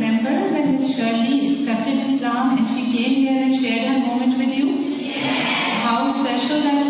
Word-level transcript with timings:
Remember 0.00 0.38
his 0.54 0.86
she 0.86 1.38
accepted 1.38 2.00
Islam 2.06 2.48
and 2.48 2.68
she 2.74 2.82
came 2.92 3.14
here 3.18 3.42
and 3.42 3.60
shared 3.60 3.84
their 3.84 3.98
moment 3.98 4.34
with 4.38 4.58
you 4.58 4.68
how 5.84 6.08
special 6.10 6.60
this 6.60 6.82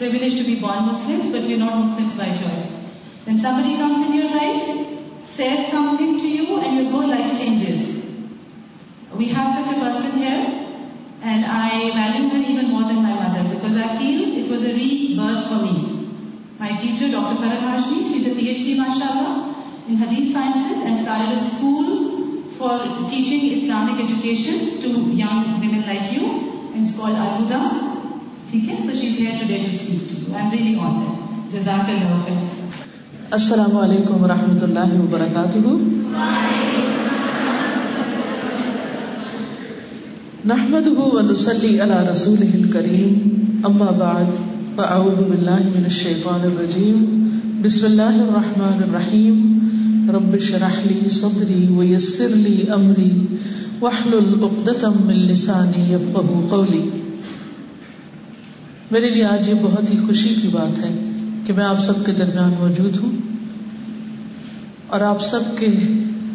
remembrance 0.00 0.36
to 0.38 0.44
be 0.46 0.54
Bournemouth 0.60 1.30
but 1.30 1.46
we've 1.46 1.58
not 1.58 1.76
Muslim 1.76 2.08
comes 3.78 4.00
and I've 4.14 4.70
sell 5.36 5.56
something 5.70 6.18
to 6.18 6.28
you 6.28 6.56
and 6.56 6.80
you 6.80 6.86
gonna 6.92 7.38
changes 7.38 7.90
we 9.14 9.24
have 9.24 9.46
such 9.54 9.72
a 9.72 9.80
person 9.80 10.22
here 10.22 10.44
and 11.22 11.44
I 11.52 11.90
welcome 11.94 12.28
made 12.32 12.48
even 12.48 12.70
more 12.70 12.82
than 12.82 13.02
my 13.02 13.14
mother 13.14 13.50
because 13.50 13.76
I 13.78 13.98
feel 13.98 14.32
it 14.36 14.50
was 14.50 14.64
a 14.64 14.72
great 14.72 15.16
birth 15.18 15.48
for 15.48 15.62
me 15.62 15.93
My 16.64 16.74
teacher, 16.80 17.10
Dr. 17.10 17.34
Farah 17.40 17.58
Hashmi, 17.62 18.04
she's 18.10 18.26
a 18.26 18.30
PhD, 18.30 18.74
mashallah, 18.78 19.54
in 19.86 19.96
Hadith 19.96 20.32
Sciences, 20.32 20.78
and 20.82 20.98
started 20.98 21.36
a 21.36 21.40
school 21.48 22.40
for 22.52 23.06
teaching 23.06 23.52
Islamic 23.52 24.02
education 24.04 24.80
to 24.80 24.88
young 25.22 25.60
women 25.60 25.82
like 25.88 26.10
you. 26.12 26.22
And 26.72 26.86
it's 26.86 26.96
called 26.96 27.16
Al-Huda. 27.24 27.60
Okay? 28.48 28.80
So 28.80 28.94
she's 28.98 29.18
here 29.18 29.38
today 29.38 29.58
to 29.64 29.72
speak 29.76 30.08
to 30.08 30.14
you. 30.22 30.34
I'm 30.34 30.50
really 30.54 30.74
honored. 30.86 31.18
Jazakallah 31.56 32.16
khair. 32.30 32.48
السلام 33.40 33.76
علیکم 33.82 34.22
ورحمۃ 34.22 34.62
اللہ 34.64 34.96
وبرکاتہ 35.02 35.76
نحمده 40.54 41.12
ونصلي 41.14 41.76
على 41.80 42.02
رسوله 42.10 42.50
الكريم 42.62 43.64
اما 43.70 43.90
بعد 44.02 44.53
فاعوذ 44.76 45.18
بالله 45.24 45.66
من 45.72 45.84
الشيطان 45.86 46.44
الرجيم 46.46 47.02
بسم 47.64 47.84
الله 47.86 48.16
الرحمن 48.22 48.80
الرحيم 48.86 50.08
رب 50.16 50.34
اشرح 50.38 50.78
لي 50.86 51.10
صدري 51.16 51.58
ويسر 51.76 52.34
لي 52.46 52.54
امري 52.78 53.12
واحلل 53.82 54.32
عقدة 54.40 54.90
من 54.96 55.20
لساني 55.28 55.84
يفقهوا 55.92 56.42
قولي 56.50 56.82
میرے 58.90 59.10
لیے 59.10 59.24
آج 59.26 59.48
یہ 59.48 59.62
بہت 59.62 59.94
ہی 59.94 60.00
خوشی 60.06 60.34
کی 60.42 60.48
بات 60.48 60.82
ہے 60.84 60.92
کہ 61.46 61.52
میں 61.52 61.64
آپ 61.64 61.86
سب 61.86 62.04
کے 62.06 62.18
درمیان 62.18 62.52
موجود 62.58 63.00
ہوں 63.02 63.16
اور 64.88 65.08
آپ 65.12 65.26
سب 65.30 65.56
کے 65.58 65.72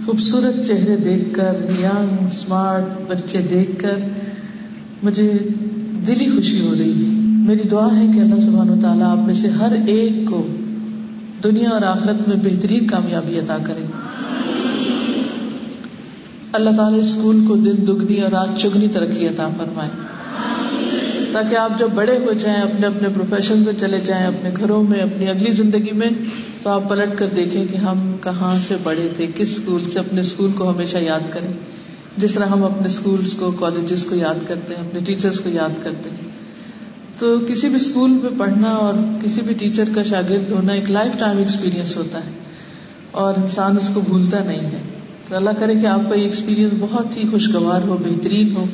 خوبصورت 0.06 0.66
چہرے 0.68 0.98
دیکھ 1.04 1.30
کر 1.36 1.64
یگ 1.80 2.18
اسمارٹ 2.26 3.00
بچے 3.08 3.48
دیکھ 3.50 3.80
کر 3.82 4.04
مجھے 5.04 5.32
دلی 6.08 6.30
خوشی 6.32 6.68
ہو 6.68 6.76
رہی 6.76 7.00
ہے۔ 7.00 7.19
میری 7.50 7.64
دعا 7.64 7.96
ہے 7.96 8.08
کہ 8.14 8.20
اللہ 8.20 8.40
سبحانہ 8.40 8.72
و 8.72 8.76
تعالیٰ 8.82 9.08
آپ 9.08 9.18
میں 9.18 9.34
سے 9.34 9.48
ہر 9.48 9.76
ایک 9.88 10.14
کو 10.26 10.48
دنیا 11.44 11.70
اور 11.70 11.82
آخرت 11.82 12.28
میں 12.28 12.38
بہترین 12.38 12.88
کامیابی 12.88 13.40
عطا 13.40 13.58
کرے۔ 13.64 13.86
اللہ 16.54 16.70
تعالیٰ 16.78 17.00
اسکول 17.00 17.46
کو 17.48 17.56
دن 17.56 17.88
دگنی 17.88 18.22
اور 18.22 18.32
رات 18.32 18.48
چگنی 18.58 18.88
ترقی 18.88 19.28
عطا 19.28 19.50
فرمائے۔ 19.58 19.90
تاکہ 21.32 21.56
آپ 21.56 21.80
جب 21.80 21.88
بڑے 21.96 22.18
ہو 22.18 22.34
جائیں، 22.34 22.62
اپنے 22.62 22.88
اپنے 22.88 23.08
پروفیشن 23.08 23.58
میں 23.58 23.74
چلے 23.74 24.02
جائیں، 24.02 24.26
اپنے 24.26 24.52
گھروں 24.58 24.84
میں، 24.84 25.00
اپنی 25.00 25.30
اگلی 25.30 25.52
زندگی 25.52 25.92
میں، 25.92 26.10
تو 26.64 26.70
آپ 26.70 26.90
پلٹ 26.90 27.18
کر 27.18 27.28
دیکھیں 27.28 27.66
کہ 27.72 27.78
ہم 27.78 28.16
کہاں 28.24 28.60
سے 28.68 28.76
بڑے 28.84 29.08
تھے، 29.16 29.28
کس 29.36 29.60
اسکول 29.60 29.84
سے 29.94 30.00
اپنے 30.00 30.22
اسکول 30.22 30.52
کو 30.52 30.72
ہمیشہ 30.72 30.98
یاد 30.98 31.34
کریں۔ 31.34 31.54
جس 32.18 32.34
طرح 32.34 32.46
ہم 32.46 32.64
اپنے 32.64 32.88
اسکولس 32.88 33.34
کو 33.34 33.52
کالجز 33.52 34.06
کو 34.06 34.16
یاد 34.16 34.48
کرتے 34.48 34.76
ہیں، 34.76 34.88
اپنے 34.88 35.00
ٹیچرس 35.00 35.40
کو 35.40 35.50
یاد 35.50 35.84
کرتے 35.84 36.10
ہیں۔ 36.10 36.39
تو 37.20 37.40
کسی 37.48 37.68
بھی 37.68 37.76
اسکول 37.76 38.10
میں 38.10 38.30
پڑھنا 38.38 38.70
اور 38.70 38.94
کسی 39.24 39.42
بھی 39.42 39.54
ٹیچر 39.54 39.84
کا 39.96 40.04
شاگرد 40.04 40.52
ہونا 40.52 40.74
ایک 40.74 40.92
لائف 40.92 41.18
ٹائم 41.18 41.38
ایکسپیرئنس 41.38 41.98
ہوتا 41.98 42.20
ہے 42.20 42.30
اور 43.12 43.34
انسان 43.38 43.78
اس 43.78 43.92
کو 43.94 44.02
بھولتا 44.02 44.44
نہیں 44.44 44.60
ہے۔ 44.60 44.82
تو 45.28 45.36
اللہ 45.36 45.50
کرے 45.60 45.76
کہ 45.76 45.86
آپ 45.86 46.10
کا 46.10 46.16
یہ 46.16 46.24
ایکسپیرئنس 46.24 46.74
بہت 46.80 47.18
ہی 47.18 47.24
خوشگوار 47.32 47.82
ہو، 47.82 47.98
بہترین 48.04 48.56
ہو 48.56 48.66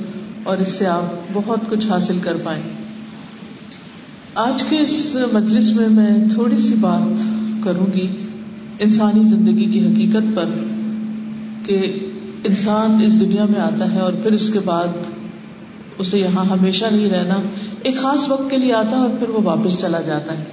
اور 0.43 0.57
اس 0.57 0.69
سے 0.69 0.85
آپ 0.85 1.03
بہت 1.33 1.59
کچھ 1.69 1.87
حاصل 1.87 2.17
کر 2.21 2.35
پائیں۔ 2.43 2.63
آج 4.35 4.63
کے 4.69 4.79
اس 4.79 5.15
مجلس 5.33 5.71
میں 5.71 5.89
میں 5.89 6.29
تھوڑی 6.33 6.57
سی 6.57 6.75
بات 6.81 7.21
کروں 7.63 7.93
گی 7.93 8.07
انسانی 8.79 9.23
زندگی 9.23 9.65
کی 9.65 9.85
حقیقت 9.85 10.35
پر 10.35 10.45
کہ 11.65 11.99
انسان 12.43 13.01
اس 13.05 13.19
دنیا 13.19 13.45
میں 13.45 13.61
آتا 13.61 13.91
ہے 13.91 13.99
اور 13.99 14.13
پھر 14.13 14.31
اس 14.31 14.49
کے 14.53 14.59
بعد 14.59 14.87
اسے 15.97 16.19
یہاں 16.19 16.45
ہمیشہ 16.45 16.85
نہیں 16.91 17.09
رہنا۔ 17.09 17.35
ایک 17.85 17.97
خاص 17.97 18.29
وقت 18.29 18.49
کے 18.49 18.57
لیے 18.57 18.73
آتا 18.73 18.95
ہے 18.95 19.01
اور 19.01 19.09
پھر 19.19 19.29
وہ 19.29 19.39
واپس 19.43 19.81
چلا 19.81 20.01
جاتا 20.01 20.37
ہے۔ 20.37 20.43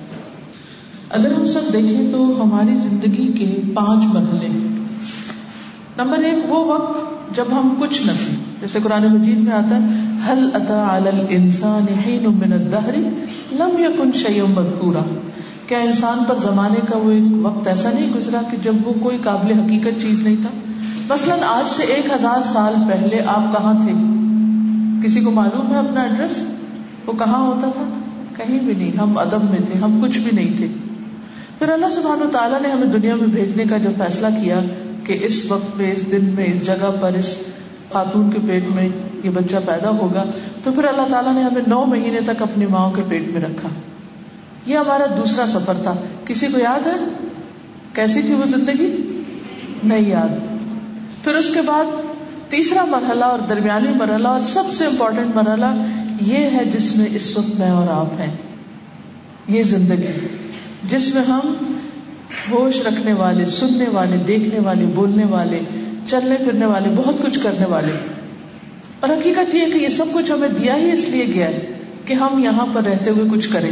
اگر 1.11 1.33
ہم 1.33 1.47
سب 1.47 1.61
دیکھیں 1.73 2.13
تو 2.13 2.43
ہماری 2.43 2.75
زندگی 2.75 3.33
کے 3.33 3.61
پانچ 3.75 4.05
مرحلے 4.05 4.47
ہیں۔ 4.47 4.69
نمبر 5.97 6.19
ایک، 6.19 6.53
وہ 6.53 6.65
وقت 6.65 7.05
جب 7.37 7.45
ہم 7.53 7.75
کچھ 7.81 8.03
نہ 8.03 8.13
تھے 8.13 8.37
جیسے 8.61 8.79
قرآن 8.83 9.15
مجید 9.15 9.39
میں 9.39 9.53
آتا 9.53 9.77
ہے 9.77 10.03
حل 10.29 10.51
اتا 10.55 10.97
الانسان 10.97 11.87
حین 12.07 12.23
من 12.23 12.53
الدہر 12.53 12.95
لم 13.53 13.79
یکن 13.79 14.11
شیء 14.15 14.43
مذکورا. 14.43 15.19
کیا 15.67 15.79
انسان 15.79 16.19
پر 16.29 16.35
زمانے 16.37 16.81
کا 16.89 16.99
وہ 16.99 17.11
ایک 17.11 17.47
وقت 17.47 17.69
ایسا 17.69 17.91
نہیں 17.95 18.13
گزرا 18.13 18.41
کہ 18.51 18.57
جب 18.63 18.73
وہ 18.85 18.93
کوئی 19.01 19.19
قابل 19.19 19.53
حقیقت 19.53 20.03
چیز 20.03 20.23
نہیں 20.23 20.37
تھا؟ 20.37 20.51
مثلاً 21.09 21.39
آج 21.47 21.71
سے 21.71 21.83
ایک 21.83 22.07
ہزار 22.15 22.43
سال 22.43 22.75
پہلے 22.89 23.21
آپ 23.27 23.59
کہاں 23.59 23.75
تھے؟ 23.75 23.93
کسی 25.05 25.21
کو 25.21 25.31
معلوم 25.31 25.73
ہے 25.73 25.79
اپنا 25.79 26.03
ایڈریس؟ 26.03 26.45
وہ 27.07 27.13
کہاں 27.13 27.47
ہوتا 27.47 27.71
تھا؟ 27.71 27.85
کہیں 28.37 28.59
بھی 28.59 28.75
نہیں۔ 28.75 28.99
ہم 28.99 29.19
ادب 29.19 29.51
میں 29.51 29.59
تھے، 29.59 29.79
ہم 29.79 30.01
کچھ 30.03 30.19
بھی 30.19 30.31
نہیں 30.33 30.57
تھے۔ 30.57 30.69
پھر 31.59 31.69
اللہ 31.69 31.87
سبحانہ 31.91 32.25
تعالیٰ 32.25 32.63
نے 32.63 32.71
ہمیں 32.71 32.87
دنیا 32.87 33.15
میں 33.15 33.27
بھیجنے 33.27 33.65
کا 33.65 33.77
جب 33.77 33.91
فیصلہ 33.99 34.27
کیا 34.43 34.61
کہ 35.05 35.19
اس 35.21 35.45
وقت 35.49 35.77
میں، 35.77 35.93
اس 35.93 36.11
دن 36.11 36.25
میں، 36.25 36.45
اس 36.45 36.67
جگہ 36.67 36.91
پر، 37.01 37.13
اس 37.13 37.39
خاتون 37.93 38.31
کے 38.31 38.39
پیٹ 38.49 38.65
میں 38.69 38.89
یہ 39.25 39.31
بچہ 39.31 39.57
پیدا 39.67 39.91
ہوگا، 39.91 40.25
تو 40.65 40.73
پھر 40.73 40.85
اللہ 40.85 41.09
تعالیٰ 41.09 41.35
نے 41.35 41.43
ہمیں 41.43 41.63
نو 41.67 41.85
مہینے 41.87 42.21
تک 42.21 42.43
اپنی 42.43 42.67
ماں 42.67 42.91
کے 42.91 43.03
پیٹ 43.09 43.29
میں 43.29 43.41
رکھا۔ 43.41 43.69
یہ 44.67 44.77
ہمارا 44.77 45.07
دوسرا 45.17 45.47
سفر 45.47 45.75
تھا۔ 45.83 45.95
کسی 46.27 46.47
کو 46.47 46.59
یاد 46.59 46.87
ہے؟ 46.87 47.27
کیسی 47.93 48.23
تھی 48.23 48.35
وہ 48.35 48.45
زندگی؟ 48.45 49.21
نہیں 49.85 50.09
یاد۔ 50.09 50.29
پھر 51.25 51.35
اس 51.35 51.51
کے 51.55 51.61
بعد 51.63 51.85
تیسرا 52.53 52.85
مرحلہ 52.85 53.25
اور 53.25 53.39
درمیانی 53.39 53.89
مرحلہ 53.89 54.29
اور 54.29 54.41
سب 54.41 54.63
سے 54.73 54.87
امپورٹینٹ 54.87 55.37
مرحلہ 55.37 55.67
یہ 56.21 56.37
ہے 56.37 56.65
جس 56.65 56.97
میں 56.97 57.07
اس 57.11 57.39
وقت 57.39 57.61
میں 57.61 57.71
اور 57.71 57.87
آپ 57.91 58.21
ہیں۔ 58.21 58.37
یہ 59.49 59.63
زندگی 59.63 60.27
جس 60.83 61.15
میں 61.15 61.23
ہم 61.23 61.55
ہوش 62.51 62.81
رکھنے 62.81 63.13
والے، 63.13 63.47
سننے 63.47 63.89
والے، 63.89 64.17
دیکھنے 64.17 64.61
والے، 64.61 64.87
بولنے 64.87 65.25
والے، 65.25 65.61
چلنے 66.07 66.37
پھرنے 66.37 66.67
والے، 66.67 66.91
بہت 66.97 67.15
کچھ 67.23 67.41
کرنے 67.43 67.67
والے۔ 67.67 67.93
اور 69.01 69.11
حقیقت 69.11 69.55
یہ 69.55 69.73
کہ 69.73 69.79
یہ 69.79 69.89
سب 69.89 70.07
کچھ 70.13 70.33
ہمیں 70.33 70.49
دیا 70.49 70.77
ہی 70.77 70.93
اس 70.93 71.09
لیے 71.09 71.27
گیا 71.27 71.49
ہے 71.49 71.67
کہ 72.05 72.15
ہم 72.15 72.39
یہاں 72.39 72.67
پر 72.73 72.85
رہتے 72.85 73.11
ہوئے 73.11 73.31
کچھ 73.31 73.53
کریں۔ 73.53 73.71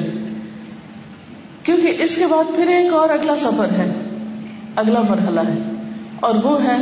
کیونکہ 1.62 1.96
اس 1.98 2.16
کے 2.16 2.26
بعد 2.26 2.56
پھر 2.56 2.66
ایک 2.66 2.92
اور 2.92 3.10
اگلا 3.10 3.36
سفر 3.36 3.68
ہے، 3.78 3.92
اگلا 4.76 5.00
مرحلہ 5.00 5.40
ہے 5.40 5.70
اور 6.20 6.34
وہ 6.42 6.64
ہے 6.64 6.76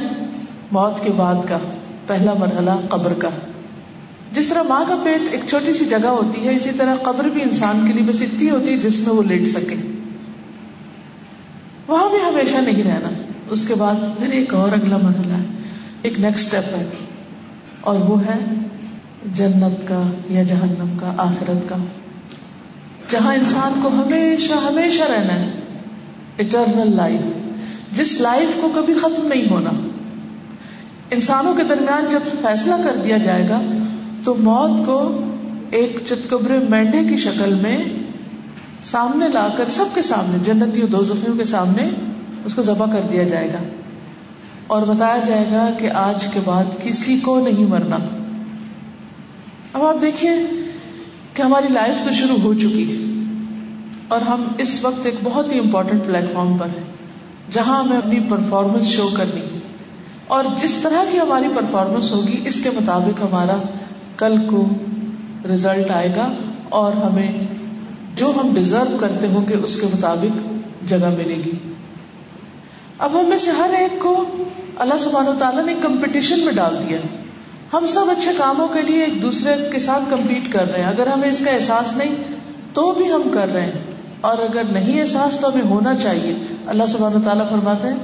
موت 0.73 1.05
کے 1.05 1.11
بعد 1.17 1.35
کا۔ 1.49 1.59
پہلا 2.09 2.35
مرحلہ 2.35 2.71
قبر 2.89 3.13
کا۔ 3.13 3.29
جس 4.33 4.49
طرح 4.49 4.63
ماں 4.63 4.85
کا 4.89 4.97
پیٹ 5.05 5.23
ایک 5.31 5.41
چھوٹی 5.49 5.73
سی 5.73 5.85
جگہ 5.85 6.07
ہوتی 6.07 6.49
ہے، 6.49 6.57
اسی 6.57 6.71
طرح 6.77 6.95
قبر 6.95 7.25
بھی 7.25 7.43
انسان 7.43 7.85
کے 7.87 7.93
لیے 7.93 8.03
بس 8.03 8.23
اتنی 8.23 8.51
ہوتی 8.51 8.73
ہے 8.73 8.79
جس 8.79 9.01
میں 9.01 9.15
وہ 9.15 9.23
لیٹ 9.23 9.49
سکے۔ 9.49 9.75
وہاں 11.87 12.11
بھی 12.11 12.19
ہمیشہ 12.29 12.57
نہیں 12.57 12.83
رہنا۔ 12.83 13.09
اس 13.51 13.69
کے 13.69 13.75
بعد 13.75 13.95
پھر 13.95 14.31
ایک 14.31 14.55
اور 14.55 14.73
اگلا 14.73 14.97
مرحلہ 14.97 15.33
ہے، 15.33 15.45
ایک 16.03 16.21
نیکسٹ 16.21 16.55
اسٹیپ 16.55 16.75
ہے۔ 16.75 16.87
اور 17.81 18.01
وہ 18.01 18.23
ہے 18.23 18.55
جنت 19.35 19.89
کا 19.89 20.03
یا 20.29 20.43
جہنم 20.43 20.99
کا، 20.99 21.15
آخرت 21.17 21.69
کا۔ 21.69 21.77
جہاں 23.11 23.35
انسان 23.35 23.81
کو 23.83 23.89
ہمیشہ 23.89 24.53
ہمیشہ 24.53 25.03
رہنا 25.03 25.35
ہے 25.35 25.51
اٹرنل 26.39 26.97
لائف 26.97 27.21
جس 27.93 28.21
لائف 28.21 28.59
کو 28.61 28.69
کبھی 28.75 28.95
ختم 28.95 29.27
نہیں 29.27 29.51
ہونا۔ 29.51 29.71
انسانوں 31.11 31.55
کے 31.55 31.65
درمیان 31.65 32.07
جب 32.11 32.21
فیصلہ 32.43 32.75
کر 32.85 32.97
دیا 32.97 33.17
جائے 33.19 33.49
گا، 33.49 33.61
تو 34.25 34.35
موت 34.35 34.87
کو 34.87 34.99
ایک 35.71 35.99
چتکبرے 36.07 36.59
مینڈے 36.59 37.05
کی 37.05 37.17
شکل 37.17 37.55
میں 37.55 37.85
سامنے 38.83 39.29
لا 39.29 39.49
کر 39.49 39.69
سب 39.69 39.95
کے 39.95 40.03
سامنے 40.03 40.39
جنتیوں 40.45 40.89
دو 40.89 41.03
کے 41.39 41.45
سامنے 41.45 41.89
اس 42.45 42.55
کو 42.55 42.63
ذبح 42.63 42.91
کر 42.93 43.01
دیا 43.01 43.23
جائے 43.25 43.53
گا۔ 43.53 43.63
اور 44.67 44.83
بتایا 44.83 45.17
جائے 45.27 45.47
گا 45.53 45.69
کہ 45.79 45.91
آج 45.91 46.27
کے 46.33 46.41
بعد 46.45 46.65
کسی 46.83 47.19
کو 47.19 47.39
نہیں 47.41 47.67
مرنا۔ 47.67 47.99
اب 49.73 49.83
آپ 49.83 50.01
دیکھیے 50.03 50.33
کہ 51.35 51.43
ہماری 51.43 51.69
لائف 51.69 52.05
تو 52.05 52.13
شروع 52.13 52.37
ہو 52.37 52.55
چکی 52.55 52.87
ہے، 52.93 53.03
اور 54.09 54.21
ہم 54.21 54.45
اس 54.59 54.79
وقت 54.85 55.07
ایک 55.07 55.15
بہت 55.23 55.53
ہی 55.53 55.59
امپورٹنٹ 55.59 56.05
پلیٹ 56.05 56.33
فارم 56.33 56.57
پر 56.59 56.67
ہیں، 56.67 56.85
جہاں 57.53 57.79
ہمیں 57.81 57.97
اپنی 57.97 58.21
پرفارمنس 58.29 58.87
شو 58.87 59.09
کرنی 59.17 59.41
اور 60.29 60.45
جس 60.63 60.77
طرح 60.77 61.05
کی 61.13 61.21
ہماری 61.21 61.49
پرفارمنس 61.49 62.13
ہوگی، 62.13 62.43
اس 62.47 62.61
کے 62.63 62.71
مطابق 62.71 63.21
ہمارا 63.21 63.57
کل 64.17 64.47
کو 64.47 64.69
ریزلٹ 65.49 65.91
آئے 65.91 66.17
گا 66.17 66.33
اور 66.69 66.93
ہمیں 66.93 67.33
جو 68.17 68.33
ہم 68.37 68.55
ڈیزرو 68.55 68.97
کرتے 69.01 69.27
ہوں 69.27 69.49
گے، 69.49 69.57
اس 69.57 69.77
کے 69.77 69.87
مطابق 69.87 70.39
جگہ 70.89 71.11
ملے 71.19 71.37
گی۔ 71.45 71.53
اب 72.99 73.21
ہم 73.21 73.25
میں 73.29 73.39
سے 73.39 73.51
ہر 73.51 73.71
ایک 73.79 74.01
کو 74.01 74.25
اللہ 74.77 74.99
سبحانہ 75.01 75.39
تعالیٰ 75.39 75.67
نے 75.67 75.75
کمپٹیشن 75.75 76.45
میں 76.45 76.53
ڈال 76.53 76.77
دیا۔ 76.89 76.99
ہم 77.73 77.87
سب 77.87 78.11
اچھے 78.11 78.31
کاموں 78.39 78.69
کے 78.69 78.83
لیے 78.83 79.03
ایک 79.05 79.23
دوسرے 79.23 79.71
کے 79.73 79.79
ساتھ 79.79 80.11
کمپیٹ 80.11 80.53
کر 80.53 80.71
رہے 80.71 80.83
ہیں۔ 80.83 80.89
اگر 80.89 81.07
ہمیں 81.07 81.29
اس 81.29 81.43
کا 81.45 81.51
احساس 81.51 81.97
نہیں، 81.97 82.15
تو 82.73 82.93
بھی 82.93 83.13
ہم 83.13 83.23
کر 83.35 83.49
رہے 83.49 83.63
ہیں۔ 83.63 83.81
اور 84.21 84.39
اگر 84.39 84.65
نہیں 84.65 85.01
احساس، 85.01 85.39
تو 85.39 85.49
ہمیں 85.49 85.65
ہونا 85.65 85.97
چاہیے۔ 85.97 86.39
اللہ 86.67 86.87
سبحانہ 86.89 87.25
تعالیٰ 87.25 87.51
فرماتے 87.51 87.89
ہیں 87.89 87.95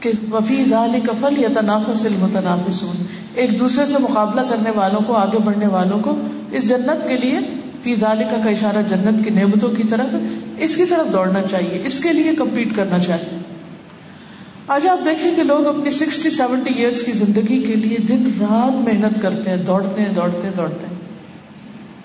کہ 0.00 0.12
وفی 0.32 0.64
دال 0.70 1.00
کفل 1.00 1.38
یا 1.38 1.48
تنافس 1.54 2.06
المتنافس 2.06 2.84
ایک 3.34 3.58
دوسرے 3.58 3.86
سے 3.86 3.98
مقابلہ 3.98 4.40
کرنے 4.40 4.70
والوں 4.70 5.00
کو، 5.00 5.12
آگے 5.12 5.38
بڑھنے 5.38 5.66
والوں 5.66 6.00
کو، 6.00 6.20
اس 6.52 6.68
جنت 6.68 7.08
کے 7.08 7.16
لیے 7.16 7.38
فی 7.82 7.96
دالکا 7.96 8.36
کا 8.44 8.50
اشارہ 8.50 8.76
جنت 8.88 9.24
کی 9.24 9.30
نعمتوں 9.30 9.68
کی 9.68 9.82
طرف، 9.82 10.14
اس 10.58 10.76
کی 10.76 10.84
طرف 10.84 11.12
دوڑنا 11.12 11.42
چاہیے، 11.42 11.82
اس 11.84 12.00
کے 12.00 12.12
لیے 12.12 12.34
کمپیٹ 12.34 12.76
کرنا 12.76 12.98
چاہیے۔ 12.98 13.38
آج 14.68 14.88
آپ 14.88 15.04
دیکھیں 15.04 15.36
کہ 15.36 15.42
لوگ 15.42 15.66
اپنی 15.66 15.90
سکسٹی، 15.90 16.30
سیونٹی 16.30 16.74
ایئرس 16.74 17.02
کی 17.02 17.12
زندگی 17.12 17.62
کے 17.62 17.74
لیے 17.74 17.98
دن 17.98 18.30
رات 18.40 18.88
محنت 18.88 19.22
کرتے 19.22 19.50
ہیں، 19.50 19.56
دوڑتے 19.56 20.02
ہیں 20.02 20.14
دوڑتے 20.14 20.46
ہیں 20.46 20.54
دوڑتے 20.56 20.86
ہیں۔ 20.86 20.94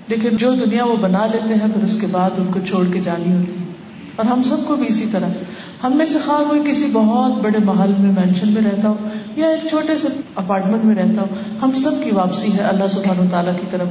لیکن 0.07 0.35
جو 0.35 0.53
دنیا 0.53 0.85
وہ 0.85 0.95
بنا 0.95 1.25
لیتے 1.25 1.53
ہیں، 1.53 1.67
پھر 1.73 1.83
اس 1.83 1.97
کے 2.01 2.07
بعد 2.07 2.29
ان 2.37 2.47
کو 2.53 2.59
چھوڑ 2.67 2.85
کے 2.93 2.99
جانی 2.99 3.35
ہوتی 3.35 3.51
ہے۔ 3.51 3.70
اور 4.15 4.25
ہم 4.25 4.43
سب 4.43 4.57
کو 4.67 4.75
بھی 4.75 4.85
اسی 4.87 5.05
طرح۔ 5.11 5.27
ہم 5.83 5.97
میں 5.97 6.05
سے 6.05 6.17
خواہ 6.25 6.49
کوئی 6.49 6.71
کسی 6.71 6.87
بہت 6.93 7.43
بڑے 7.43 7.57
محل 7.65 7.93
میں 7.99 8.11
مینشن 8.11 8.53
میں 8.53 8.61
رہتا 8.61 8.89
ہو 8.89 8.95
یا 9.35 9.49
ایک 9.49 9.67
چھوٹے 9.69 9.97
سے 9.97 10.07
اپارٹمنٹ 10.35 10.85
میں 10.85 10.95
رہتا 10.95 11.21
ہو، 11.21 11.27
ہم 11.61 11.71
سب 11.71 12.03
کی 12.03 12.11
واپسی 12.11 12.53
ہے 12.53 12.61
اللہ 12.61 12.87
سبحان 12.87 13.19
و 13.19 13.29
تعالیٰ 13.31 13.55
کی 13.55 13.65
طرف۔ 13.69 13.87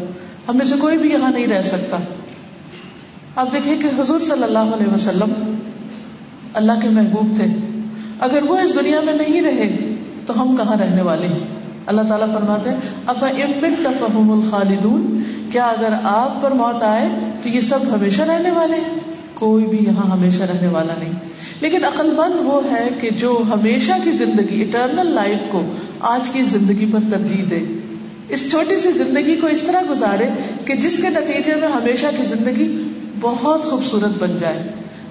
ہم 0.49 0.57
میں 0.57 0.67
سے 0.67 0.75
کوئی 0.81 0.99
بھی 0.99 1.11
یہاں 1.11 1.31
نہیں 1.31 1.47
رہ 1.47 1.63
سکتا۔ 1.63 1.97
آپ 3.37 3.53
دیکھیں 3.53 3.81
کہ 3.81 3.87
حضور 3.87 4.21
صلی 4.21 4.43
اللہ 4.43 4.59
علیہ 4.59 4.95
وسلم 4.95 5.57
اللہ 6.55 6.73
کے 6.83 6.89
محبوب 6.89 7.37
تھے۔ 7.37 7.47
اگر 8.21 8.43
وہ 8.43 8.59
اس 8.59 8.75
دنیا 8.75 9.01
میں 9.01 9.15
نہیں 9.15 9.43
رہے، 9.43 9.95
تو 10.27 10.43
ہم 10.43 10.57
کہاں 10.57 10.77
رہنے 10.77 11.03
والے 11.03 11.27
ہیں؟ 11.27 11.39
اللہ 11.87 12.03
تعالیٰ 12.03 12.35
فرماتے 12.35 12.71
اف 13.07 13.25
امن 13.25 14.31
الخالدون؟ 14.31 15.23
کیا 15.53 15.67
اگر 15.67 15.95
آپ 16.03 16.43
پر 16.43 16.51
موت 16.51 16.83
آئے 16.83 17.09
تو 17.43 17.49
یہ 17.49 17.61
سب 17.61 17.79
ہمیشہ 17.95 18.23
رہنے 18.23 18.51
والے 18.51 18.77
ہیں؟ 18.77 19.20
کوئی 19.41 19.67
بھی 19.67 19.79
یہاں 19.81 20.11
ہمیشہ 20.11 20.43
رہنے 20.43 20.67
والا 20.67 20.95
نہیں۔ 20.99 21.13
لیکن 21.61 21.85
عقل 21.85 22.11
مند 22.11 22.35
وہ 22.39 22.61
ہے 22.73 22.89
کہ 23.01 23.11
جو 23.11 23.43
ہمیشہ 23.55 23.93
کی 24.05 24.11
زندگی 24.11 24.63
اٹرنل 24.63 25.13
لائف 25.13 25.39
کو 25.49 25.63
آج 26.01 26.31
کی 26.31 26.43
زندگی 26.43 26.87
پر 26.93 26.99
ترجیح 27.11 27.45
دے۔ 27.51 27.59
اس 28.29 28.51
چھوٹی 28.51 28.77
سی 28.77 28.91
زندگی 28.93 29.37
کو 29.37 29.47
اس 29.47 29.63
طرح 29.63 29.81
گزارے 29.91 30.29
کہ 30.65 30.75
جس 30.75 30.97
کے 30.97 31.09
نتیجے 31.09 31.55
میں 31.55 31.69
ہمیشہ 31.69 32.07
کی 32.17 32.23
زندگی 32.23 32.83
بہت 33.21 33.65
خوبصورت 33.65 34.19
بن 34.19 34.37
جائے۔ 34.41 34.63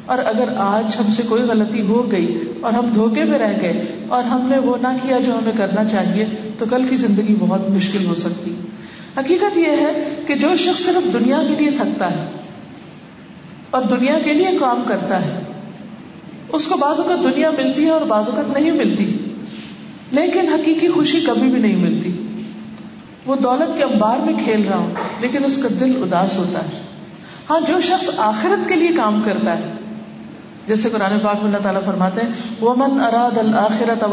اور 0.06 0.18
اگر 0.18 0.46
آج 0.58 0.96
ہم 1.00 1.10
سے 1.10 1.24
کوئی 1.30 1.44
غلطی 1.44 1.82
ہو 1.82 2.12
گئی 2.12 2.40
اور 2.62 2.74
ہم 2.74 2.86
دھوکے 2.96 3.24
میں 3.24 3.40
رہ 3.40 3.58
گئے 3.62 3.86
اور 4.08 4.24
ہم 4.24 4.50
نے 4.50 4.58
وہ 4.58 4.78
نہ 4.82 4.88
کیا 5.08 5.18
جو 5.20 5.34
ہمیں 5.34 5.54
کرنا 5.58 5.84
چاہیے، 5.84 6.26
تو 6.58 6.66
کل 6.70 6.84
کی 6.84 6.96
زندگی 6.96 7.36
بہت 7.40 7.70
مشکل 7.70 8.06
ہو 8.06 8.16
سکتی۔ 8.16 8.54
حقیقت 9.18 9.58
یہ 9.58 9.70
ہے 9.70 10.16
کہ 10.28 10.36
جو 10.36 10.56
شخص 10.56 10.82
صرف 10.82 11.14
دنیا 11.14 11.44
کے 11.44 11.56
لیے 11.60 11.72
تھکتا 11.72 12.12
ہے 12.12 12.39
اور 13.72 13.82
دنیا 13.82 14.20
کے 14.20 14.34
لیے 14.34 14.48
کام 14.60 14.84
کرتا 14.88 15.22
ہے۔ 15.22 15.42
اس 16.50 16.68
کو 16.68 16.78
بعض 16.78 17.00
اوقات 17.00 17.24
دنیا 17.24 17.50
ملتی 17.52 17.86
ہے 17.86 17.90
اور 17.90 18.02
بعض 18.02 18.30
اوقات 18.30 18.58
نہیں 18.58 18.72
ملتی۔ 18.72 19.18
لیکن 20.12 20.48
حقیقی 20.48 20.90
خوشی 20.90 21.22
کبھی 21.22 21.50
بھی 21.50 21.60
نہیں 21.60 21.76
ملتی۔ 21.76 22.26
وہ 23.26 23.36
دولت 23.36 23.78
کے 23.78 23.84
امبار 23.84 24.20
میں 24.20 24.34
کھیل 24.44 24.68
رہا 24.68 24.78
ہوں، 24.78 24.90
لیکن 25.20 25.46
اس 25.46 25.58
کا 25.58 25.70
دل 25.80 26.04
اداس 26.04 26.38
ہوتا 26.38 26.60
ہے۔ 26.60 26.82
ہاں 27.50 27.60
جو 27.68 27.82
شخص 27.82 28.10
آخرت 28.18 28.70
کے 28.70 28.76
لیے 28.76 28.90
کام 28.98 29.22
کرتا 29.22 29.58
ہے، 29.58 29.64
جیسے 30.68 30.90
قرآن 30.90 31.20
پاک 31.20 31.36
میں 31.36 31.44
اللہ 31.44 31.58
تعالیٰ 31.58 31.84
فرماتے 31.86 32.22
ہیں 32.22 32.30
وہ 32.60 32.74
من 32.78 33.02
اراد 33.02 33.38
الآخرت 33.38 34.04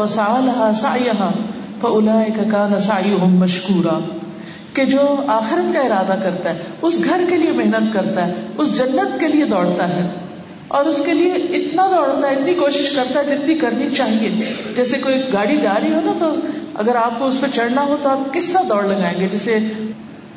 مشکورا 3.27 3.99
کہ 4.77 4.85
جو 4.85 5.15
آخرت 5.27 5.73
کا 5.73 5.79
ارادہ 5.79 6.15
کرتا 6.23 6.49
ہے، 6.49 6.59
اس 6.81 7.03
گھر 7.03 7.21
کے 7.29 7.37
لیے 7.37 7.51
محنت 7.51 7.93
کرتا 7.93 8.27
ہے، 8.27 8.33
اس 8.57 8.77
جنت 8.77 9.19
کے 9.19 9.27
لیے 9.27 9.45
دوڑتا 9.45 9.89
ہے۔ 9.89 10.07
اور 10.67 10.85
اس 10.85 11.01
کے 11.05 11.13
لیے 11.13 11.33
اتنا 11.33 11.85
دوڑتا 11.85 12.29
ہے، 12.29 12.35
اتنی 12.35 12.53
کوشش 12.53 12.89
کرتا 12.89 13.19
ہے 13.19 13.25
جتنی 13.25 13.55
کرنی 13.55 13.89
چاہیے۔ 13.97 14.53
جیسے 14.75 14.97
کوئی 14.97 15.15
گاڑی 15.33 15.57
جا 15.57 15.73
رہی 15.83 15.93
ہو 15.93 16.01
نا، 16.01 16.13
تو 16.19 16.31
اگر 16.73 16.95
آپ 16.95 17.19
کو 17.19 17.27
اس 17.27 17.41
پہ 17.41 17.47
چڑھنا 17.53 17.81
ہو، 17.81 17.97
تو 18.01 18.09
آپ 18.09 18.33
کس 18.33 18.45
طرح 18.45 18.61
دوڑ 18.69 18.83
لگائیں 18.83 19.19
گے؟ 19.19 19.27
جیسے 19.31 19.59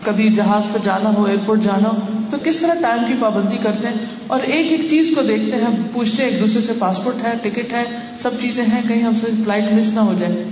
کبھی 0.05 0.33
جہاز 0.33 0.73
پہ 0.73 0.79
جانا 0.85 1.15
ہو، 1.15 1.25
ایئرپورٹ 1.25 1.61
جانا 1.61 1.89
ہو، 1.89 2.19
تو 2.31 2.37
کس 2.45 2.59
طرح 2.59 2.75
ٹائم 2.75 3.05
کی 3.05 3.15
پابندی 3.21 3.59
کرتے 3.59 3.89
ہیں؟ 3.89 3.95
اور 4.27 4.41
ایک 4.41 4.73
ایک 4.73 4.87
چیز 4.91 5.13
کو 5.15 5.23
دیکھتے 5.23 5.57
ہیں 5.57 5.77
پوچھتے 5.93 6.23
ہیں، 6.23 6.31
ایک 6.31 6.41
دوسرے 6.41 6.63
سے 6.63 6.73
پاسپورٹ 6.79 7.27
ہے، 7.27 7.33
ٹکٹ 7.43 7.73
ہے، 7.73 7.85
سب 8.19 8.31
چیزیں 8.41 8.65
ہیں، 8.65 8.83
کہیں 8.83 9.03
ہم 9.03 9.15
سے 9.15 9.27
فلائٹ 9.45 9.73
مس 9.73 9.89
نہ 9.95 10.01
ہو 10.01 10.15
جائے۔ 10.19 10.45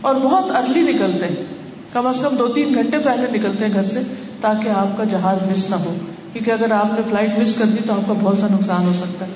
اور 0.00 0.14
بہت 0.14 0.50
ارلی 0.50 0.92
نکلتے 0.92 1.26
ہیں۔ 1.26 1.57
کم 1.92 2.06
از 2.06 2.20
کم 2.20 2.36
دو 2.36 2.48
تین 2.48 2.74
گھنٹے 2.74 2.98
پہلے 2.98 3.38
نکلتے 3.38 3.64
ہیں 3.64 3.72
گھر 3.72 3.84
سے 3.84 4.00
تاکہ 4.40 4.68
آپ 4.68 4.96
کا 4.96 5.04
جہاز 5.04 5.42
مس 5.42 5.70
نہ 5.70 5.76
ہو، 5.76 5.94
کیونکہ 6.32 6.50
اگر 6.50 6.70
آپ 6.70 6.86
نے 6.86 7.02
فلائٹ 7.08 7.38
مس 7.38 7.54
کر 7.54 7.64
دی 7.64 7.78
تو 7.86 7.92
آپ 7.92 8.06
کا 8.06 8.14
بہت 8.20 8.38
سا 8.38 8.46
نقصان 8.50 8.86
ہو 8.86 8.92
سکتا 8.92 9.26
ہے۔ 9.26 9.30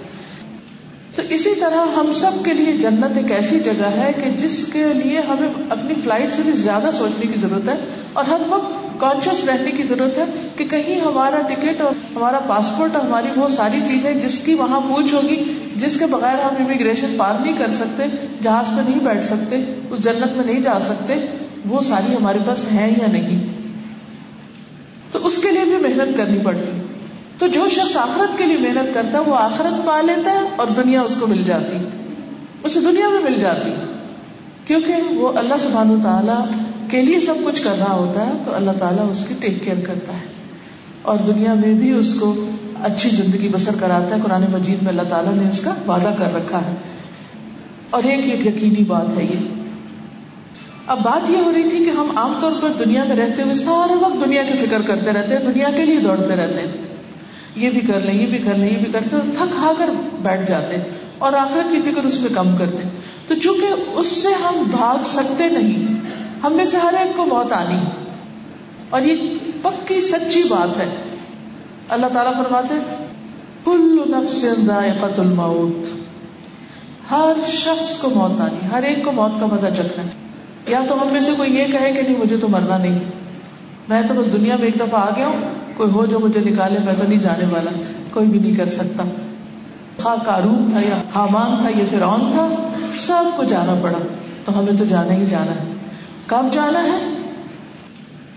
تو 1.15 1.23
اسی 1.31 1.55
طرح 1.61 1.87
ہم 1.97 2.13
سب 2.13 2.45
کے 2.45 2.53
لیے 2.53 2.73
جنت 2.73 3.17
ایک 3.17 3.31
ایسی 3.31 3.61
جگہ 3.61 3.87
ہے 3.87 4.13
کہ 4.25 4.31
جس 4.31 4.67
کے 4.73 4.85
لیے 4.95 5.21
ہمیں 5.21 5.49
اپنی 5.71 5.95
فلائٹ 6.05 6.33
سے 6.33 6.43
بھی 6.43 6.53
زیادہ 6.53 6.91
سوچنے 6.93 7.27
کی 7.27 7.41
ضرورت 7.41 7.69
ہے 7.69 7.75
اور 8.13 8.25
ہر 8.25 8.41
وقت 8.49 9.01
کانشیس 9.01 9.45
رہنے 9.45 9.71
کی 9.71 9.83
ضرورت 9.83 10.19
ہے 10.19 10.25
کہ 10.57 10.65
کہیں 10.65 11.01
ہمارا 11.01 11.41
ٹکٹ 11.41 11.81
اور 11.81 11.93
ہمارا 12.17 12.39
پاسپورٹ 12.39 12.97
اور 12.97 13.05
ہماری 13.05 13.29
وہ 13.37 13.49
ساری 13.49 13.81
چیزیں 13.89 14.15
جس 14.15 14.39
کی 14.39 14.55
وہاں 14.55 14.81
پوچھ 14.81 15.15
ہوگی، 15.15 15.45
جس 15.77 15.99
کے 15.99 16.07
بغیر 16.07 16.39
ہم 16.39 16.55
امیگریشن 16.65 17.15
پار 17.19 17.35
نہیں 17.41 17.57
کر 17.57 17.71
سکتے، 17.71 18.03
جہاز 18.43 18.71
پہ 18.71 18.91
نہیں 18.91 19.01
بیٹھ 19.01 19.25
سکتے، 19.25 19.57
اس 19.91 20.05
جنت 20.05 20.37
میں 20.37 20.45
نہیں 20.45 20.61
جا 20.61 20.81
سکتے، 20.81 21.15
وہ 21.69 21.83
ساری 21.83 22.17
ہمارے 22.17 22.39
پاس 22.47 22.65
ہیں 22.73 22.91
یا 22.91 23.07
نہیں؟ 23.07 23.45
تو 25.13 25.27
اس 25.27 25.37
کے 25.37 25.51
لیے 25.51 25.65
بھی 25.65 25.77
محنت 25.77 26.17
کرنی 26.17 26.39
پڑتی۔ 26.45 26.82
تو 27.43 27.49
جو 27.49 27.69
شخص 27.69 27.97
آخرت 27.97 28.39
کے 28.39 28.45
لیے 28.45 28.57
محنت 28.57 28.95
کرتا 28.95 29.19
ہے، 29.19 29.23
وہ 29.23 29.37
آخرت 29.37 29.87
پا 29.87 30.01
لیتا 30.01 30.33
ہے 30.33 30.41
اور 30.57 30.67
دنیا 30.67 31.03
اس 31.03 31.17
کو 31.21 31.27
مل 31.27 31.43
جاتی 31.43 31.77
اسے 32.65 32.81
دنیا 32.81 33.09
میں 33.09 33.31
مل 33.31 33.41
جاتی 33.41 33.71
کیونکہ 34.67 34.93
وہ 35.15 35.33
اللہ 35.37 35.55
سبحان 35.61 36.01
تعالیٰ 36.03 36.47
کے 36.91 37.03
لیے 37.03 37.21
سب 37.21 37.35
کچھ 37.45 37.63
کر 37.63 37.79
رہا 37.79 37.93
ہوتا 37.93 38.27
ہے، 38.27 38.33
تو 38.45 38.55
اللہ 38.55 38.71
تعالیٰ 38.71 39.11
اس 39.11 39.25
کی 39.29 39.35
ٹیک 39.41 39.65
کیئر 39.65 39.81
کرتا 39.81 40.13
ہے۔ 40.13 40.27
اور 41.03 41.19
دنیا 41.19 41.55
میں 41.55 41.75
بھی 41.75 41.93
اس 41.93 42.15
کو 42.15 42.35
اچھی 42.83 43.11
زندگی 43.11 43.49
بسر 43.49 43.71
کراتا 43.81 44.17
ہے۔ 44.17 44.21
قرآن 44.25 44.45
مجید 44.53 44.83
میں 44.83 44.91
اللہ 44.91 45.09
تعالیٰ 45.09 45.35
نے 45.35 45.49
اس 45.49 45.61
کا 45.61 45.75
وعدہ 45.89 46.15
کر 46.19 46.35
رکھا 46.35 46.61
ہے۔ 46.67 46.75
اور 47.91 48.03
ایک 48.03 48.31
ایک 48.31 48.47
یقینی 48.47 48.85
بات 48.85 49.17
ہے 49.17 49.25
یہ۔ 49.25 49.55
اب 50.87 51.03
بات 51.03 51.31
یہ 51.31 51.37
ہو 51.37 51.53
رہی 51.53 51.69
تھی 51.69 51.85
کہ 51.85 51.91
ہم 51.91 52.19
عام 52.19 52.33
طور 52.41 52.53
پر 52.63 52.71
دنیا 52.85 53.05
میں 53.05 53.17
رہتے 53.17 53.43
ہوئے 53.43 53.55
سارے 53.55 53.95
وقت 53.95 54.25
دنیا 54.25 54.43
کی 54.43 54.67
فکر 54.67 54.83
کرتے 54.83 55.13
رہتے 55.13 55.37
ہیں، 55.37 55.43
دنیا 55.43 55.69
کے 55.77 55.83
لیے 55.83 56.01
دوڑتے 56.01 56.37
رہتے 56.37 56.61
ہیں۔ 56.61 56.92
یہ 57.57 57.71
بھی 57.71 57.81
کر 57.81 58.01
لیں، 58.01 58.15
یہ 58.15 58.27
بھی 58.27 58.39
کر 58.39 58.55
لیں، 58.55 58.71
یہ 58.71 58.77
بھی 58.77 58.93
کرتے 58.93 59.17
ہیں، 59.17 59.33
تھک 59.33 59.55
ہا 59.59 59.73
کر 59.79 59.91
بیٹھ 60.23 60.49
جاتے 60.49 60.77
اور 61.19 61.33
آخرت 61.33 61.73
کی 61.73 61.93
فکر 61.93 62.05
اس 62.05 62.21
میں 62.21 62.31
کم 62.31 62.57
کرتے 62.57 62.83
تو 63.29 63.35
چونکہ 63.35 63.67
اس 63.93 64.07
سے 64.07 64.29
ہم 64.29 64.63
بھاگ 64.71 65.05
سکتے 65.05 65.49
نہیں، 65.49 65.95
ہم 66.45 66.53
میں 66.53 66.65
سے 66.65 66.77
ہر 66.77 66.95
ایک 66.95 67.17
کو 67.17 67.27
موت 67.27 67.53
آنی 67.53 67.81
اور 68.91 69.03
یہ 69.03 69.39
پکی 69.63 70.01
سچی 70.01 70.43
بات 70.43 70.79
ہے۔ 70.79 70.91
اللہ 71.89 72.07
تعالیٰ 72.07 72.45
فرماتے 72.45 72.75
کل 73.65 74.03
نفس 74.09 74.45
ذائقت 74.67 75.21
الموت۔ 75.21 75.97
ہر 77.11 77.33
شخص 77.49 77.97
کو 77.97 78.11
موت 78.11 78.41
آنی 78.41 78.69
ہر 78.73 78.83
ایک 78.83 79.05
کو 79.05 79.13
موت 79.13 79.41
کا 79.41 79.47
مزہ 79.47 79.67
چکھنا 79.77 80.03
یا 80.67 80.81
تو 80.89 81.03
ہم 81.03 81.09
میں 81.13 81.21
سے 81.21 81.33
کوئی 81.37 81.57
یہ 81.57 81.67
کہے 81.67 81.93
کہ 81.93 82.03
نہیں، 82.03 82.17
مجھے 82.17 82.37
تو 82.37 82.49
مرنا 82.49 82.79
نہیں۔ 82.79 82.99
میں 83.89 84.03
تو 84.03 84.15
بس 84.15 84.33
دنیا 84.33 84.57
میں 84.57 84.65
ایک 84.65 84.77
دفعہ 84.81 85.01
آ 85.01 85.11
گیا 85.17 85.27
ہوں۔ 85.27 85.41
کوئی 85.83 85.95
ہو 85.95 86.07
جو 86.07 86.21
مجھے 86.21 86.41
نکالے، 86.41 86.79
میں 86.85 86.95
تو 86.99 87.05
نہیں 87.09 87.21
جانے 87.21 87.45
والا۔ 87.45 87.71
کوئی 88.13 88.27
بھی 88.27 88.39
نہیں 88.39 88.55
کر 88.55 88.67
سکتا۔ 88.67 89.05
خواہ 90.03 90.17
کارون 90.25 90.71
تھا 90.71 90.81
یا 90.81 91.03
حامان 91.15 91.61
تھا 91.61 91.69
یا 91.69 91.85
فرعون 91.91 92.33
تھا، 92.33 92.73
سب 92.93 93.37
کو 93.37 93.45
جانا 93.45 93.75
پڑا۔ 93.83 93.99
تو 94.45 94.59
ہمیں 94.59 94.73
تو 94.79 94.85
جانا 94.85 95.13
ہی 95.13 95.27
جانا 95.27 95.55
ہے۔ 95.55 95.73
کب 96.27 96.53
جانا 96.53 96.83
ہے؟ 96.83 97.17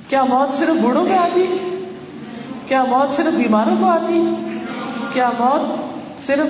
کیا 0.10 0.24
موت 0.24 0.56
صرف 0.56 0.82
بوڑھوں 0.82 1.06
پہ 1.06 1.14
آتی؟ 1.14 1.46
کیا 2.68 2.84
موت 2.84 3.16
صرف 3.16 3.38
بیماروں 3.38 3.78
کو 3.78 3.86
آتی؟ 3.86 4.36
کیا 5.14 5.30
موت 5.40 5.62
صرف 6.26 6.48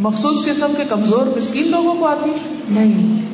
مخصوص 0.00 0.44
قسم 0.44 0.72
کے 0.76 0.84
کمزور 0.84 1.26
مسکین 1.26 1.70
لوگوں 1.70 1.94
کو 1.94 2.06
آتی؟ 2.06 2.30
نہیں۔ 2.68 3.26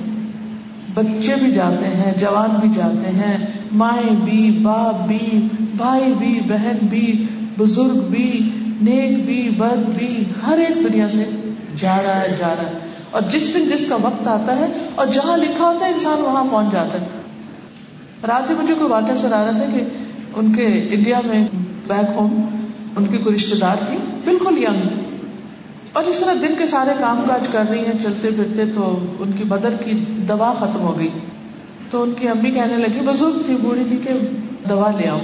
بچے 0.95 1.35
بھی 1.35 1.52
جاتے 1.52 1.87
ہیں، 1.87 2.12
جوان 2.21 2.50
بھی 2.61 2.68
جاتے 2.75 3.09
ہیں، 3.09 3.47
مائیں 3.73 4.16
بھی، 4.25 4.59
باپ 4.62 5.09
بھی، 5.09 5.49
بھائی 5.76 6.12
بھی، 6.18 6.40
بہن 6.49 6.76
بھی، 6.83 7.26
بزرگ 7.59 7.99
بھی، 8.11 8.50
نیک 8.80 9.25
بھی، 9.25 9.49
بد 9.49 9.99
بھی، 9.99 10.25
ہر 10.47 10.59
ایک 10.59 10.85
دنیا 10.85 11.09
سے 11.09 11.25
جا 11.76 11.97
رہا 12.02 12.21
ہے، 12.21 12.37
جا 12.38 12.54
رہا 12.59 12.66
ہے۔ 12.66 12.78
اور 13.11 13.23
جس 13.30 13.54
دن 13.54 13.68
جس 13.68 13.87
کا 13.88 13.97
وقت 14.02 14.28
آتا 14.28 14.57
ہے 14.57 14.66
اور 14.95 15.07
جہاں 15.07 15.37
لکھا 15.37 15.64
ہوتا 15.64 15.87
ہے، 15.87 15.92
انسان 15.92 16.21
وہاں 16.21 16.45
پہنچ 16.50 16.73
جاتا 16.73 17.00
ہے۔ 17.00 17.07
رات 18.28 18.50
ہی 18.50 18.54
مجھے 18.54 18.75
کوئی 18.75 18.90
واقعہ 18.90 19.14
سنا 19.14 19.45
رہا 19.45 19.50
تھا 19.50 19.64
کہ 19.64 19.80
ان 20.37 20.52
کے 20.52 20.88
انڈیا 20.90 21.21
میں 21.25 21.49
بیک 21.87 22.11
ہوم، 22.16 22.57
ان 22.97 23.07
کی 23.07 23.18
کوئی 23.18 23.35
رشتے 23.35 23.57
دار 23.57 23.76
تھی، 23.87 23.99
بالکل 24.25 24.59
ینگ 24.59 25.07
اور 25.92 26.04
اس 26.04 26.18
طرح 26.18 26.35
دن 26.42 26.54
کے 26.59 26.66
سارے 26.66 26.90
کام 27.00 27.23
کاج 27.28 27.49
کر 27.49 27.64
رہی 27.71 27.85
ہیں، 27.85 28.02
چلتے 28.02 28.30
پھرتے 28.30 28.64
تو 28.75 28.99
ان 29.18 29.33
کی 29.33 29.45
مدر 29.45 29.71
کی 29.85 29.92
دوا 30.28 30.54
ختم 30.59 30.80
ہو 30.80 30.99
گئی۔ 30.99 31.09
تو 31.90 32.02
ان 32.02 32.12
کی 32.18 32.28
امی 32.28 32.50
کہنے 32.50 32.76
لگی، 32.76 33.00
بزرگ 33.00 33.42
تھی، 33.47 33.57
بوڑھی 33.57 33.85
تھی 33.88 33.97
کہ 33.97 34.26
دوا 34.68 34.90
لے 34.97 35.09
آؤ۔ 35.09 35.18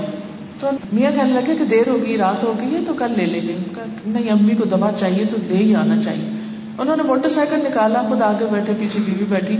تو 0.61 0.71
میاں 0.93 1.11
کہنے 1.11 1.33
لگے 1.33 1.57
کہ 1.57 1.65
دیر 1.65 1.89
ہوگی 1.89 2.17
رات 2.17 2.45
ہو 2.45 2.55
گئی 2.61 2.75
ہے 2.75 2.81
تو 2.87 2.95
کل 2.95 3.13
لے 3.17 3.27
لیں 3.27 3.43
گے۔ 3.43 3.65
نہیں، 4.07 4.31
امی 4.31 4.55
کو 4.55 4.65
دوا 4.65 4.91
چاہیے 5.01 5.25
تو 5.25 5.37
دے 5.49 5.57
ہی 5.57 5.75
آنا 5.75 6.03
چاہیے۔ 6.03 6.31
انہوں 6.79 6.97
نے 6.97 7.03
موٹر 7.03 7.29
سائیکل 7.29 7.57
نکالا، 7.57 8.03
خود 8.09 8.23
آگے 8.23 8.45
بیٹھے، 8.51 8.73
پیچھے 8.79 9.01
بیوی 9.01 9.25
بیٹھی 9.25 9.57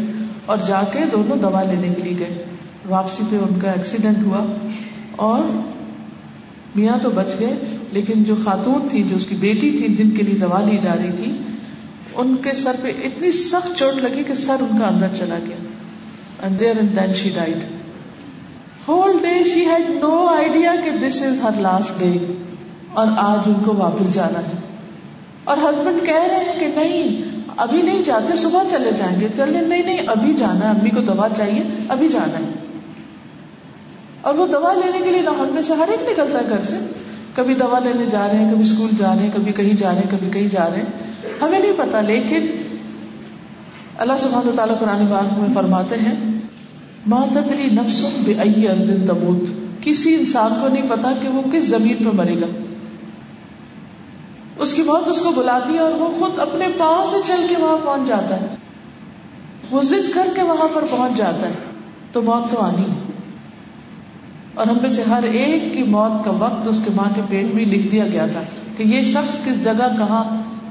اور 0.47 0.57
جا 0.67 0.83
کے 0.93 0.99
دونوں 1.13 1.37
دوا 1.37 1.63
لینے 1.63 1.95
کے 1.95 2.03
لیے 2.03 2.19
گئے۔ 2.19 2.45
واپسی 2.89 3.23
پہ 3.31 3.37
ان 3.37 3.59
کا 3.61 3.71
ایکسیڈنٹ 3.71 4.27
ہوا 4.27 4.45
اور 5.17 5.74
میاں 6.75 6.99
تو 7.03 7.11
بچ 7.11 7.41
گئے، 7.41 7.77
لیکن 7.93 8.25
جو 8.25 8.35
خاتون 8.45 8.89
تھی، 8.91 9.03
جو 9.03 9.17
اس 9.17 9.27
کی 9.27 9.35
بیٹی 9.35 9.71
تھی، 9.71 9.95
جن 9.95 10.11
کے 10.11 10.23
لیے 10.23 10.35
دوا 10.35 10.61
لی 10.61 10.79
جا 10.83 10.97
رہی 10.97 11.13
تھی، 11.17 11.33
ان 12.15 12.37
کے 12.43 12.53
سر 12.53 12.77
پہ 12.83 12.89
اتنی 12.89 13.33
سخت 13.33 13.79
چوٹ 13.79 14.03
لگی 14.03 14.25
کہ 14.25 14.35
سر 14.35 14.57
ان 14.61 14.79
کا 14.79 14.87
اندر 14.87 15.09
چلا 15.19 15.39
گیا۔ 15.47 15.57
And 16.43 16.61
there 16.61 16.77
and 16.77 16.97
then 16.97 17.15
she 17.15 17.31
died 17.35 17.59
whole 18.89 19.13
day 19.23 19.45
she 19.45 19.61
had 19.61 19.91
no 19.91 20.27
idea 20.27 20.75
کہ 20.85 20.91
this 20.91 21.23
is 21.23 21.41
Hare 21.41 21.61
last 21.61 22.01
day 22.01 22.35
اور 22.93 23.07
آج 23.17 23.41
ان 23.47 23.65
کو 23.65 23.75
واپس 23.75 24.15
جانا 24.15 24.39
ہے۔ 24.39 24.53
اور 25.45 25.59
ہسبینڈ 25.59 26.07
کہہ 26.07 26.23
رہے 26.23 26.45
ہیں 26.45 26.59
کہ 26.61 26.67
نہیں، 26.67 27.23
ابھی 27.57 27.83
نہیں 27.83 28.03
جاتے، 28.03 28.37
صبح 28.37 28.63
چلے 28.71 28.91
جائیں 28.97 29.21
گے۔ 29.21 29.29
کر 29.37 29.47
لیں 29.47 29.63
نہیں 29.63 29.83
نہیں، 29.83 29.99
ابھی 30.07 30.33
جانا 30.33 30.61
ہے، 30.61 30.81
امی 30.81 30.91
کو 30.91 31.01
دوا 31.01 31.29
چاہیے، 31.37 31.65
ابھی 31.89 32.09
جانا 32.09 32.39
ہے۔ 32.39 32.74
اور 34.25 34.35
وہ 34.35 34.47
دوا 34.47 34.75
لینے 34.75 34.99
کے 35.05 35.11
لیے 35.11 35.23
نہ 35.23 35.31
ہم 35.31 35.49
میں 35.53 35.63
سے 35.63 35.73
ہر 35.73 35.89
ایک 35.89 36.13
نکلتا 36.13 36.39
ہے 36.39 36.49
گھر 36.49 36.61
سے۔ 36.61 36.77
کبھی 37.35 37.55
دوا 37.55 37.79
لینے 37.79 38.07
جا 38.07 38.29
رہے 38.29 38.45
ہیں، 38.45 38.53
کبھی 38.53 38.65
اسکول 38.65 38.91
جا 38.99 39.15
رہے 39.15 39.23
ہیں، 39.23 39.31
کبھی 39.35 39.53
کہیں 39.53 39.75
جا 39.75 39.89
رہے 39.89 39.99
ہیں، 39.99 40.11
کبھی 40.11 40.31
کہیں 40.31 40.49
جا 40.49 40.71
رہے 40.71 40.77
ہیں۔ 40.77 40.87
ہمیں 41.43 41.59
نہیں 41.59 41.73
پتا، 41.77 42.01
لیکن 42.01 42.47
اللہ 43.99 44.13
سبحانہ 44.21 44.51
تعالیٰ 44.57 44.79
قرآن 44.79 45.07
باغ 45.07 45.41
میں 45.41 45.55
فرماتے 45.55 45.95
ہیں 45.95 46.15
ماتدری 47.07 47.67
نفس 47.67 48.05
بے 48.25 48.33
اردن 48.33 49.07
تموت 49.07 49.49
کسی 49.81 50.15
انسان 50.15 50.55
کو 50.61 50.69
نہیں 50.69 50.89
پتا 50.89 51.13
کہ 51.13 51.29
وہ 51.29 51.43
کس 51.53 51.65
زمین 51.65 51.97
پہ 51.97 52.17
مرے 52.17 52.41
گا۔ 52.41 52.47
اس 54.59 54.75
کی 54.75 54.83
موت 54.83 55.09
اس 55.09 55.21
کو 55.21 55.31
بلاتی 55.31 55.75
ہے 55.75 55.79
اور 55.79 55.93
وہ 55.93 56.07
خود 56.19 56.39
اپنے 56.39 56.69
پاؤں 56.79 57.07
سے 57.11 57.17
چل 57.27 57.47
کے 57.49 57.63
وہاں 57.63 57.79
پہنچ 57.85 58.09
جاتا 58.09 58.41
ہے۔ 58.41 58.47
وہ 59.71 59.83
ضد 59.83 60.15
کر 60.15 60.29
کے 60.37 60.43
وہاں 60.43 60.69
پر 60.73 60.85
پہنچ 60.91 61.19
جاتا 61.19 61.49
ہے۔ 61.49 61.55
تو 62.13 62.23
موت 62.23 62.53
تو 62.53 62.61
آنی 62.61 62.83
ہے۔ 62.83 63.14
اور 64.55 64.67
ہم 64.67 64.77
میں 64.83 64.91
سے 64.91 65.03
ہر 65.03 65.23
ایک 65.23 65.75
کی 65.75 65.83
موت 65.83 66.25
کا 66.25 66.31
وقت 66.31 66.69
اس 66.69 66.83
کے 66.85 66.91
ماں 66.97 67.15
کے 67.15 67.21
پیٹ 67.29 67.55
میں 67.55 67.65
لکھ 67.65 67.89
دیا 67.89 68.07
گیا 68.07 68.27
تھا 68.27 68.43
کہ 68.77 68.83
یہ 68.83 69.05
شخص 69.05 69.39
کس 69.45 69.65
جگہ 69.65 69.97
کہاں 69.99 70.25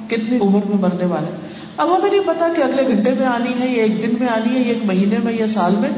کتنی 0.08 0.38
عمر 0.38 0.60
میں 0.70 0.78
مرنے 0.82 1.06
والا 1.06 1.28
ہے۔ 1.28 1.38
اب 1.78 1.96
ہمیں 1.96 2.12
نہیں 2.12 2.22
پتا 2.26 2.48
کہ 2.56 2.62
اگلے 2.62 2.88
گھنٹے 2.88 3.14
میں 3.14 3.26
آنی 3.26 3.54
ہے 3.60 3.68
یا 3.68 3.84
ایک 3.84 4.02
دن 4.02 4.16
میں 4.20 4.28
آنی 4.28 4.56
ہے 4.56 4.60
یا 4.60 4.68
ایک 4.68 4.86
مہینے 4.86 5.18
میں 5.24 5.34
یا 5.34 5.48
سال 5.48 5.76
میں۔ 5.76 5.90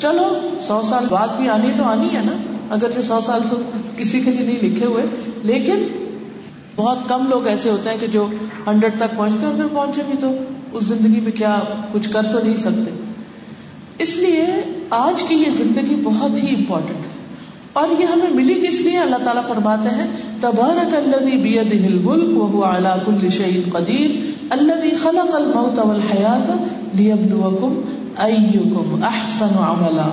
چلو، 0.00 0.48
سو 0.62 0.82
سال 0.82 1.06
بعد 1.10 1.28
بھی 1.28 1.48
آنی 1.48 1.72
تو 1.76 1.84
آنی 1.84 2.16
ہے 2.16 2.22
نا۔ 2.22 2.32
اگر 2.70 3.02
سو 3.02 3.20
سال 3.26 3.40
تو 3.50 3.56
کسی 3.96 4.20
کے 4.20 4.30
لیے 4.30 4.46
نہیں 4.46 4.70
لکھے 4.70 4.86
ہوئے، 4.86 5.04
لیکن 5.42 5.86
بہت 6.76 6.98
کم 7.08 7.26
لوگ 7.28 7.46
ایسے 7.46 7.70
ہوتے 7.70 7.90
ہیں 7.90 7.96
کہ 8.00 8.06
جو 8.06 8.26
ہنڈریڈ 8.66 8.92
تک 8.96 9.16
پہنچتے 9.16 9.46
اور 9.46 9.54
پھر 9.54 9.66
پہنچے 9.72 10.02
بھی 10.06 10.14
تو 10.20 10.30
اس 10.72 10.84
زندگی 10.84 11.20
میں 11.20 11.32
کیا 11.32 11.60
کچھ 11.92 12.10
کر 12.10 12.22
تو 12.22 12.40
نہیں 12.40 12.56
سکتے۔ 12.56 12.90
اس 13.98 14.16
لیے 14.16 14.46
آج 14.90 15.22
کی 15.22 15.34
یہ 15.34 15.50
زندگی 15.56 16.00
بہت 16.04 16.42
ہی 16.42 16.54
امپورٹنٹ 16.54 17.04
ہے۔ 17.04 17.09
اور 17.72 17.88
یہ 17.98 18.06
ہمیں 18.06 18.30
ملی 18.30 18.54
کس 18.54 18.80
لیے؟ 18.80 18.98
اللہ 18.98 19.16
تعالیٰ 19.24 19.48
فرماتے 19.48 19.88
ہیں، 19.88 20.06
تبارک 20.40 20.94
الذی 20.94 21.36
بیدہ 21.36 21.86
الملک 21.86 22.42
وهو 22.42 22.64
على 22.64 22.88
كل 23.06 23.28
شيء 23.28 23.62
قدیر 23.72 24.10
الذي 24.50 24.90
خلق 24.96 25.34
الموت 25.34 25.78
والحیات 25.78 26.50
لیبلوکم 26.96 27.80
ایکم 28.16 29.00
احسن 29.02 29.48
عملا۔ 29.58 30.08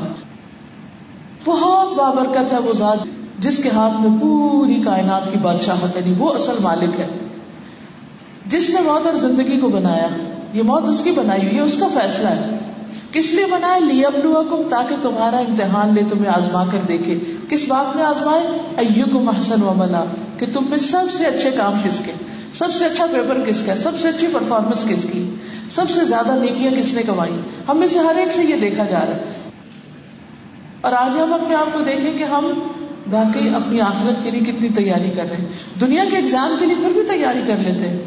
بہت 1.46 1.98
بابرکت 1.98 2.54
ہے 2.54 2.60
وہ 2.60 2.74
ذات 2.74 2.98
جس 3.40 3.58
کے 3.58 3.70
ہاتھ 3.70 4.02
میں 4.02 4.22
پوری 4.22 4.82
کائنات 4.82 5.32
کی 5.32 5.38
بادشاہت 5.42 5.96
ہے 5.96 6.02
یعنی 6.02 6.16
وہ 6.18 6.34
اصل 6.34 6.56
مالک 6.62 7.00
ہے۔ 7.00 7.08
جس 8.46 8.70
نے 8.70 8.82
موت 8.82 9.08
اور 9.08 9.16
زندگی 9.16 9.60
کو 9.60 9.70
بنایا، 9.70 10.08
یہ 10.54 10.64
موت 10.64 10.88
اس 10.88 11.02
کی 11.04 11.12
بنائی 11.12 11.46
ہوئی 11.46 11.56
ہے، 11.56 11.62
اس 11.62 11.78
کا 11.78 11.88
فیصلہ 11.94 12.28
ہے۔ 12.28 12.58
کس 13.12 13.34
لیے 13.34 13.46
بنایا؟ 13.46 13.78
لیا 13.78 14.10
کم 14.50 14.62
تاکہ 14.70 14.96
تمہارا 15.02 15.38
امتحان 15.38 15.94
لے، 15.94 16.02
تمہیں 16.10 16.28
آزما 16.28 16.66
کر 16.72 16.80
دیکھے۔ 16.88 17.20
کس 17.50 17.68
بات 17.68 17.96
میں 17.96 18.06
آزمائے؟ 18.06 18.48
ایو 18.78 19.06
کو 19.12 19.20
محسن 19.20 19.62
و 19.62 19.74
ملا 19.78 20.04
کہ 20.38 20.46
تم 20.54 20.66
میں 20.70 20.78
سب 20.78 21.04
سے 21.12 21.26
اچھے 21.26 21.52
کام 21.52 21.74
کس 21.84 22.02
کے؟ 22.06 22.12
سب 22.54 22.74
سے 22.74 22.86
اچھا 22.86 23.06
پیپر 23.06 23.44
کس 23.48 23.64
کا 23.66 23.76
سب 23.76 24.00
سے 24.00 24.10
اچھی 24.10 24.28
پرفارمنس 24.34 24.86
کس 24.90 25.06
کی؟ 25.12 25.36
سب 25.70 25.90
سے 25.90 26.06
زیادہ 26.06 26.32
نیکیاں 26.32 26.72
کس 26.72 26.94
نے 26.94 27.04
کمائی؟ 27.04 27.40
ہم 27.70 27.78
میں 27.78 27.88
سے 27.88 28.00
ہر 28.00 28.16
ایک 28.16 28.32
سے 28.32 28.42
یہ 28.44 28.56
دیکھا 28.56 28.84
جا 28.84 29.00
رہا 29.00 29.16
ہے۔ 29.16 29.24
اور 30.82 30.92
آج 30.92 31.18
ہم 31.20 31.34
اپنے 31.34 31.56
آپ 31.56 31.74
کو 31.74 31.80
دیکھیں 31.80 32.18
کہ 32.18 32.24
ہم 32.24 32.46
واقعی 33.12 33.50
اپنی 33.50 33.82
آخرت 33.82 34.24
کے 34.24 34.32
لیے 34.32 34.40
کتنی 34.40 34.70
تیاری 34.70 35.12
کر 35.16 35.26
رہے 35.30 35.38
ہیں۔ 35.38 35.46
دنیا 35.82 36.04
کے 36.10 36.16
ایگزام 36.16 36.56
کے 36.60 36.66
لیے 36.66 36.76
پھر 36.76 36.90
بھی 36.90 37.02
تیاری 37.08 37.42
کر 37.48 37.58
لیتے 37.58 37.90
ہیں۔ 37.90 38.00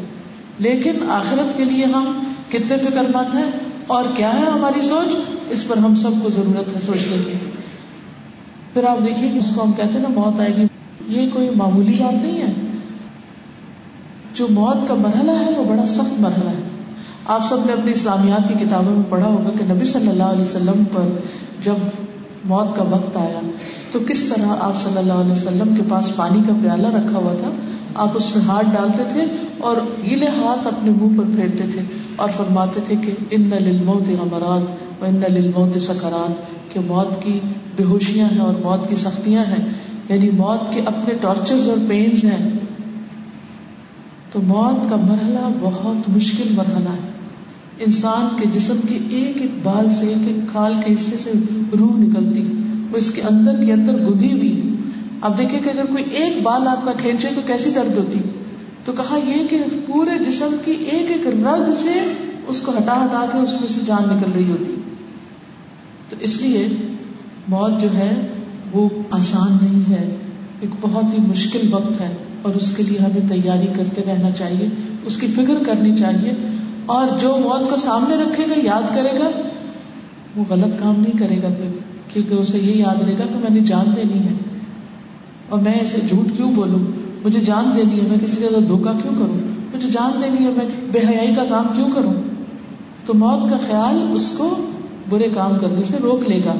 لیکن 0.59 1.11
آخرت 1.11 1.57
کے 1.57 1.65
لیے 1.65 1.85
ہم 1.85 2.23
کتنے 2.49 2.77
فکر 2.77 3.03
مند 3.03 3.35
ہیں 3.35 3.51
اور 3.87 4.03
کیا 4.15 4.35
ہے 4.35 4.45
ہماری 4.51 4.81
سوچ؟ 4.81 5.15
اس 5.49 5.67
پر 5.67 5.77
ہم 5.77 5.95
سب 5.95 6.11
کو 6.23 6.29
ضرورت 6.29 6.75
ہے 6.75 6.81
سوچنے 6.85 7.17
کی۔ 7.17 7.50
پھر 8.73 8.83
آپ 8.83 8.97
دیکھیے 9.05 9.29
کہ 9.29 9.37
اس 9.37 9.51
کو 9.55 9.63
ہم 9.63 9.71
کہتے 9.71 9.97
ہیں 9.97 10.05
نا 10.09 10.09
موت 10.09 10.39
آئے 10.39 10.55
گی۔ 10.55 10.67
یہ 11.07 11.29
کوئی 11.33 11.49
معمولی 11.49 11.97
بات 11.99 12.13
نہیں 12.13 12.41
ہے۔ 12.41 12.53
جو 14.35 14.47
موت 14.49 14.87
کا 14.87 14.93
مرحلہ 14.93 15.31
ہے 15.31 15.51
وہ 15.57 15.63
بڑا 15.63 15.85
سخت 15.85 16.21
مرحلہ 16.21 16.49
ہے۔ 16.49 16.63
آپ 17.25 17.49
سب 17.49 17.65
نے 17.65 17.73
اپنی 17.73 17.91
اسلامیات 17.91 18.47
کی 18.47 18.65
کتابوں 18.65 18.93
میں 18.93 19.03
پڑھا 19.09 19.27
ہوگا 19.27 19.49
کہ 19.59 19.73
نبی 19.73 19.85
صلی 19.85 20.07
اللہ 20.07 20.23
علیہ 20.23 20.41
وسلم 20.41 20.83
پر 20.93 21.07
جب 21.63 21.73
موت 22.45 22.75
کا 22.75 22.83
وقت 22.83 23.17
آیا، 23.17 23.39
تو 23.91 23.99
کس 24.07 24.23
طرح 24.23 24.47
آپ 24.59 24.81
صلی 24.83 24.97
اللہ 24.97 25.13
علیہ 25.13 25.31
وسلم 25.31 25.75
کے 25.75 25.81
پاس 25.89 26.15
پانی 26.15 26.41
کا 26.47 26.53
پیالہ 26.63 26.87
رکھا 26.87 27.17
ہوا 27.17 27.35
تھا؟ 27.39 27.49
آپ 27.95 28.09
اس 28.13 28.35
میں 28.35 28.45
ہاتھ 28.45 28.65
ڈالتے 28.65 29.03
تھے 29.11 29.21
اور 29.57 29.77
گیلے 29.77 30.27
ہاتھ 30.27 30.67
اپنے 30.67 30.91
منہ 30.91 31.17
پر 31.17 31.23
پھیرتے 31.35 31.63
تھے 31.71 31.81
اور 32.15 32.29
فرماتے 32.29 32.79
تھے 32.85 32.95
کہ، 32.95 33.11
ان 33.31 33.49
للموت 33.59 34.09
غمرات 34.09 35.01
و 35.01 35.05
ان 35.05 35.33
للموت 35.33 35.81
سکرات 35.81 36.50
کہ 36.73 36.79
موت 36.79 37.23
کی 37.23 37.39
بے 37.75 37.83
ہوشیاں 37.83 38.29
ہیں 38.31 38.39
اور 38.39 38.53
موت 38.63 38.89
کی 38.89 38.95
سختیاں 38.95 39.43
ہیں 39.45 39.65
یعنی 40.09 40.29
موت 40.29 40.73
کے 40.73 40.81
اپنے 40.85 41.13
ٹارچر 41.13 41.55
اور 41.65 41.77
پینز 41.89 42.25
ہیں۔ 42.25 42.49
تو 44.31 44.41
موت 44.41 44.89
کا 44.89 44.95
مرحلہ 44.95 45.39
بہت 45.59 46.09
مشکل 46.09 46.55
مرحلہ 46.55 46.89
ہے۔ 46.89 47.11
انسان 47.79 48.27
کے 48.41 48.59
جسم 48.59 48.75
کے 48.89 48.99
ایک 49.09 49.41
ایک 49.41 49.51
بال 49.63 49.89
سے 49.89 50.07
ایک 50.07 50.27
ایک 50.27 50.51
کھال 50.51 50.73
کے 50.85 50.93
حصے 50.93 51.17
سے 51.17 51.31
روح 51.79 51.97
نکلتی، 51.97 52.53
وہ 52.91 52.97
اس 52.97 53.11
کے 53.11 53.21
اندر 53.21 53.65
کے 53.65 53.73
اندر 53.73 53.93
گدی 53.93 54.31
ہوئی۔ 54.31 54.61
ہے 54.61 54.75
اب 55.21 55.37
دیکھیں 55.37 55.59
کہ 55.59 55.69
اگر 55.69 55.85
کوئی 55.85 56.03
ایک 56.03 56.43
بال 56.43 56.67
آپ 56.67 56.85
کا 56.85 56.91
کھینچے 56.91 57.27
تو 57.35 57.41
کیسی 57.45 57.71
درد 57.71 57.97
ہوتی؟ 57.97 58.19
تو 58.85 58.91
کہا 58.91 59.17
یہ 59.17 59.47
کہ 59.47 59.63
پورے 59.85 60.23
جسم 60.23 60.55
کی 60.65 60.71
ایک 60.71 61.11
ایک 61.11 61.27
رگ 61.27 61.73
سے 61.73 62.13
اس 62.47 62.61
کو 62.61 62.71
ہٹا 62.71 63.05
ہٹا 63.05 63.25
کے 63.31 63.37
اس 63.37 63.53
میں 63.61 63.69
سے 63.73 63.79
جان 63.85 64.17
نکل 64.17 64.31
رہی 64.31 64.51
ہوتی۔ 64.51 64.75
تو 66.11 66.17
اس 66.19 66.41
لیے 66.41 66.67
موت 67.47 67.81
جو 67.81 67.93
ہے 67.93 68.27
وہ 68.71 68.89
آسان 69.11 69.57
نہیں 69.61 69.93
ہے، 69.93 70.15
ایک 70.59 70.69
بہت 70.81 71.13
ہی 71.13 71.17
مشکل 71.27 71.73
وقت 71.73 72.01
ہے 72.01 72.15
اور 72.41 72.53
اس 72.53 72.71
کے 72.71 72.83
لیے 72.83 72.97
ہمیں 72.97 73.29
تیاری 73.29 73.67
کرتے 73.75 74.01
رہنا 74.07 74.31
چاہیے، 74.31 74.69
اس 75.05 75.17
کی 75.17 75.27
فکر 75.27 75.53
کرنی 75.65 75.97
چاہیے 75.97 76.33
اور 76.85 77.07
جو 77.21 77.37
موت 77.37 77.69
کو 77.69 77.75
سامنے 77.75 78.15
رکھے 78.15 78.43
گا، 78.43 78.53
یاد 78.57 78.95
کرے 78.95 79.19
گا، 79.19 79.29
وہ 80.35 80.43
غلط 80.49 80.79
کام 80.79 80.93
نہیں 80.97 81.17
کرے 81.19 81.37
گا 81.37 81.47
پھر، 81.47 81.77
کیونکہ 82.13 82.33
اسے 82.33 82.57
یہ 82.57 82.75
یاد 82.75 83.01
رہے 83.01 83.13
گا 83.13 83.25
کہ 83.25 83.35
میں 83.35 83.49
نے 83.49 83.59
جان 83.59 83.95
دینی 83.95 84.19
ہے۔ 84.19 84.33
اور 85.49 85.59
میں 85.59 85.73
اسے 85.81 85.97
جھوٹ 86.09 86.37
کیوں 86.37 86.51
بولوں؟ 86.51 86.79
مجھے 87.25 87.41
جان 87.41 87.71
دینی 87.75 88.01
ہے، 88.01 88.07
میں 88.07 88.17
کسی 88.17 88.37
کا 88.41 88.59
دھوکا 88.67 88.93
کیوں 88.93 89.15
کروں؟ 89.15 89.37
مجھے 89.75 89.89
جان 89.89 90.23
دینی 90.23 90.45
ہے، 90.45 90.51
میں 90.51 90.65
بے 90.91 90.99
حیائی 90.99 91.35
کا 91.35 91.43
کام 91.49 91.65
کیوں 91.75 91.89
کروں؟ 91.91 92.13
تو 93.05 93.13
موت 93.13 93.51
کا 93.51 93.57
خیال 93.67 94.07
اس 94.13 94.33
کو 94.37 94.55
برے 95.09 95.27
کام 95.33 95.59
کرنے 95.59 95.83
سے 95.83 95.97
روک 95.97 96.29
لے 96.29 96.41
گا۔ 96.45 96.53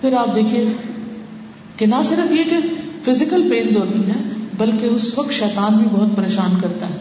پھر 0.00 0.14
آپ 0.16 0.34
دیکھیے 0.34 0.72
کہ 1.76 1.86
نہ 1.86 1.94
صرف 2.04 2.32
یہ 2.32 2.44
کہ 2.44 2.56
فزیکل 3.04 3.48
پینز 3.50 3.76
ہوتی 3.76 3.98
ہیں، 3.98 4.30
بلکہ 4.58 4.86
اس 4.86 5.18
وقت 5.18 5.32
شیطان 5.32 5.76
بھی 5.76 5.86
بہت 5.92 6.16
پریشان 6.16 6.60
کرتا 6.60 6.88
ہے۔ 6.88 6.98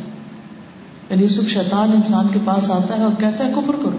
یعنی 1.09 1.23
اس 1.23 1.39
وقت 1.39 1.47
شیطان 1.47 1.91
انسان 1.91 2.27
کے 2.33 2.39
پاس 2.45 2.71
آتا 2.71 2.97
ہے 2.97 3.03
اور 3.03 3.11
کہتا 3.19 3.45
ہے، 3.45 3.51
کفر 3.55 3.73
کرو۔ 3.73 3.97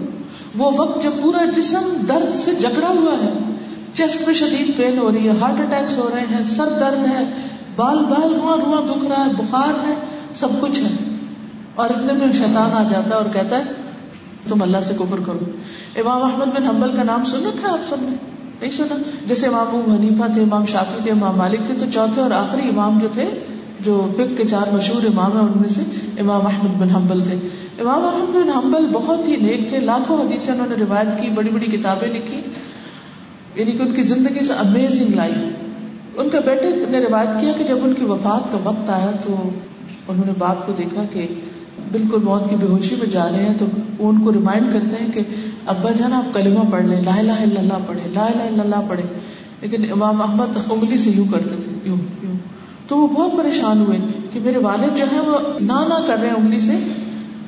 وہ 0.57 0.71
وقت 0.77 1.03
جب 1.03 1.11
پورا 1.21 1.45
جسم 1.55 2.05
درد 2.09 2.35
سے 2.35 2.51
جگڑا 2.51 2.87
ہوا 2.87 3.23
ہے۔ 3.23 3.29
چیسٹ 3.93 4.25
پہ 4.25 4.33
شدید 4.33 4.77
پین 4.77 4.97
ہو 4.97 5.11
رہی 5.11 5.29
ہے 5.29 5.37
ہارٹ 5.41 5.59
اٹیکس 5.59 5.97
ہو 5.97 6.09
رہے 6.13 6.21
ہیں، 6.21 6.43
سر 6.43 6.69
درد 6.69 7.05
ہے، 7.05 7.23
بال 7.75 7.99
بال 7.99 8.35
رواں 8.35 8.57
رواں 8.57 8.81
دکھ 8.81 9.05
رہا 9.05 9.25
ہے، 9.25 9.33
بخار 9.37 9.87
ہے، 9.87 9.95
سب 10.35 10.47
کچھ 10.59 10.81
ہے۔ 10.81 10.89
اور 11.75 11.89
اتنے 11.89 12.13
میں 12.13 12.33
شیطان 12.33 12.71
آ 12.71 12.83
جاتا 12.83 13.09
ہے 13.09 13.13
اور 13.13 13.25
کہتا 13.33 13.57
ہے 13.57 13.63
تم 14.47 14.61
اللہ 14.61 14.77
سے 14.83 14.93
کفر 14.99 15.17
کرو۔ 15.25 15.39
امام 15.95 16.23
احمد 16.23 16.45
بن 16.45 16.67
حنبل 16.67 16.95
کا 16.95 17.03
نام 17.03 17.25
سن 17.25 17.45
رکھا 17.45 17.73
آپ 17.73 17.89
سب 17.89 17.97
نے؟ 18.01 18.15
نہیں 18.61 18.71
سنا۔ 18.71 18.95
جیسے 19.27 19.47
امام 19.47 19.67
ابو 19.67 19.93
حنیفہ 19.93 20.33
تھے، 20.33 20.41
امام 20.41 20.65
شافی 20.65 21.03
تھے، 21.03 21.11
امام 21.11 21.37
مالک 21.37 21.59
تھے، 21.65 21.73
تو 21.73 21.85
چوتھے 21.93 22.21
اور 22.21 22.31
آخری 22.31 22.69
امام 22.69 22.99
جو 22.99 23.07
تھے، 23.13 23.25
جو 23.79 24.07
فک 24.17 24.37
کے 24.37 24.43
چار 24.47 24.73
مشہور 24.73 25.03
امام 25.03 25.31
ہیں، 25.31 25.39
ان 25.39 25.51
میں 25.55 25.69
سے 25.69 25.81
امام 26.19 26.47
احمد 26.47 26.81
بن 26.81 26.89
حنبل 26.89 27.21
تھے۔ 27.21 27.35
امام 27.79 28.03
احمد 28.03 28.35
بن 28.35 28.49
حنبل 28.49 28.87
بہت 28.93 29.27
ہی 29.27 29.35
نیک 29.35 29.69
تھے۔ 29.69 29.79
لاکھوں 29.79 30.21
حدیث 30.21 30.49
انہوں 30.49 30.67
نے 30.69 30.75
روایت 30.75 31.21
کی، 31.21 31.29
بڑی 31.29 31.49
بڑی 31.49 31.65
کتابیں 31.65 32.09
لکھی۔ 32.09 32.41
یعنی 33.55 33.71
کہ 33.71 33.81
ان 33.81 33.93
کی 33.93 34.01
زندگی 34.01 34.45
سے 34.45 34.53
امیزنگ 34.53 35.07
لائی 35.07 35.33
ان 36.17 36.29
کے 36.29 36.39
بیٹے 36.39 36.85
نے 36.89 36.99
روایت 36.99 37.29
کیا 37.41 37.51
کہ 37.51 37.63
جب 37.63 37.77
ان 37.83 37.93
کی 37.93 38.05
وفات 38.05 38.51
کا 38.51 38.57
وقت 38.63 38.89
آیا 38.89 39.11
تو 39.23 39.49
انہوں 40.07 40.25
نے 40.25 40.31
باپ 40.37 40.67
کو 40.67 40.73
دیکھا 40.73 41.03
کہ 41.11 41.27
بالکل 41.91 42.17
موت 42.23 42.49
کی 42.49 42.55
بے 42.55 42.65
ہوشی 42.65 42.95
میں 42.95 43.07
جا 43.07 43.29
رہے 43.31 43.45
ہیں، 43.45 43.53
تو 43.59 43.65
وہ 43.97 44.09
ان 44.09 44.23
کو 44.23 44.33
ریمائنڈ 44.33 44.73
کرتے 44.73 44.95
ہیں 44.95 45.11
کہ 45.11 45.19
ابا 45.65 45.91
جانا 45.91 46.17
آپ 46.17 46.33
کلمہ 46.33 46.71
پڑھ 46.71 46.85
لیں، 46.85 47.01
لا 47.01 47.15
الہ 47.15 47.31
الا 47.31 47.59
اللہ 47.59 47.77
پڑھے 47.87 48.01
لا 48.13 48.25
الہ 48.25 48.41
الا 48.41 48.63
اللہ 48.63 48.87
پڑھے 48.87 49.03
لیکن 49.61 49.91
امام 49.91 50.21
احمد 50.21 50.71
انگلی 50.71 50.97
سے 50.97 51.09
یوں 51.09 51.25
کرتے 51.31 51.49
تھے، 51.49 51.77
یوں 51.83 51.97
یوں۔ 52.23 52.33
تو 52.87 52.97
وہ 52.97 53.07
بہت 53.07 53.31
پریشان 53.37 53.85
ہوئے 53.87 53.97
کہ 54.33 54.39
میرے 54.43 54.57
والد 54.57 54.97
جو 54.97 55.05
ہے 55.11 55.19
وہ 55.19 55.37
نہ 55.59 55.73
نہ 55.73 56.07
کر 56.07 56.17
رہے 56.17 56.27
ہیں 56.27 56.35
انگلی 56.35 56.61
سے۔ 56.61 56.77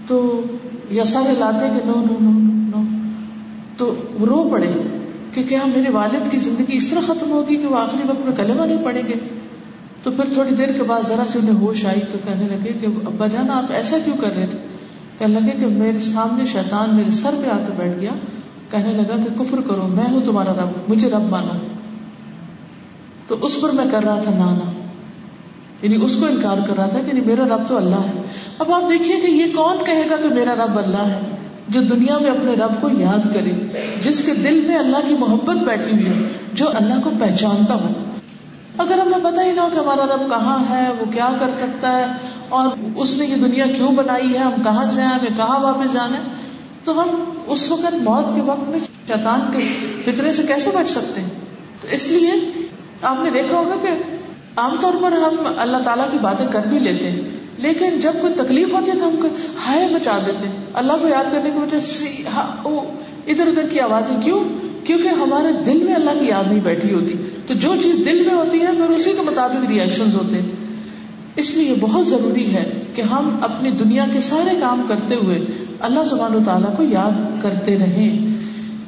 تو 0.08 0.42
یا 0.92 1.06
سارے 1.06 1.34
لاتے 1.40 1.68
کہ 1.70 1.86
نو 1.86 1.94
نو 1.96 2.18
نو 2.22 2.32
نو۔ 2.78 2.84
تو 3.78 3.96
وہ 4.20 4.26
رو 4.26 4.50
پڑے 4.52 4.72
کہ 5.34 5.44
کیا 5.44 5.60
میرے 5.76 5.92
والد 5.92 6.32
کی 6.32 6.38
زندگی 6.38 6.78
اس 6.78 6.88
طرح 6.88 7.00
ختم 7.08 7.32
ہوگی 7.32 7.56
کہ 7.56 7.66
وہ 7.66 7.78
آخری 7.78 8.08
وقت 8.08 8.26
میں 8.26 8.36
کلمہ 8.36 8.66
نہیں 8.66 8.86
پڑیں 8.86 9.04
گے؟ 9.08 9.14
تو 10.06 10.12
پھر 10.12 10.34
تھوڑی 10.34 10.56
دیر 10.56 10.72
کے 10.72 10.84
بعد 10.84 11.02
ذرا 11.08 11.24
سے 11.28 11.40
انہیں 11.40 11.62
ہوش 11.62 11.86
آئی 11.86 12.02
تو 12.12 12.18
کہنے 12.26 12.44
لگے 12.44 12.74
کہ 12.82 12.86
ابا 12.86 13.28
جان، 13.28 13.50
آپ 13.50 13.66
ایسا 13.70 13.98
کیوں 14.06 14.18
کر 14.18 14.36
رہے 14.36 14.48
تھے؟ 14.48 14.58
کہنے 15.20 15.40
لگے 15.40 15.60
کہ 15.60 15.66
میرے 15.66 16.00
سامنے 16.00 16.46
شیطان 16.46 16.96
میرے 16.96 17.12
سر 17.12 17.36
پہ 17.44 17.50
آ 17.50 17.58
کے 17.58 17.74
بیٹھ 17.78 18.00
گیا۔ 18.00 18.10
کہنے 18.72 18.94
لگا 18.94 19.24
کہ 19.24 19.44
کفر 19.44 19.62
کرو، 19.62 19.88
میں 19.88 20.12
ہوں 20.12 20.22
تمہارا 20.26 20.54
رب، 20.54 20.70
مجھے 20.88 21.10
رب 21.10 21.30
مانو 21.30 21.68
تو 23.28 23.36
اس 23.42 23.62
پر 23.62 23.70
میں 23.70 23.86
کر 23.92 24.04
رہا 24.04 24.20
تھا 24.20 24.32
نانا۔ 24.32 24.72
یعنی 25.82 26.06
اس 26.06 26.16
کو 26.16 26.26
انکار 26.26 26.58
کر 26.68 26.76
رہا 26.76 26.88
تھا 26.88 27.00
کہ 27.00 27.08
یعنی 27.08 27.22
میرا 27.22 27.44
رب 27.44 27.68
تو 27.68 27.78
اللہ 27.78 27.96
ہے۔ 27.96 28.22
اب 28.60 28.72
آپ 28.72 28.82
دیکھیے 28.90 29.22
کہ 29.22 29.32
یہ 29.32 29.46
کون 29.56 29.78
کہے 29.86 30.10
گا 30.10 30.16
کہ 30.16 30.30
میرا 30.30 30.56
رب 30.56 30.78
اللہ 30.78 31.08
ہے، 31.08 31.20
جو 31.70 31.82
دنیا 31.82 32.18
میں 32.18 32.32
اپنے 32.32 32.54
رب 32.54 32.82
کو 32.82 32.90
یاد 33.00 33.34
کرے، 33.34 33.54
جس 34.04 34.24
کے 34.26 34.34
دل 34.34 34.66
میں 34.68 34.78
اللہ 34.78 35.08
کی 35.08 35.16
محبت 35.18 35.56
بیٹھی 35.56 35.92
ہوئی 35.92 36.08
ہے، 36.08 36.28
جو 36.54 36.66
اللہ 36.74 37.02
کو 37.04 37.12
پہچانتا 37.20 37.74
ہو۔ 37.74 37.88
اگر 38.78 39.00
ہمیں 39.00 39.24
پتا 39.24 39.44
ہی 39.44 39.52
نہ 39.52 39.62
ہو 39.62 39.70
کہ 39.74 39.80
ہمارا 39.80 40.06
رب 40.06 40.30
کہاں 40.30 40.58
ہے، 40.70 40.84
وہ 41.00 41.06
کیا 41.12 41.30
کر 41.40 41.54
سکتا 41.58 41.98
ہے، 42.00 42.06
اور 42.50 42.70
اس 42.96 43.16
نے 43.18 43.26
یہ 43.26 43.36
دنیا 43.36 43.66
کیوں 43.68 43.92
بنائی 43.96 44.34
ہے، 44.34 44.40
ہم 44.40 44.62
کہاں 44.64 44.86
سے 44.88 45.02
آئے، 45.02 45.10
ہمیں 45.10 45.38
کہاں 45.38 45.60
واپس 45.60 45.94
جانا 45.94 46.18
ہے، 46.18 46.24
تو 46.84 47.02
ہم 47.02 47.10
اس 47.48 47.70
وقت، 47.72 47.94
موت 48.04 48.36
کے 48.36 48.42
وقت 48.42 48.70
میں 48.70 48.80
شیطان 49.08 49.42
کے 49.54 49.64
فطرے 50.06 50.32
سے 50.32 50.44
کیسے 50.44 50.72
بچ 50.74 50.90
سکتے 50.90 51.22
ہیں؟ 51.22 51.30
تو 51.82 51.88
اس 51.92 52.08
لیے 52.08 52.34
آپ 53.04 53.24
نے 53.24 53.30
دیکھا 53.30 53.58
ہوگا 53.58 53.76
کہ 53.82 53.94
عام 54.58 54.76
طور 54.82 54.94
پر 55.02 55.18
ہم 55.24 55.36
اللہ 55.58 55.78
تعالیٰ 55.84 56.12
کی 56.12 56.20
باتیں 56.20 56.46
کر 56.52 56.68
بھی 56.68 56.80
لیتے 56.80 57.12
ہیں، 57.12 57.22
لیکن 57.58 58.00
جب 58.00 58.22
کوئی 58.22 58.34
تکلیف 58.34 58.74
ہوتی 58.74 58.92
ہے 58.92 58.98
تو 59.00 59.08
ہم 59.08 59.16
کو 59.22 59.28
ہائے 59.66 59.88
مچا 59.90 60.18
دیتے 60.26 60.48
ہیں۔ 60.48 60.64
اللہ 60.74 61.02
کو 61.02 61.08
یاد 61.08 61.32
کرنے 61.32 61.52
کی 61.52 61.60
وجہ 61.60 61.80
سے 61.88 62.14
ہاں، 62.34 62.48
ادھر 62.64 63.48
ادھر 63.48 63.68
کی 63.68 63.80
آوازیں 63.80 64.16
کیوں؟ 64.22 64.40
کیونکہ 64.86 65.08
ہمارے 65.08 65.74
دل 65.74 65.84
میں 65.84 65.96
اللہ 65.96 66.20
کی 66.20 66.26
یاد 66.26 66.44
نہیں 66.48 66.62
بیٹھی 66.64 66.94
ہوتی۔ 66.94 67.14
تو 67.48 67.54
جو 67.54 67.76
چیز 67.82 67.96
دل 68.06 68.26
میں 68.26 68.36
ہوتی 68.36 68.62
ہے، 68.62 68.68
پھر 68.68 68.90
اسی 68.90 69.12
کے 69.14 69.22
مطابق 69.22 69.70
ریئیکشن 69.70 70.10
ہوتے۔ 70.14 70.42
ہیں 70.42 70.50
اس 71.36 71.54
لیے 71.54 71.76
بہت 71.80 72.08
ضروری 72.08 72.54
ہے 72.54 72.84
کہ 72.96 73.02
ہم 73.02 73.38
اپنی 73.42 73.72
دنیا 73.72 74.06
کے 74.14 74.22
سارے 74.22 74.56
کام 74.60 74.82
کرتے 74.88 75.16
ہوئے 75.16 75.46
اللہ 75.80 76.00
سبحانہ 76.10 76.36
و 76.36 76.40
تعالیٰ 76.46 76.78
کو 76.78 76.84
یاد 76.84 77.44
کرتے 77.44 77.78
رہیں۔ 77.78 78.28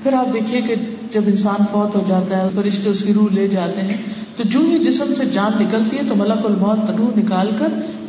پھر 0.03 0.13
آپ 0.13 0.33
دیکھیے 0.33 0.61
کہ 0.61 0.75
جب 1.13 1.21
انسان 1.25 1.63
فوت 1.71 1.95
ہو 1.95 2.03
جاتا 2.07 2.37
ہے 2.37 2.49
فرشتے 2.55 2.89
اس 2.89 3.03
کی 3.03 3.13
روح 3.13 3.27
لے 3.33 3.47
جاتے 3.47 3.81
ہیں، 3.81 3.97
تو 4.35 4.43
جو 4.43 4.59
ہی 4.59 4.79
جسم 4.79 5.13
سے 5.17 5.25
جان 5.25 5.51
نکلتی 5.63 5.97
ہے، 5.97 6.01
تو 6.09 6.15
ملک 6.15 6.45
الموت 6.45 6.89
روح 6.89 7.19
نکال 7.19 7.49
کر 7.59 7.67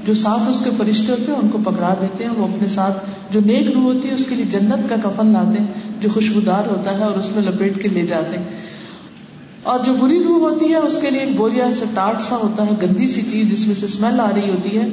جو 0.09 0.15
ساتھ 0.15 0.49
اس 0.49 0.63
کے 0.65 0.71
فرشتے 0.79 1.13
ہوتے 1.13 1.33
ہیں، 1.33 1.39
ان 1.39 1.49
کو 1.49 1.59
پکڑا 1.65 1.95
دیتے 2.01 2.25
ہیں، 2.25 2.31
وہ 2.31 2.45
اپنے 2.45 2.69
ساتھ 2.69 3.11
جو 3.31 3.41
نیک 3.41 3.71
روح 3.71 3.83
ہوتی 3.83 4.09
ہے، 4.09 4.15
اس 4.15 4.27
کے 4.27 4.35
لیے 4.35 4.45
جنت 4.45 4.89
کا 4.89 4.97
کفن 5.03 5.27
لاتے 5.27 5.59
ہیں، 5.59 5.67
جو 6.01 6.09
خوشبودار 6.15 6.67
ہوتا 6.67 6.99
ہے 6.99 7.05
اور 7.05 7.15
اس 7.15 7.31
میں 7.35 7.43
لپیٹ 7.43 7.83
کے 7.83 7.89
لے 7.89 8.07
جاتے 8.07 8.39
ہیں۔ 8.39 8.45
اور 9.63 9.81
جو 9.81 9.93
بری 9.95 10.25
روح 10.25 10.39
ہوتی 10.39 10.71
ہے، 10.71 10.77
اس 10.77 10.99
کے 11.03 11.11
لیے 11.11 11.21
ایک 11.21 11.37
بوریا 11.37 11.73
سے 11.73 11.85
ٹاٹ 11.95 12.23
سا 12.23 12.37
ہوتا 12.37 12.67
ہے، 12.67 12.71
گندی 12.83 13.09
سی 13.09 13.23
چیز 13.31 13.51
جس 13.51 13.67
میں 13.67 13.75
سے 13.75 13.87
اسمیل 13.87 14.21
آ 14.21 14.31
رہی 14.35 14.51
ہوتی 14.51 14.81
ہے۔ 14.81 14.89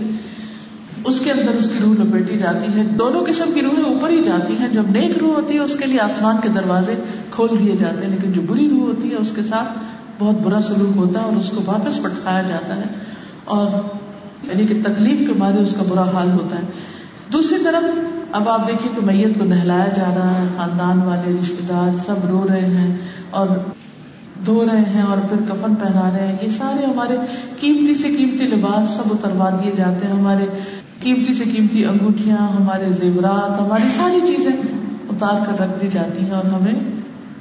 اس 1.06 1.20
کے 1.20 1.32
اندر 1.32 1.52
اس 1.52 1.68
کی 1.68 1.84
روح 1.84 1.94
لپیٹی 1.94 2.38
جاتی 2.38 2.80
ہے۔ 2.80 2.84
دونوں 2.84 3.26
قسم 3.26 3.52
کی 3.54 3.62
روحیں 3.62 3.84
اوپر 3.84 4.10
ہی 4.10 4.24
جاتی 4.24 4.58
ہیں۔ 4.58 4.68
جب 4.70 4.84
نیک 4.90 5.18
روح 5.18 5.34
ہوتی 5.34 5.54
ہے، 5.54 5.60
اس 5.60 5.76
کے 5.76 5.86
لیے 5.86 6.00
آسمان 6.00 6.36
کے 6.44 6.50
دروازے 6.50 6.96
کھول 7.32 7.50
دیے 7.60 7.76
جاتے 7.80 8.06
ہیں۔ 8.06 8.12
لیکن 8.12 8.32
جو 8.32 8.42
بری 8.42 8.70
روح 8.70 8.82
ہوتی 8.82 9.10
ہے، 9.10 9.16
اس 9.16 9.32
کے 9.36 9.42
ساتھ 9.42 9.80
بہت 10.20 10.36
برا 10.36 10.62
سلوک 10.62 10.98
ہوتا 10.98 11.20
ہے 11.20 11.26
اور 11.26 11.36
اس 11.36 11.50
کو 11.50 11.62
واپس 11.66 12.02
پٹکایا 12.02 12.42
جاتا 12.42 12.76
ہے۔ 12.76 12.84
اور 13.46 13.68
یعنی 14.44 14.66
کہ 14.68 14.82
تکلیف 14.84 15.20
کے 15.20 15.34
مارے 15.38 15.58
اس 15.58 15.76
کا 15.76 15.84
برا 15.90 16.06
حال 16.14 16.32
ہوتا 16.32 16.56
ہے۔ 16.56 16.62
دوسری 17.34 17.58
طرف 17.64 17.84
اب 18.32 18.50
آپ 18.50 18.68
دیکھیے 18.68 18.92
کہ 18.96 19.06
میت 19.06 19.40
کو 19.40 19.46
نہلایا 19.46 19.88
جا 19.96 20.14
رہا 20.16 20.42
ہے، 20.42 20.46
خاندان 20.58 21.02
والے 21.02 21.36
رشتے 21.42 21.66
دار 21.70 21.98
سب 22.06 22.16
رو 22.30 22.46
رہے 22.50 22.66
ہیں 22.66 22.98
اور 23.30 23.48
دھو 24.46 24.66
رہے 24.66 24.82
ہیں 24.82 25.02
اور 25.02 25.18
پھر 25.18 25.54
کفن 25.54 25.76
پہنا 25.76 26.12
رہے 26.14 26.28
ہیں۔ 26.28 26.36
یہ 26.42 26.50
سارے 26.50 26.86
ہمارے 26.86 27.18
قیمتی 27.60 27.96
سے 27.96 28.08
قیمتی 28.18 28.44
لباس 28.44 28.90
سب 28.90 29.04
اتروا 29.12 29.50
دیے 29.50 29.72
جاتے 29.76 30.08
ہیں۔ 30.08 30.14
ہمارے 30.14 30.46
قیمتی 31.00 31.34
سے 31.34 31.44
قیمتی 31.54 31.86
انگوٹھیاں، 31.86 32.38
ہمارے 32.38 32.94
زیورات، 32.94 33.62
ہماری 33.62 33.90
ساری 33.90 34.20
چیزیں 34.28 34.52
اتار 35.10 35.46
کر 35.46 35.62
رکھ 35.62 35.82
دی 35.82 35.88
جاتی 35.94 36.26
ہیں 36.26 36.32
اور 36.32 36.46
ہمیں 36.46 36.74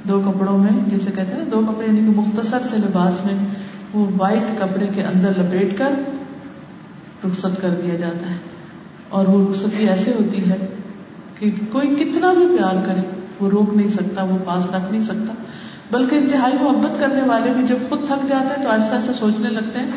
دو 0.07 0.21
کپڑوں 0.25 0.57
میں، 0.57 0.71
جیسے 0.87 1.11
کہتے 1.15 1.35
ہیں 1.35 1.45
دو 1.51 1.61
کپڑے 1.67 1.87
یعنی 1.87 1.99
کہ 1.99 2.19
مختصر 2.19 2.59
سے 2.69 2.77
لباس 2.77 3.25
میں 3.25 3.33
وہ 3.93 4.05
وائٹ 4.17 4.59
کپڑے 4.59 4.87
کے 4.95 5.03
اندر 5.03 5.37
لپیٹ 5.37 5.77
کر 5.77 5.93
رخصت 7.25 7.61
کر 7.61 7.69
دیا 7.69 7.95
جاتا 7.95 8.29
ہے۔ 8.29 8.35
اور 9.09 9.27
وہ 9.27 9.51
رخصتی 9.51 9.87
ایسے 9.89 10.11
ہوتی 10.11 10.49
ہے 10.49 10.67
کہ 11.39 11.51
کوئی 11.71 11.95
کتنا 11.95 12.33
بھی 12.33 12.57
پیار 12.57 12.85
کرے، 12.85 13.01
وہ 13.39 13.49
روک 13.49 13.75
نہیں 13.75 13.87
سکتا، 13.87 14.23
وہ 14.23 14.37
پاس 14.45 14.65
رکھ 14.65 14.91
نہیں 14.91 15.01
سکتا۔ 15.01 15.33
بلکہ 15.91 16.15
انتہائی 16.15 16.53
محبت 16.63 16.99
کرنے 16.99 17.21
والے 17.21 17.53
بھی 17.53 17.63
جب 17.63 17.75
خود 17.89 17.99
تھک 18.07 18.29
جاتے 18.29 18.55
ہیں 18.55 18.63
تو 18.63 18.69
آہستہ 18.69 18.95
آہستہ 18.95 19.11
سوچنے 19.11 19.49
لگتے 19.49 19.79
ہیں 19.79 19.89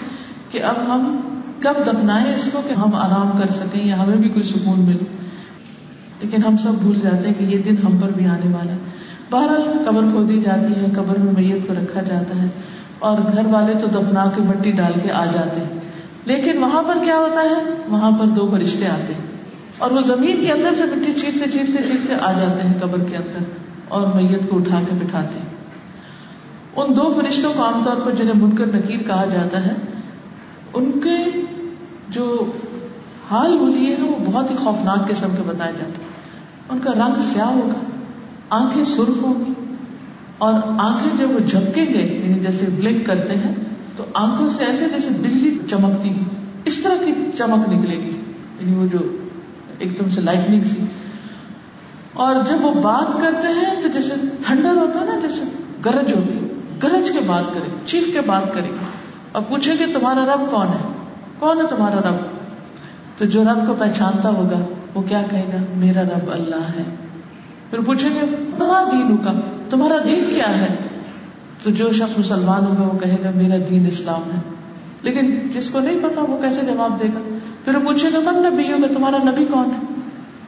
کہ 0.51 0.63
اب 0.63 0.77
ہم 0.89 1.21
کب 1.61 1.75
دفنائے 1.87 2.35
اس 2.35 2.49
کو 2.53 2.63
کہ 2.69 2.73
ہم 2.73 2.95
آرام 2.95 3.31
کر 3.39 3.53
سکیں 3.53 3.87
یا 3.87 3.99
ہمیں 3.99 4.17
بھی 4.17 4.29
کوئی 4.29 4.43
سکون 4.43 4.81
ملے۔ 4.81 5.05
لیکن 6.21 6.45
ہم 6.45 6.57
سب 6.57 6.73
بھول 6.83 7.01
جاتے 7.01 7.27
ہیں 7.27 7.35
کہ 7.39 7.45
یہ 7.45 7.63
دن 7.63 7.75
ہم 7.85 7.99
پر 7.99 8.09
بھی 8.09 8.27
آنے 8.27 8.55
والا 8.55 8.73
ہے۔ 8.73 8.79
بہرحال 9.31 9.79
قبر 9.85 10.03
کھودی 10.03 10.41
جاتی 10.41 10.81
ہے، 10.81 10.87
قبر 10.97 11.19
میں 11.19 11.33
میت 11.33 11.69
کو 11.69 11.75
رکھا 11.75 12.03
جاتا 12.03 12.43
ہے 12.43 12.47
اور 12.99 13.19
گھر 13.19 13.47
والے 13.47 13.73
تو 13.79 13.87
دفنا 13.87 14.31
کے 14.35 14.43
مٹی 14.43 14.71
ڈال 14.71 14.93
کے 15.03 15.13
آ 15.13 15.25
جاتے 15.25 15.61
ہیں۔ 15.61 15.81
لیکن 16.25 16.59
وہاں 16.59 16.83
پر 16.83 16.99
کیا 17.05 17.19
ہوتا 17.19 17.43
ہے؟ 17.43 17.75
وہاں 17.89 18.11
پر 18.11 18.27
دو 18.27 18.49
فرشتے 18.51 18.87
آتے 18.87 19.15
ہیں 19.15 19.27
اور 19.79 19.91
وہ 19.91 20.01
زمین 20.01 20.45
کے 20.47 20.53
اندر 20.53 20.75
سے 20.75 20.85
مٹی 20.85 21.13
چیرتے 21.13 21.51
چیرتے 21.51 21.83
چیرتے 21.89 22.15
آ 22.15 22.33
جاتے 22.33 22.69
ہیں 22.69 22.75
قبر 22.81 22.99
کے 23.11 23.17
اندر 23.17 23.39
اور 23.89 24.07
میت 24.15 24.51
کو 24.51 24.57
اٹھا 24.57 24.81
کے 24.89 25.05
بٹھاتے 25.05 25.39
ہیں۔ 25.39 25.47
ان 26.77 26.97
دو 26.97 27.13
فرشتوں 27.17 27.53
کو 27.57 27.63
عام 27.63 27.83
طور 27.85 27.97
پر 27.97 28.13
جنہیں 28.13 28.35
منکر 28.35 28.67
نکیر 28.67 28.99
کہا 29.07 29.25
جاتا 29.25 29.67
ہے، 29.67 29.75
ان 30.75 31.01
کے 31.01 31.17
جو 32.09 32.53
حال 33.31 33.59
ہولی 33.59 33.95
ہے 33.95 34.03
وہ 34.03 34.17
بہت 34.25 34.51
ہی 34.51 34.57
خوفناک 34.57 35.09
قسم 35.09 35.31
کے 35.37 35.43
بتائے 35.47 35.73
جاتے 35.73 36.03
ہیں۔ 36.03 36.09
ان 36.69 36.79
کا 36.79 36.93
رنگ 36.93 37.23
سیاہ 37.23 37.47
ہوگا، 37.47 37.81
آنکھیں 38.51 38.85
سرخ 38.85 39.23
ہوگی 39.23 39.53
اور 40.39 40.55
آنکھیں 40.79 41.19
جب 41.19 41.31
وہ 41.31 41.39
جھپکیں 41.39 41.87
گے 41.87 42.21
یعنی 42.25 42.41
جیسے 42.41 42.67
بلنک 42.77 43.07
کرتے 43.07 43.35
ہیں 43.35 43.55
تو 43.99 44.05
آنکھوں 44.15 44.49
سے 44.49 44.65
ایسے 44.65 44.89
جیسے 44.89 45.09
بجلی 45.11 45.59
چمکتی 45.71 46.13
اس 46.65 46.79
طرح 46.79 47.05
کی 47.05 47.13
چمک 47.39 47.69
نکلے 47.69 47.97
گی۔ 47.97 48.21
یعنی 48.61 48.75
وہ 48.75 48.87
جو 48.93 48.99
ایک 49.79 50.01
دم 50.01 50.11
سے 50.11 50.21
لائٹنگ 50.21 50.61
سی۔ 50.65 50.85
اور 52.13 52.37
جب 52.49 52.65
وہ 52.65 52.75
بات 52.75 53.21
کرتے 53.21 53.49
ہیں 53.49 53.83
تو 53.83 53.89
جیسے 53.89 54.15
تھنڈر 54.47 54.75
ہوتا 54.75 55.01
ہے 55.01 55.05
نا، 55.05 55.19
جیسے 55.21 55.45
گرج 55.85 56.13
ہوتی 56.13 56.39
گرج 56.83 57.11
کے 57.13 57.19
بات 57.27 57.55
کرے، 57.55 57.69
چیخ 57.87 58.05
کے 58.13 58.21
بات 58.21 58.55
کرے۔ 58.55 58.69
اور 59.33 59.43
پوچھے 59.49 59.77
کہ 59.77 59.87
تمہارا 59.93 60.35
رب 60.35 60.51
کون 60.51 60.67
ہے؟ 60.67 60.93
کون 61.39 61.59
ہے 61.59 61.67
تمہارا 61.67 62.11
رب؟ 62.11 62.17
تو 63.17 63.25
جو 63.25 63.45
رب 63.45 63.67
کو 63.67 63.75
پہچانتا 63.75 64.29
ہوگا، 64.29 64.59
وہ 64.95 65.03
کیا 65.03 65.23
کہے 65.31 65.45
گا؟ 65.53 65.65
میرا 65.77 66.03
رب 66.03 66.31
اللہ 66.31 66.79
ہے۔ 66.79 66.83
پھر 67.71 67.81
پوچھیں 67.81 68.15
گے 68.15 68.21
تمہارا 68.59 68.89
دین 68.93 69.17
کا، 69.17 69.33
تمہارا 69.71 69.97
دین 70.07 70.25
کیا 70.35 70.61
ہے؟ 70.61 70.77
تو 71.63 71.71
جو 71.71 71.93
شخص 71.93 72.19
مسلمان 72.19 72.67
ہوگا 72.67 72.83
وہ 72.83 72.99
کہے 72.99 73.17
گا، 73.25 73.31
میرا 73.35 73.57
دین 73.71 73.87
اسلام 73.87 74.23
ہے۔ 74.35 74.41
لیکن 75.03 75.49
جس 75.55 75.71
کو 75.71 75.81
نہیں 75.81 75.99
پتا 76.03 76.21
وہ 76.21 76.39
کیسے 76.41 76.61
جواب 76.61 77.01
دے 77.01 77.09
گا؟ 77.15 77.39
پھر 77.65 77.75
وہ 77.75 77.81
پوچھے 77.81 78.09
گا 78.13 78.31
من 78.31 78.53
نبی 78.53 78.73
ہوگا 78.73 78.87
تمہارا 78.95 79.31
نبی 79.31 79.45
کون 79.45 79.65
ہے؟ 79.65 79.95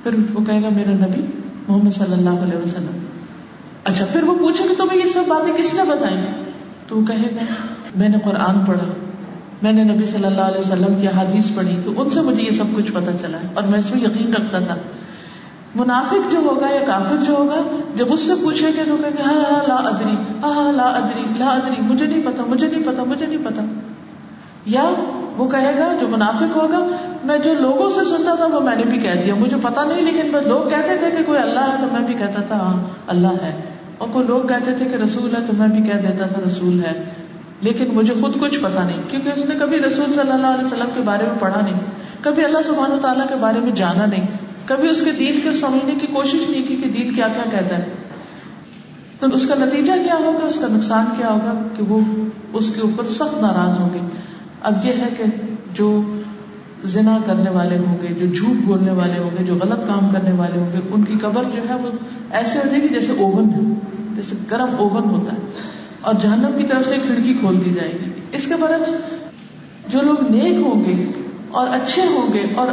پھر 0.03 0.15
وہ 0.35 0.45
کہے 0.45 0.63
گا، 0.63 0.69
میرا 0.77 0.91
نبی 0.91 1.21
محمد 1.69 1.91
صلی 1.91 2.13
اللہ 2.13 2.31
علیہ 2.31 2.59
وسلم۔ 2.59 2.99
اچھا 3.85 4.05
پھر 4.05 4.23
وہ 4.23 4.35
پوچھے 4.35 4.65
گا، 4.65 4.75
تمہیں 4.79 4.99
یہ 4.99 5.07
سب 5.07 5.23
باتیں 5.29 5.53
کس 5.57 5.75
نے 5.75 5.83
بتائی 5.83 6.17
تو 6.89 6.97
وہ 6.97 7.07
کہے 7.07 7.37
گا، 7.37 7.55
میں 7.97 8.09
نے 8.09 8.19
قرآن 8.25 8.65
پڑھا، 8.65 8.87
میں 9.63 9.73
نے 9.73 9.85
نبی 9.85 10.05
صلی 10.05 10.25
اللہ 10.25 10.41
علیہ 10.41 10.61
وسلم 10.61 10.95
کی 11.01 11.07
حادیث 11.07 11.45
پڑھی، 11.55 11.77
تو 11.85 11.93
ان 11.97 12.11
سے 12.11 12.21
مجھے 12.21 12.43
یہ 12.43 12.51
سب 12.51 12.65
کچھ 12.77 12.93
پتا 12.93 13.13
چلا 13.21 13.39
ہے 13.39 13.47
اور 13.55 13.63
میں 13.63 13.79
اس 13.79 13.91
میں 13.91 14.01
یقین 14.01 14.35
رکھتا 14.35 14.59
تھا 14.59 14.75
منافق 15.75 16.33
جو 16.33 16.39
ہوگا 16.39 16.75
یا 16.75 16.81
کافر 16.87 17.17
جو 17.17 17.35
ہوگا، 17.35 17.63
جب 17.95 18.13
اس 18.13 18.21
سے 18.21 18.33
پوچھے 18.43 18.69
گا 18.69 18.83
تو 18.89 18.97
کہ 19.17 19.23
ہاں 19.23 19.35
ہاں 19.35 19.69
لا 19.69 19.75
ادری 19.75 20.17
ہاں،, 20.43 20.55
ہاں 20.55 20.73
لا 20.73 20.83
ادری 20.83 21.25
لا 21.39 21.47
ادری، 21.47 21.75
مجھے 21.81 22.07
نہیں 22.07 22.23
پتا، 22.25 22.43
مجھے 22.49 22.69
نہیں 22.69 22.83
پتا، 22.87 23.05
مجھے 23.05 23.27
نہیں 23.27 23.39
پتا۔ 23.45 23.63
یا 24.67 24.91
وہ 25.37 25.49
کہے 25.49 25.79
گا، 25.79 25.97
جو 26.01 26.09
منافق 26.09 26.57
ہوگا، 26.57 26.87
میں 27.25 27.39
جو 27.39 27.55
لوگوں 27.55 27.91
سے 27.91 28.05
سنتا 28.05 28.35
تھا، 28.35 28.47
وہ 28.47 28.61
میں 28.61 28.77
نے 28.77 28.85
بھی 28.85 28.99
کہہ 28.99 29.23
دیا۔ 29.25 29.35
مجھے 29.35 29.57
پتا 29.63 29.85
نہیں، 29.85 30.01
لیکن 30.01 30.31
بس 30.31 30.47
لوگ 30.47 30.63
کہتے 30.63 30.97
تھے 30.97 31.11
کہ 31.11 31.23
کوئی 31.23 31.39
اللہ 31.39 31.61
ہے 31.61 31.77
تو 31.81 31.87
میں 31.93 32.01
بھی 32.01 32.15
کہتا 32.15 32.43
تھا 32.43 32.57
ہاں 32.57 32.87
اللہ 33.07 33.33
ہے۔ 33.43 33.61
اور 33.99 34.09
کوئی 34.13 34.27
لوگ 34.27 34.43
کہتے 34.43 34.73
تھے 34.73 34.85
کہ 34.85 34.95
رسول 34.95 35.37
ہے 35.37 35.41
تو 35.47 35.53
میں 35.59 35.69
بھی 35.69 35.83
کہہ 35.83 35.99
دیتا 35.99 36.27
تھا، 36.27 36.41
رسول 36.47 36.81
ہے۔ 36.85 37.05
لیکن 37.61 37.85
مجھے 37.93 38.15
خود 38.21 38.41
کچھ 38.41 38.61
پتا 38.61 38.85
نہیں، 38.85 38.99
کیونکہ 39.11 39.29
اس 39.29 39.45
نے 39.45 39.55
کبھی 39.55 39.79
رسول 39.79 40.13
صلی 40.13 40.33
اللہ 40.33 40.47
علیہ 40.47 40.65
وسلم 40.65 40.89
کے 40.95 41.01
بارے 41.05 41.23
میں 41.23 41.41
پڑھا 41.41 41.61
نہیں، 41.61 41.81
کبھی 42.21 42.45
اللہ 42.45 42.63
سبحانہ 42.65 42.95
و 42.95 42.99
تعالیٰ 43.03 43.29
کے 43.29 43.35
بارے 43.41 43.61
میں 43.61 43.73
جانا 43.73 44.07
نہیں۔ 44.07 44.27
کبھی 44.71 44.89
اس 44.89 45.03
کے 45.03 45.13
دین 45.13 45.41
کو 45.41 45.53
سمجھنے 45.53 45.95
کی 45.95 46.07
کوشش 46.07 46.49
نہیں 46.49 46.63
کی 46.69 46.77
کہ 46.77 46.91
دین 46.91 47.15
کیا 47.15 47.29
کیا 47.29 47.45
کہتا 47.51 47.79
ہے۔ 47.79 47.87
تو 49.21 49.27
اس 49.27 49.47
کا 49.47 49.55
نتیجہ 49.65 49.93
کیا 50.05 50.15
ہوگا؟ 50.15 50.47
اس 50.47 50.59
کا 50.59 50.67
نقصان 50.71 51.07
کیا 51.17 51.29
ہوگا 51.31 51.63
کہ 51.77 51.83
وہ 51.83 52.01
اس 52.53 52.71
کے 52.75 52.81
اوپر 52.81 53.07
سخت 53.07 53.43
ناراض 53.43 53.81
ہوں 53.81 53.89
گے۔ 53.95 53.99
اب 54.61 54.87
یہ 54.87 54.93
ہے 54.93 55.09
کہ 55.19 55.25
جو 55.75 56.03
زنا 56.85 57.19
کرنے 57.27 57.51
والے 57.51 57.79
ہوں 57.79 57.97
گے، 58.03 58.15
جو 58.15 58.27
جھوٹ 58.27 58.57
بولنے 58.65 58.93
والے 58.93 59.19
ہوں 59.19 59.31
گے، 59.39 59.45
جو 59.45 59.55
غلط 59.55 59.87
کام 59.87 60.11
کرنے 60.11 60.33
والے 60.33 60.61
ہوں 60.61 60.73
گے، 60.73 60.79
ان 60.91 61.05
کی 61.05 61.15
قبر 61.23 61.43
جو 61.45 61.69
ہے 61.69 61.75
وہ 61.75 61.91
ایسے 62.31 62.59
ہو 62.59 62.69
جائے 62.69 62.83
گی 62.83 62.89
جیسے 62.89 63.13
اوون 63.13 63.51
ہے۔ 63.51 63.75
جیسے 64.17 64.35
گرم 64.51 64.75
اوون 64.79 65.05
ہوتا 65.05 65.33
ہے۔ 65.33 65.39
اور 66.01 66.15
جہنم 66.15 66.59
کی 66.59 66.65
طرف 66.65 66.89
سے 66.89 66.97
کھڑکی 67.07 67.35
کھول 67.35 67.59
دی 67.65 67.71
جائے 67.71 67.93
گی۔ 67.93 68.11
اس 68.33 68.47
کے 68.47 68.55
برعکس 68.61 68.93
جو 69.93 70.01
لوگ 70.03 70.31
نیک 70.31 70.55
ہوں 70.55 70.85
گے 70.85 71.07
اور 71.49 71.69
اچھے 71.69 72.03
ہوں 72.03 72.33
گے 72.33 72.45
اور 72.57 72.69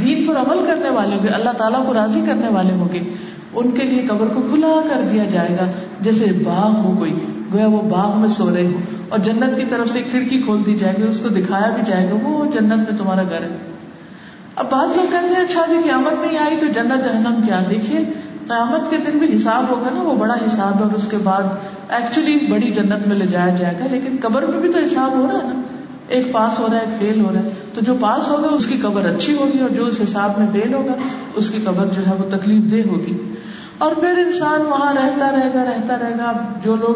دین 0.00 0.24
پر 0.26 0.36
عمل 0.36 0.64
کرنے 0.66 0.90
والے 0.90 1.16
ہوں 1.16 1.22
گے، 1.22 1.28
اللہ 1.28 1.50
تعالیٰ 1.50 1.86
کو 1.86 1.94
راضی 1.94 2.20
کرنے 2.26 2.48
والے 2.48 2.74
ہوں 2.74 2.88
گے، 2.92 3.02
ان 3.54 3.70
کے 3.70 3.82
لیے 3.82 4.06
قبر 4.06 4.26
کو 4.26 4.42
کھلا 4.42 4.80
کر 4.88 5.02
دیا 5.12 5.24
جائے 5.32 5.56
گا، 5.60 5.66
جیسے 6.00 6.32
باغ 6.44 6.76
ہو 6.76 6.94
کوئی، 6.98 7.14
گویا 7.52 7.66
وہ 7.66 7.82
باغ 7.82 8.18
میں 8.18 8.28
سو 8.28 8.50
رہے 8.54 8.66
ہو 8.66 8.78
اور 9.08 9.18
جنت 9.18 9.56
کی 9.56 9.64
طرف 9.68 9.90
سے 9.90 10.02
کھڑکی 10.10 10.42
کھول 10.42 10.62
دی 10.66 10.74
جائے 10.74 10.94
گی 10.98 11.02
اس 11.02 11.20
کو 11.20 11.28
دکھایا 11.28 11.70
بھی 11.70 11.82
جائے 11.86 12.10
گا، 12.10 12.16
وہ 12.22 12.44
جنت 12.44 12.90
میں 12.90 12.98
تمہارا 12.98 13.22
گھر 13.22 13.42
ہے۔ 13.42 13.56
اب 14.56 14.66
بعض 14.70 14.96
لوگ 14.96 15.10
کہتے 15.10 15.34
ہیں 15.34 15.42
اچھا 15.42 15.64
جی 15.68 15.74
قیامت 15.84 16.12
نہیں 16.12 16.38
آئی 16.38 16.56
تو 16.56 16.66
جنت 16.66 17.04
جہنم 17.04 17.40
کیا؟ 17.46 17.62
دیکھیے، 17.70 17.98
قیامت 18.48 18.90
کے 18.90 18.96
دن 18.96 19.18
بھی 19.18 19.36
حساب 19.36 19.70
ہوگا 19.70 19.90
نا، 19.94 20.02
وہ 20.02 20.14
بڑا 20.14 20.34
حساب 20.34 20.78
ہے 20.78 20.82
اور 20.82 20.94
اس 20.94 21.08
کے 21.10 21.16
بعد 21.16 21.42
ایکچولی 21.88 22.46
بڑی 22.50 22.70
جنت 22.70 23.06
میں 23.06 23.16
لے 23.16 23.26
جایا 23.26 23.54
جائے 23.54 23.74
گا، 23.80 23.86
لیکن 23.90 24.16
قبر 24.20 24.46
میں 24.46 24.60
بھی 24.60 24.72
تو 24.72 24.78
حساب 24.78 25.16
ہو 25.16 25.26
رہا 25.32 25.38
ہے 25.38 25.42
نا۔ 25.42 25.60
ایک 26.08 26.32
پاس 26.32 26.58
ہو 26.58 26.66
رہا 26.70 26.78
ہے، 26.78 26.84
ایک 26.84 26.98
فیل 26.98 27.24
ہو 27.24 27.30
رہا 27.34 27.40
ہے۔ 27.40 27.48
تو 27.74 27.80
جو 27.80 27.96
پاس 28.00 28.28
ہوگا، 28.28 28.48
اس 28.48 28.66
کی 28.66 28.78
قبر 28.82 29.02
اچھی 29.02 29.34
ہوگی 29.34 29.58
اور 29.58 29.68
جو 29.68 29.84
اس 29.84 30.00
حساب 30.00 30.38
میں 30.38 30.46
فیل 30.52 30.74
ہوگا، 30.74 30.92
اس 31.34 31.50
کی 31.50 31.58
قبر 31.64 31.86
جو 31.86 32.06
ہے 32.06 32.12
وہ 32.18 32.36
تکلیف 32.36 32.72
دہ 32.72 32.88
ہوگی۔ 32.88 33.34
اور 33.78 33.94
پھر 33.94 34.18
انسان 34.18 34.60
وہاں 34.66 34.94
رہتا 34.94 35.30
رہے 35.30 35.50
گا، 35.54 35.64
رہتا 35.64 35.98
رہے 35.98 36.14
گا۔ 36.18 36.32
جو 36.64 36.76
لوگ 36.76 36.94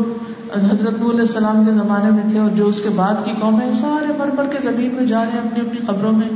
حضرت 0.72 0.94
علیہ 0.94 1.20
السلام 1.20 1.64
کے 1.64 1.72
زمانے 1.72 2.10
میں 2.10 2.30
تھے 2.30 2.38
اور 2.38 2.50
جو 2.50 2.66
اس 2.66 2.82
کے 2.82 2.88
بعد 2.88 3.14
کی 3.24 3.32
قومیں 3.40 3.72
سارے 3.72 4.12
مر 4.18 4.26
مر 4.26 4.44
کے 4.44 4.58
زمین 4.62 4.94
میں 4.94 5.06
جا 5.06 5.24
رہے 5.24 5.32
ہیں 5.32 5.38
اپنی 5.38 5.68
اپنی 5.68 5.80
قبروں 5.86 6.12
میں۔ 6.12 6.28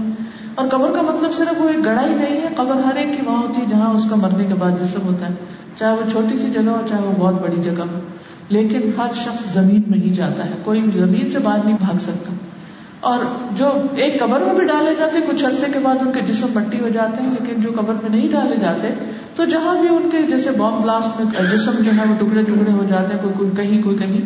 اور 0.54 0.68
قبر 0.68 0.92
کا 0.92 1.02
مطلب 1.02 1.32
صرف 1.32 1.60
وہ 1.60 1.68
ایک 1.68 1.84
گڑا 1.84 2.04
ہی 2.04 2.14
نہیں 2.14 2.40
ہے، 2.42 2.48
قبر 2.56 2.74
ہر 2.74 2.94
ایک 2.94 3.06
کی 3.06 3.26
وہاں 3.26 3.42
ہوتی 3.42 3.60
ہے 3.60 3.66
جہاں 3.66 3.94
اس 3.94 4.06
کا 4.10 4.16
مرنے 4.16 4.44
کے 4.44 4.54
بعد 4.54 4.70
جسم 4.70 5.00
ہوتا 5.02 5.28
ہے۔ 5.28 5.34
چاہے 5.78 5.92
وہ 5.92 6.10
چھوٹی 6.10 6.38
سی 6.38 6.50
جگہ 6.50 6.70
ہو، 6.70 6.80
چاہے 6.88 7.02
وہ 7.02 7.12
بہت 7.18 7.42
بڑی 7.42 7.62
جگہ 7.62 7.82
ہو۔ 7.94 7.98
لیکن 8.48 8.80
ہر 8.98 9.06
شخص 9.14 9.54
زمین 9.54 9.82
میں 9.86 9.98
ہی 9.98 10.10
جاتا 10.10 10.44
ہے، 10.44 10.54
کوئی 10.64 10.86
زمین 10.98 11.28
سے 11.28 11.38
باہر 11.38 11.64
نہیں 11.64 11.76
بھاگ 11.80 11.98
سکتا۔ 12.00 12.32
اور 13.02 13.18
جو 13.56 13.66
ایک 13.96 14.20
قبر 14.20 14.40
میں 14.40 14.54
بھی 14.54 14.64
ڈالے 14.64 14.94
جاتے، 14.98 15.18
کچھ 15.20 15.44
عرصے 15.44 15.66
کے 15.72 15.78
بعد 15.78 15.94
ان 16.00 16.12
کے 16.12 16.20
جسم 16.20 16.46
پٹی 16.52 16.80
ہو 16.80 16.88
جاتے 16.88 17.22
ہیں، 17.22 17.30
لیکن 17.30 17.62
جو 17.62 17.68
قبر 17.76 17.94
میں 17.94 18.10
نہیں 18.10 18.28
ڈالے 18.28 18.56
جاتے، 18.56 18.88
تو 19.36 19.44
جہاں 19.44 19.80
بھی 19.80 19.88
ان 19.88 20.08
کے 20.10 20.22
جیسے 20.22 20.50
بام 20.50 20.80
بلاسٹ 20.80 21.20
میں 21.20 21.50
جسم 21.50 21.70
جو 21.70 21.90
ہے 21.90 22.10
وہ 22.10 22.14
ٹکڑے 22.14 22.42
ٹکڑے 22.42 22.72
ہو 22.72 22.84
جاتے 22.88 23.14
ہیں، 23.14 23.38
کوئی 23.38 23.50
کہیں 23.56 23.82
کوئی 23.82 23.96
کہیں۔ 23.96 24.20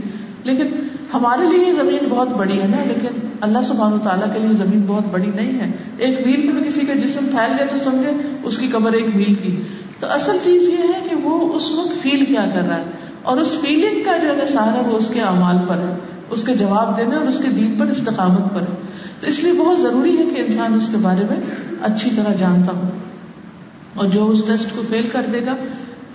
لیکن 0.44 0.66
ہمارے 1.14 1.42
لیے 1.44 1.66
یہ 1.68 1.72
زمین 1.72 2.08
بہت 2.08 2.28
بڑی 2.28 2.62
ہے 2.62 2.66
نا، 2.66 2.76
لیکن 2.86 3.28
اللہ 3.40 3.58
سبحان 3.64 3.92
و 3.92 3.98
تعالیٰ 3.98 4.34
کے 4.34 4.40
لیے 4.40 4.52
زمین 4.52 4.84
بہت 4.86 5.04
بڑی 5.10 5.30
نہیں 5.34 5.60
ہے۔ 5.60 5.72
ایک 5.98 6.26
میل 6.26 6.52
میں 6.52 6.62
بھی 6.62 6.70
کسی 6.70 6.86
کا 6.86 6.92
جسم 6.94 7.26
پھیل 7.26 7.56
جائے 7.56 7.66
تو 7.66 7.90
سمجھے، 7.90 8.10
اس 8.42 8.58
کی 8.58 8.66
قبر 8.66 8.92
ایک 8.92 9.16
میل 9.16 9.34
کی۔ 9.34 9.62
تو 10.00 10.06
اصل 10.10 10.36
چیز 10.44 10.68
یہ 10.68 10.76
ہے 10.76 11.08
کہ 11.10 11.16
وہ 11.16 11.52
اس 11.52 11.72
وقت 11.72 12.02
فیل 12.02 12.24
کیا 12.24 12.44
کر 12.54 12.68
رہا 12.68 12.76
ہے۔ 12.76 12.84
اور 13.22 13.36
اس 13.36 13.56
فیلنگ 13.60 14.04
کا 14.04 14.16
جو 14.16 14.40
ہے 14.40 14.46
سہارا 14.46 14.88
وہ 14.88 14.96
اس 14.96 15.10
کے 15.14 15.20
اعمال 15.20 15.56
پر 15.68 15.78
ہے۔ 15.78 15.94
اس 16.30 16.42
کے 16.44 16.54
جواب 16.54 16.96
دینے 16.96 17.16
اور 17.16 17.26
اس 17.26 17.38
کے 17.38 17.48
دین 17.48 17.74
پر 17.78 17.86
استقامت 17.86 18.54
پر۔ 18.54 18.60
ہے 18.60 18.86
تو 19.20 19.26
اس 19.26 19.44
لیے 19.44 19.52
بہت 19.52 19.80
ضروری 19.80 20.18
ہے 20.18 20.22
کہ 20.24 20.40
انسان 20.40 20.74
اس 20.74 20.88
کے 20.90 20.96
بارے 20.96 21.22
میں 21.30 21.36
اچھی 21.82 22.10
طرح 22.16 22.34
جانتا 22.34 22.72
ہو۔ 22.72 22.88
اور 23.94 24.06
جو 24.06 24.30
اس 24.30 24.44
ٹیسٹ 24.46 24.76
کو 24.76 24.82
فیل 24.88 25.08
کر 25.12 25.26
دے 25.32 25.46
گا، 25.46 25.54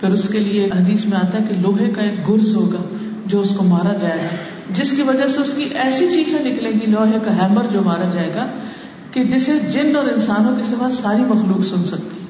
پھر 0.00 0.10
اس 0.10 0.28
کے 0.28 0.38
لیے 0.38 0.66
حدیث 0.66 1.04
میں 1.04 1.18
آتا 1.18 1.38
ہے 1.38 1.44
کہ 1.48 1.60
لوہے 1.60 1.90
کا 1.90 2.02
ایک 2.02 2.28
گرز 2.28 2.56
ہوگا 2.56 2.96
جو 3.26 3.40
اس 3.40 3.54
کو 3.56 3.64
مارا 3.64 3.92
جائے 3.96 4.18
گا، 4.22 4.36
جس 4.74 4.90
کی 4.90 5.02
وجہ 5.02 5.26
سے 5.26 5.40
اس 5.40 5.54
کی 5.54 5.64
ایسی 5.74 6.06
چیخیں 6.06 6.52
نکلیں 6.52 6.72
گی، 6.72 6.86
لوہے 6.86 7.18
کا 7.24 7.36
ہیمر 7.36 7.66
جو 7.66 7.82
مارا 7.82 8.10
جائے 8.12 8.32
گا، 8.34 8.46
کہ 9.10 9.24
جسے 9.24 9.52
جن 9.72 9.96
اور 9.96 10.04
انسانوں 10.04 10.56
کے 10.56 10.62
سوا 10.62 10.90
ساری 10.90 11.22
مخلوق 11.22 11.64
سن 11.64 11.84
سکتی۔ 11.84 12.26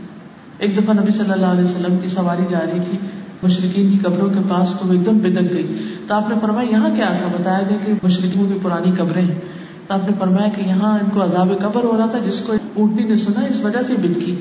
ایک 0.58 0.78
دفعہ 0.78 0.94
نبی 0.94 1.12
صلی 1.12 1.32
اللہ 1.32 1.46
علیہ 1.46 1.64
وسلم 1.64 1.98
کی 1.98 2.08
سواری 2.08 2.42
جا 2.50 2.60
رہی 2.60 2.78
تھی 2.90 2.98
مشرقین 3.42 3.90
کی 3.90 3.98
قبروں 3.98 4.30
کے 4.30 4.40
پاس 4.48 4.68
تو 4.80 4.88
وہ 4.88 4.92
ایک 4.92 5.06
دم 5.06 5.18
بدک 5.18 5.52
گئی۔ 5.52 5.91
تو 6.06 6.14
آپ 6.14 6.28
نے 6.28 6.34
فرمایا 6.40 6.70
یہاں 6.70 6.96
کیا 6.96 7.16
تھا؟ 7.18 7.26
بتایا 7.26 7.62
گیا 7.68 7.76
کہ 7.86 7.92
مشرقیوں 8.02 8.46
کی 8.46 8.58
پرانی 8.62 8.92
قبریں 8.98 9.22
ہیں۔ 9.22 9.40
تو 9.86 9.94
آپ 9.94 10.10
نے 10.10 10.16
فرمایا 10.18 10.48
کہ 10.48 10.60
یہاں 10.60 10.98
ان 10.98 11.10
کو 11.10 11.24
عذاب 11.24 11.52
قبر 11.60 11.84
ہو 11.84 11.96
رہا 11.98 12.06
تھا، 12.06 12.18
جس 12.18 12.40
کو 12.40 12.52
اونٹنی 12.74 13.04
نے 13.04 13.16
سنا، 13.16 13.44
اس 13.44 13.60
وجہ 13.60 13.82
سے 13.82 13.94
بدکی 13.94 14.36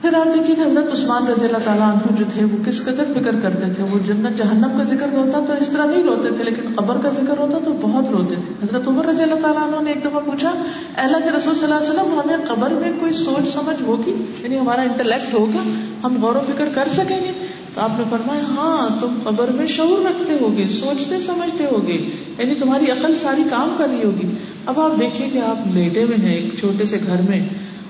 پھر 0.00 0.14
آپ 0.14 0.34
دیکھیے 0.34 0.56
کہ 0.56 0.60
حضرت 0.60 0.92
عثمان 0.92 1.26
رضی 1.26 1.44
اللہ 1.44 1.58
تعالیٰ 1.64 1.92
عنہ 1.92 2.16
جو 2.18 2.24
تھے، 2.32 2.44
وہ 2.44 2.64
کس 2.66 2.84
قدر 2.84 3.04
فکر 3.14 3.40
کرتے 3.42 3.72
تھے؟ 3.72 3.82
وہ 3.82 3.98
جنت، 4.06 4.38
جہنم 4.38 4.68
کا 4.78 4.82
ذکر 4.82 5.06
ہوتا 5.12 5.40
تو 5.46 5.52
اس 5.60 5.68
طرح 5.68 5.84
نہیں 5.84 6.02
روتے 6.02 6.28
تھے، 6.36 6.44
لیکن 6.44 6.62
قبر 6.76 6.98
کا 6.98 7.08
ذکر 7.08 7.38
ہوتا 7.38 7.58
تو 7.64 7.72
بہت 7.80 8.04
روتے 8.10 8.34
تھے۔ 8.34 8.54
حضرت 8.62 8.88
عمر 8.88 9.06
رضی 9.06 9.22
اللہ 9.22 9.34
تعالیٰ 9.34 9.62
عنہ 9.62 9.82
نے 9.82 9.90
ایک 9.90 10.04
دفعہ 10.04 10.20
پوچھا 10.20 10.54
اللہ 10.96 11.16
کے 11.16 11.30
رسول 11.30 11.54
صلی 11.54 11.64
اللہ 11.64 11.74
علیہ 11.74 11.90
وسلم، 11.90 12.20
ہمیں 12.20 12.36
قبر 12.48 12.70
میں 12.70 12.92
کوئی 13.00 13.12
سوچ 13.12 13.54
سمجھ 13.54 13.82
ہوگی؟ 13.82 14.24
یعنی 14.42 14.58
ہمارا 14.58 14.82
انٹلیکٹ 14.82 15.34
ہوگا، 15.34 15.62
ہم 16.04 16.16
غور 16.22 16.34
و 16.34 16.40
فکر 16.46 16.68
کر 16.74 16.88
سکیں 16.90 17.20
گے؟ 17.24 17.32
تو 17.76 17.82
آپ 17.82 17.98
نے 17.98 18.04
فرمایا 18.10 18.42
ہاں 18.48 18.88
تم 19.00 19.14
قبر 19.24 19.48
میں 19.48 19.66
شعور 19.66 20.04
رکھتے 20.04 20.32
ہوگے، 20.40 20.68
سوچتے 20.68 21.20
سمجھتے 21.20 21.64
ہوگے 21.64 21.94
یعنی 22.38 22.54
تمہاری 22.54 22.90
عقل 22.90 23.14
ساری 23.14 23.42
کام 23.50 23.74
کر 23.78 23.88
رہی 23.88 24.04
ہوگی۔ 24.04 24.28
اب 24.66 24.80
آپ 24.80 25.00
دیکھیے 25.00 25.28
کہ 25.28 25.38
آپ 25.38 25.66
لیٹے 25.74 26.02
ہوئے 26.02 26.16
ہیں، 26.16 26.34
ایک 26.34 26.58
چھوٹے 26.60 26.84
سے 26.84 26.98
گھر 27.06 27.20
میں، 27.28 27.40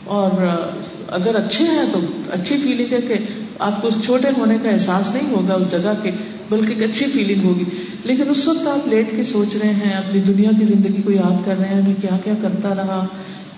اور 0.05 0.31
اگر 1.09 1.35
اچھے 1.35 1.65
ہیں 1.65 1.85
تو 1.93 2.01
اچھی 2.31 2.57
فیلنگ 2.57 2.93
ہے 2.93 3.01
کہ 3.01 3.15
آپ 3.59 3.81
کو 3.83 3.89
اس 3.89 3.99
چھوٹے 4.05 4.29
ہونے 4.39 4.59
کا 4.63 4.71
احساس 4.71 5.11
نہیں 5.15 5.31
ہوگا 5.31 5.55
اس 5.55 5.71
جگہ 5.71 5.95
کے، 6.03 6.11
بلکہ 6.51 6.75
ایک 6.75 6.83
اچھی 6.91 7.07
فیلنگ 7.07 7.45
ہوگی۔ 7.45 7.65
لیکن 8.05 8.29
اس 8.29 8.49
وقت 8.49 8.67
آپ 8.67 8.89
لیٹ 8.89 9.17
کے 9.17 9.25
سوچ 9.25 9.57
رہے 9.57 9.73
ہیں، 9.73 9.93
اپنی 9.93 10.21
دنیا 10.21 10.51
کی 10.59 10.65
زندگی 10.65 11.03
کو 11.03 11.13
یاد 11.13 11.45
کر 11.45 11.59
رہے 11.59 11.69
ہیں، 11.69 11.83
میں 11.87 11.95
کیا 12.01 12.19
کیا 12.25 12.35
کرتا 12.43 12.75
رہا، 12.75 13.07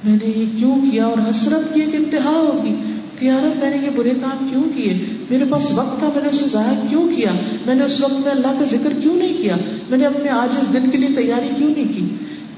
میں 0.05 0.17
نے 0.23 0.33
یہ 0.37 0.47
کیوں 0.59 0.77
کیا؟ 0.91 1.07
اور 1.07 1.31
حسرت 1.31 1.75
کی 1.75 1.81
ایک 1.81 1.95
انتہا 1.95 2.31
ہوگی۔ 2.31 2.75
کہ 3.19 3.27
یار 3.27 3.43
میں 3.61 3.71
نے 3.71 3.77
یہ 3.77 3.91
برے 3.97 4.11
کام 4.11 4.49
کیوں 4.51 4.65
کیے؟ 4.75 4.99
میرے 5.31 5.45
پاس 5.51 5.73
وقت 5.73 5.99
تھا، 5.99 6.09
میں 6.15 6.23
نے 6.23 6.29
اسے 6.29 6.45
ضائع 6.53 6.89
کیوں 6.89 7.09
کیا؟ 7.17 7.33
میں 7.67 7.75
نے 7.75 7.85
اس 7.85 8.01
وقت 8.01 8.21
میں 8.21 8.31
اللہ 8.31 8.59
کا 8.59 8.65
ذکر 8.65 8.93
کیوں 8.93 9.17
نہیں 9.17 9.37
کیا؟ 9.37 9.57
میں 9.91 9.99
نے 9.99 10.07
اپنے 10.07 10.31
آج 10.31 10.57
اس 10.61 10.73
دن 10.73 10.91
کے 10.91 10.99
لیے 10.99 11.09
تیاری 11.17 11.49
کیوں 11.57 11.71
نہیں 11.77 11.93
کی؟ 11.97 12.09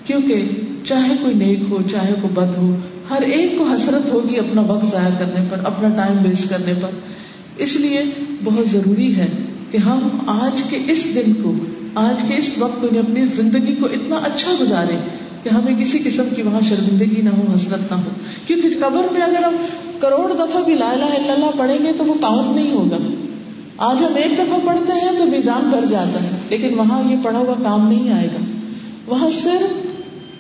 کیونکہ 0.05 0.49
چاہے 0.85 1.17
کوئی 1.23 1.35
نیک 1.35 1.61
ہو، 1.71 1.79
چاہے 1.91 2.13
کوئی 2.23 2.35
بد 2.35 2.57
ہو، 2.57 2.77
ہر 3.11 3.23
ایک 3.23 3.59
کو 3.59 3.65
حسرت 3.65 4.13
ہوگی 4.13 4.39
اپنا 4.39 4.61
وقت 4.61 4.87
ضائع 4.87 5.15
کرنے 5.19 5.45
پر، 5.51 5.57
اپنا 5.65 5.89
ٹائم 5.89 6.25
ویسٹ 6.25 6.51
کرنے 6.51 6.75
پر۔ 6.75 6.89
اس 7.57 7.77
لیے 7.77 8.05
بہت 8.45 8.69
ضروری 8.69 9.17
ہے 9.17 9.29
کہ 9.71 9.77
ہم 9.77 10.09
آج 10.27 10.63
کے 10.71 10.79
اس 10.89 11.15
دن 11.15 11.33
کو، 11.43 11.55
آج 11.95 12.23
کے 12.29 12.35
اس 12.35 12.59
وقت 12.59 12.81
کو 12.81 12.87
یعنی 12.87 12.99
اپنی 12.99 13.25
زندگی 13.25 13.75
کو 13.75 13.87
اتنا 13.87 14.17
اچھا 14.17 14.53
گزارے 14.61 14.97
کہ 15.43 15.49
ہمیں 15.49 15.75
کسی 15.75 15.99
قسم 16.05 16.23
کی 16.37 16.43
وہاں 16.43 16.61
شرمندگی 16.69 17.23
نہ 17.23 17.31
ہو، 17.31 17.55
حسرت 17.55 17.91
نہ 17.91 17.97
ہو۔ 17.97 18.11
کیونکہ 18.47 18.69
قبر 18.81 19.13
میں 19.13 19.21
اگر 19.21 19.45
ہم 19.45 19.57
کروڑ 20.01 20.33
دفعہ 20.33 20.63
بھی 20.63 20.75
لا 20.75 20.91
الہ 20.91 21.05
الا 21.05 21.33
اللہ 21.33 21.59
پڑھیں 21.59 21.79
گے 21.79 21.93
تو 21.99 22.05
وہ 22.05 22.15
کاؤنٹ 22.21 22.57
نہیں 22.57 22.73
ہوگا۔ 22.73 22.97
آج 23.77 24.05
ہم 24.05 24.15
ایک 24.17 24.39
دفعہ 24.39 24.59
پڑھتے 24.67 24.93
ہیں 24.93 25.19
تو 25.19 25.27
میزان 25.27 25.69
بھر 25.71 25.87
جاتا 25.87 26.23
ہے، 26.23 26.29
لیکن 26.51 26.79
وہاں 26.79 27.11
یہ 27.11 27.17
پڑھا 27.23 27.39
ہوا 27.39 27.55
کام 27.63 27.89
نہیں 27.89 28.13
آئے 28.13 28.27
گا۔ 28.27 28.45
وہاں 29.07 29.31
صرف 29.31 29.87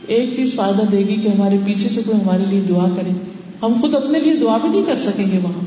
ایک 0.06 0.36
چیز 0.36 0.54
فائدہ 0.54 0.82
دے 0.82 0.98
گی 0.98 1.16
کہ 1.16 1.28
ہمارے 1.28 1.56
پیچھے 1.66 1.88
سے 1.88 2.02
کوئی 2.06 2.20
ہمارے 2.20 2.44
لیے 2.48 2.60
دعا 2.60 2.86
کرے۔ 2.96 3.10
ہم 3.62 3.74
خود 3.80 3.94
اپنے 3.94 4.20
لیے 4.20 4.36
دعا 4.36 4.56
بھی 4.56 4.68
نہیں 4.68 4.82
کر 4.82 4.96
سکیں 4.96 5.32
گے 5.32 5.38
وہاں۔ 5.42 5.64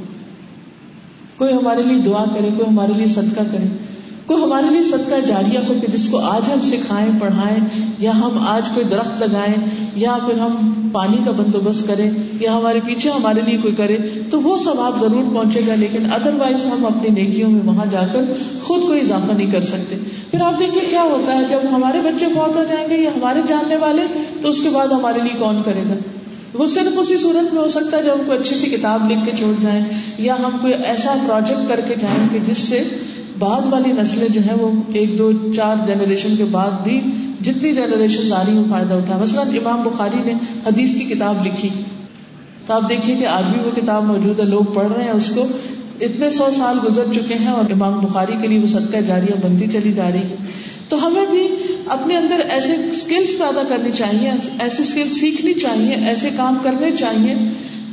کوئی 1.37 1.53
ہمارے 1.53 1.81
لیے 1.81 1.99
دعا 1.99 2.25
کرے، 2.25 2.49
کوئی 2.57 2.69
ہمارے 2.69 2.93
لیے 2.95 3.07
صدقہ 3.07 3.41
کرے۔ 3.51 3.92
کوئی 4.25 4.43
ہمارے 4.43 4.67
لیے 4.69 4.83
صدقہ 4.83 5.15
جاریہ 5.25 5.59
ہو 5.59 5.73
کہ 5.81 5.87
جس 5.87 6.07
کو 6.07 6.19
آج 6.19 6.49
ہم 6.49 6.61
سکھائیں، 6.61 7.09
پڑھائیں، 7.19 7.59
یا 7.99 8.11
ہم 8.11 8.37
آج 8.47 8.69
کوئی 8.73 8.85
درخت 8.85 9.23
لگائیں، 9.23 9.55
یا 9.95 10.17
پھر 10.25 10.39
ہم 10.39 10.71
پانی 10.91 11.17
کا 11.25 11.31
بندوبست 11.31 11.87
کریں، 11.87 12.09
یا 12.39 12.57
ہمارے 12.57 12.79
پیچھے 12.85 13.09
ہمارے 13.09 13.41
لیے 13.45 13.57
کوئی 13.57 13.75
کرے، 13.75 13.97
تو 14.31 14.41
وہ 14.41 14.57
سب 14.57 14.79
آپ 14.79 14.99
ضرور 14.99 15.23
پہنچے 15.33 15.61
گا، 15.67 15.75
لیکن 15.75 16.05
ادر 16.13 16.33
وائز 16.39 16.65
ہم 16.65 16.85
اپنی 16.85 17.09
نیکیوں 17.09 17.49
میں 17.49 17.61
وہاں 17.65 17.85
جا 17.85 18.03
کر 18.13 18.23
خود 18.63 18.81
کوئی 18.81 19.01
اضافہ 19.01 19.31
نہیں 19.31 19.51
کر 19.51 19.61
سکتے۔ 19.61 19.95
پھر 20.31 20.41
آپ 20.41 20.59
دیکھیے 20.59 20.81
کیا 20.89 21.03
ہوتا 21.03 21.37
ہے، 21.37 21.43
جب 21.49 21.59
ہمارے 21.71 21.99
بچے 22.03 22.25
بہت 22.35 22.55
ہو 22.55 22.63
جائیں 22.69 22.89
گے 22.89 22.97
یا 22.97 23.09
ہمارے 23.15 23.41
جاننے 23.47 23.75
والے، 23.75 24.01
تو 24.41 24.49
اس 24.49 24.61
کے 24.61 24.69
بعد 24.69 24.87
ہمارے 24.87 25.19
لیے 25.23 25.39
کون 25.39 25.61
کرے 25.65 25.83
گا؟ 25.89 25.95
وہ 26.53 26.67
صرف 26.67 26.99
اسی 26.99 27.17
صورت 27.17 27.53
میں 27.53 27.61
ہو 27.61 27.67
سکتا 27.67 27.97
ہے 27.97 28.03
جب 28.03 28.13
ہم 28.13 28.25
کو 28.25 28.31
اچھی 28.31 28.55
سی 28.55 28.67
کتاب 28.67 29.11
لکھ 29.11 29.25
کے 29.25 29.31
چھوڑ 29.37 29.53
جائیں، 29.61 29.85
یا 30.17 30.35
ہم 30.35 30.57
کوئی 30.61 30.73
ایسا 30.73 31.13
پروجیکٹ 31.27 31.69
کر 31.69 31.81
کے 31.81 31.95
جائیں 31.99 32.27
کہ 32.31 32.39
جس 32.47 32.57
سے 32.57 32.83
بعد 33.43 33.61
والی 33.69 33.91
نسلیں 33.91 34.29
جو 34.29 34.41
ہیں 34.41 34.53
وہ 34.53 34.71
ایک 34.93 35.17
دو 35.17 35.31
چار 35.55 35.75
جنریشن 35.87 36.35
کے 36.35 36.45
بعد 36.45 36.71
بھی 36.83 37.01
جتنی 37.41 37.75
جنریشن 37.75 38.33
آ 38.33 38.43
رہی 38.45 38.57
ہوں 38.57 38.63
فائدہ 38.69 38.93
اٹھا۔ 38.93 39.17
مثلاً 39.17 39.47
امام 39.47 39.83
بخاری 39.83 40.23
نے 40.25 40.33
حدیث 40.67 40.93
کی 40.93 40.99
کتاب 40.99 41.45
لکھی۔ 41.45 41.69
تو 42.65 42.73
آپ 42.73 42.89
دیکھیے 42.89 43.15
کہ 43.15 43.25
آج 43.25 43.43
بھی 43.43 43.59
وہ 43.59 43.71
کتاب 43.75 44.03
موجود 44.03 44.39
ہے، 44.39 44.45
لوگ 44.45 44.63
پڑھ 44.63 44.91
رہے 44.93 45.03
ہیں، 45.03 45.11
اس 45.11 45.29
کو 45.29 45.47
اتنے 46.01 46.29
سو 46.29 46.47
سال 46.57 46.77
گزر 46.87 47.03
چکے 47.15 47.33
ہیں 47.33 47.47
اور 47.47 47.71
امام 47.71 47.99
بخاری 47.99 48.33
کے 48.41 48.47
لیے 48.47 48.59
وہ 48.59 48.67
صدقہ 48.67 48.97
جاریہ 48.97 49.47
بنتی 49.47 49.67
چلی 49.67 49.93
جا 49.93 50.11
رہی 50.11 50.19
ہے۔ 50.19 50.35
تو 50.89 51.07
ہمیں 51.07 51.25
بھی 51.25 51.47
اپنے 51.87 52.17
اندر 52.17 52.41
ایسے 52.49 52.73
اسکلس 52.73 53.37
پیدا 53.39 53.63
کرنی 53.69 53.91
چاہیے، 53.91 54.31
ایسے 54.59 54.83
اسکل 54.83 55.09
سیکھنی 55.09 55.53
چاہیے، 55.53 55.95
ایسے 55.95 56.29
کام 56.37 56.57
کرنے 56.63 56.91
چاہیے 56.91 57.35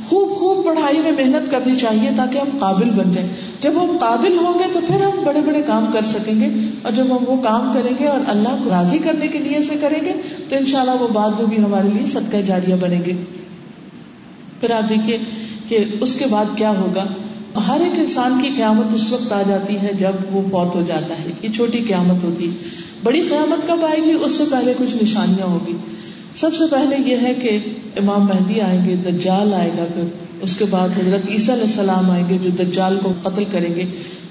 خوب 0.09 0.29
خوب 0.39 0.65
پڑھائی 0.65 0.99
میں 0.99 1.11
محنت 1.11 1.51
کرنی 1.51 1.75
چاہیے 1.75 2.09
تاکہ 2.17 2.37
ہم 2.37 2.57
قابل 2.59 2.89
بن 2.89 3.11
جائیں۔ 3.11 3.29
جب 3.61 3.71
ہم 3.83 3.97
قابل 3.99 4.37
ہوں 4.37 4.59
گے 4.59 4.63
تو 4.73 4.79
پھر 4.87 5.01
ہم 5.01 5.23
بڑے 5.23 5.41
بڑے 5.41 5.61
کام 5.61 5.85
کر 5.93 6.01
سکیں 6.05 6.39
گے 6.41 6.47
اور 6.81 6.91
جب 6.91 7.05
ہم 7.05 7.23
وہ 7.27 7.41
کام 7.41 7.71
کریں 7.73 7.93
گے 7.99 8.07
اور 8.07 8.19
اللہ 8.27 8.57
کو 8.63 8.69
راضی 8.69 8.97
کرنے 8.97 9.27
کے 9.27 9.39
لیے 9.39 9.63
سے 9.63 9.75
کریں 9.81 10.05
گے 10.05 10.13
تو 10.49 10.55
انشاءاللہ 10.55 11.01
وہ 11.01 11.07
بعد 11.07 11.29
میں 11.29 11.45
بھی 11.45 11.57
ہمارے 11.57 11.87
لیے 11.87 12.05
صدقہ 12.05 12.37
جاریہ 12.37 12.75
بنے 12.75 12.99
گے۔ 13.05 13.13
پھر 14.59 14.71
آپ 14.71 14.89
دیکھیے 14.89 15.17
کہ 15.67 15.85
اس 16.01 16.15
کے 16.15 16.25
بعد 16.29 16.45
کیا 16.55 16.69
ہوگا۔ 16.69 17.05
ہر 17.67 17.79
ایک 17.79 17.91
انسان 17.95 18.39
کی 18.41 18.49
قیامت 18.55 18.85
اس 18.93 19.11
وقت 19.11 19.31
آ 19.31 19.41
جاتی 19.41 19.77
ہے 19.77 19.93
جب 19.93 20.11
وہ 20.31 20.41
فوت 20.51 20.75
ہو 20.75 20.81
جاتا 20.87 21.19
ہے۔ 21.19 21.31
یہ 21.41 21.49
چھوٹی 21.49 21.79
قیامت 21.79 22.23
ہوتی 22.23 22.49
ہے۔ 22.49 22.53
بڑی 23.03 23.21
قیامت 23.21 23.67
کب 23.67 23.85
آئے 23.85 24.03
گی؟ 24.03 24.11
اس 24.11 24.31
سے 24.31 24.43
پہلے 24.51 24.73
کچھ 24.77 25.03
نشانیاں 25.03 25.47
ہوگی 25.47 25.73
سب 26.35 26.55
سے 26.55 26.63
پہلے 26.71 26.97
یہ 27.05 27.17
ہے 27.21 27.33
کہ 27.33 27.59
امام 27.97 28.25
مہدی 28.25 28.61
آئیں 28.61 28.81
گے، 28.85 28.95
دجال 28.95 29.53
آئے 29.53 29.71
گا، 29.77 29.85
پھر 29.93 30.03
اس 30.41 30.55
کے 30.55 30.65
بعد 30.69 30.89
حضرت 30.89 31.29
عیسیٰ 31.29 31.55
علیہ 31.55 31.63
السلام 31.63 32.09
آئیں 32.09 32.29
گے 32.29 32.37
جو 32.41 32.49
دجال 32.49 32.97
کو 33.03 33.13
قتل 33.23 33.43
کریں 33.51 33.75
گے، 33.75 33.85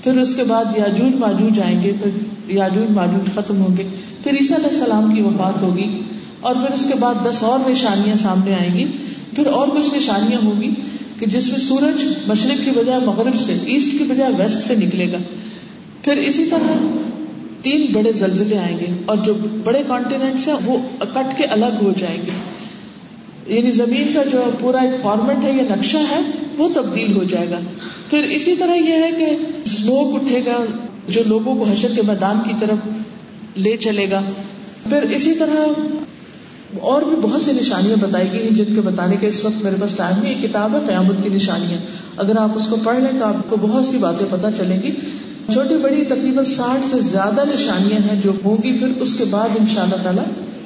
پھر 0.05 0.19
اس 0.19 0.35
کے 0.35 0.45
بعد 0.45 0.65
یاجوج 0.79 1.15
ماجوج 1.15 1.61
آئیں 1.61 1.83
گے، 1.83 1.93
پھر 2.03 2.11
یاجوج 2.51 2.91
ماجوج 2.91 3.31
ختم 3.35 3.61
ہوں 3.61 3.77
گے، 3.77 3.85
پھر 4.23 4.33
عیسیٰ 4.41 4.59
علیہ 4.59 4.79
السلام 4.79 5.15
کی 5.15 5.23
وفات 5.23 5.63
ہوگی 5.63 5.99
اور 6.41 6.55
پھر 6.55 6.75
اس 6.75 6.87
کے 6.87 6.95
بعد 7.01 7.15
دس 7.25 7.43
اور 7.43 7.71
نشانیاں 7.71 8.17
سامنے 8.17 8.55
آئیں 8.55 8.75
گی، 8.75 8.87
پھر 9.37 9.47
اور 9.47 9.69
کچھ 9.69 9.95
نشانیاں 9.95 10.41
ہوں 10.45 10.63
گی 10.63 10.75
کہ 11.19 11.27
جس 11.27 11.49
میں 11.49 11.59
سورج 11.59 12.05
مشرق 12.27 12.65
کی 12.65 12.71
بجائے 12.71 13.01
مغرب 13.01 13.35
سے، 13.35 13.57
ایسٹ 13.67 13.91
کی 13.91 14.05
بجائے 14.05 14.33
ویسٹ 14.39 14.59
سے 14.59 14.75
نکلے 14.75 15.13
گا۔ 15.13 15.19
پھر 16.03 16.17
اسی 16.17 16.45
طرح 16.45 16.87
تین 17.63 17.93
بڑے 17.93 18.13
زلزلے 18.13 18.59
آئیں 18.59 18.79
گے 18.79 18.87
اور 19.05 19.17
جو 19.17 19.35
بڑے 19.65 19.83
کانٹیننٹس 19.87 20.49
ہیں 20.49 20.57
وہ 20.65 20.79
کٹ 20.99 21.39
کے 21.39 21.45
الگ 21.45 21.83
ہو 21.83 21.93
جائیں 21.99 22.23
گے۔ 22.27 22.61
یعنی 23.47 23.71
زمین 23.71 24.13
کا 24.15 24.25
جو 24.25 24.45
پورا 24.61 24.79
ایک 24.79 25.03
فارمیٹ 25.03 25.45
ہے، 25.45 25.57
یہ 25.57 25.63
نقشہ 25.63 25.97
ہے، 25.97 26.19
وہ 26.57 26.69
تبدیل 26.75 27.17
ہو 27.17 27.25
جائے 27.25 27.51
گا۔ 27.51 27.59
پھر 28.11 28.19
اسی 28.19 28.57
طرح 28.57 28.75
یہ 28.75 28.93
ہے 28.93 29.11
کہ 29.19 29.37
اسموک 29.65 30.15
اٹھے 30.15 30.45
گا، 30.47 30.65
جو 31.09 31.23
لوگوں 31.27 31.55
کو 31.55 31.65
حشر 31.65 31.93
کے 31.93 32.03
میدان 32.03 32.41
کی 32.45 32.55
طرف 32.61 32.79
لے 33.57 33.77
چلے 33.77 34.11
گا۔ 34.11 34.23
پھر 34.89 35.03
اسی 35.03 35.35
طرح 35.35 35.81
اور 36.81 37.03
بھی 37.03 37.17
بہت 37.23 37.43
سی 37.43 37.53
نشانیاں 37.53 37.97
بتائی 37.97 38.33
گئی 38.33 38.43
ہیں، 38.43 38.51
جن 38.51 38.75
کے 38.75 38.81
بتانے 38.81 39.17
کے 39.17 39.29
اس 39.29 39.45
وقت 39.45 39.65
میرے 39.65 39.77
پاس 39.81 39.95
ٹائم 39.95 40.23
نہیں 40.23 40.43
یہ 40.43 40.49
کتاب 40.49 40.75
ہے، 40.75 40.81
قیامت 40.87 41.23
کی 41.23 41.29
نشانیاں۔ 41.29 41.79
اگر 42.17 42.37
آپ 42.37 42.57
اس 42.57 42.67
کو 42.67 42.77
پڑھ 42.85 42.99
لیں 42.99 43.19
تو 43.19 43.25
آپ 43.25 43.51
کو 43.51 43.57
بہت 43.61 43.87
سی 43.87 43.99
باتیں 43.99 44.27
پتہ 44.31 44.47
چلیں 44.57 44.83
گی۔ 44.83 44.91
چھوٹی 45.53 45.77
بڑی 45.77 46.05
تقریباً 46.05 46.45
ساٹھ 46.45 46.87
سے 46.91 46.99
زیادہ 46.99 47.45
نشانیاں 47.55 47.99
ہیں 47.99 48.21
جو 48.21 48.33
ہوں 48.45 48.57
گی 48.63 48.79
پھر 48.79 48.89
اس 49.01 49.15
کے 49.15 49.25
بعد 49.25 49.49
ان 49.59 49.67
شاء 49.67 49.83
اللہ 49.83 49.97
تعالیٰ 50.03 50.25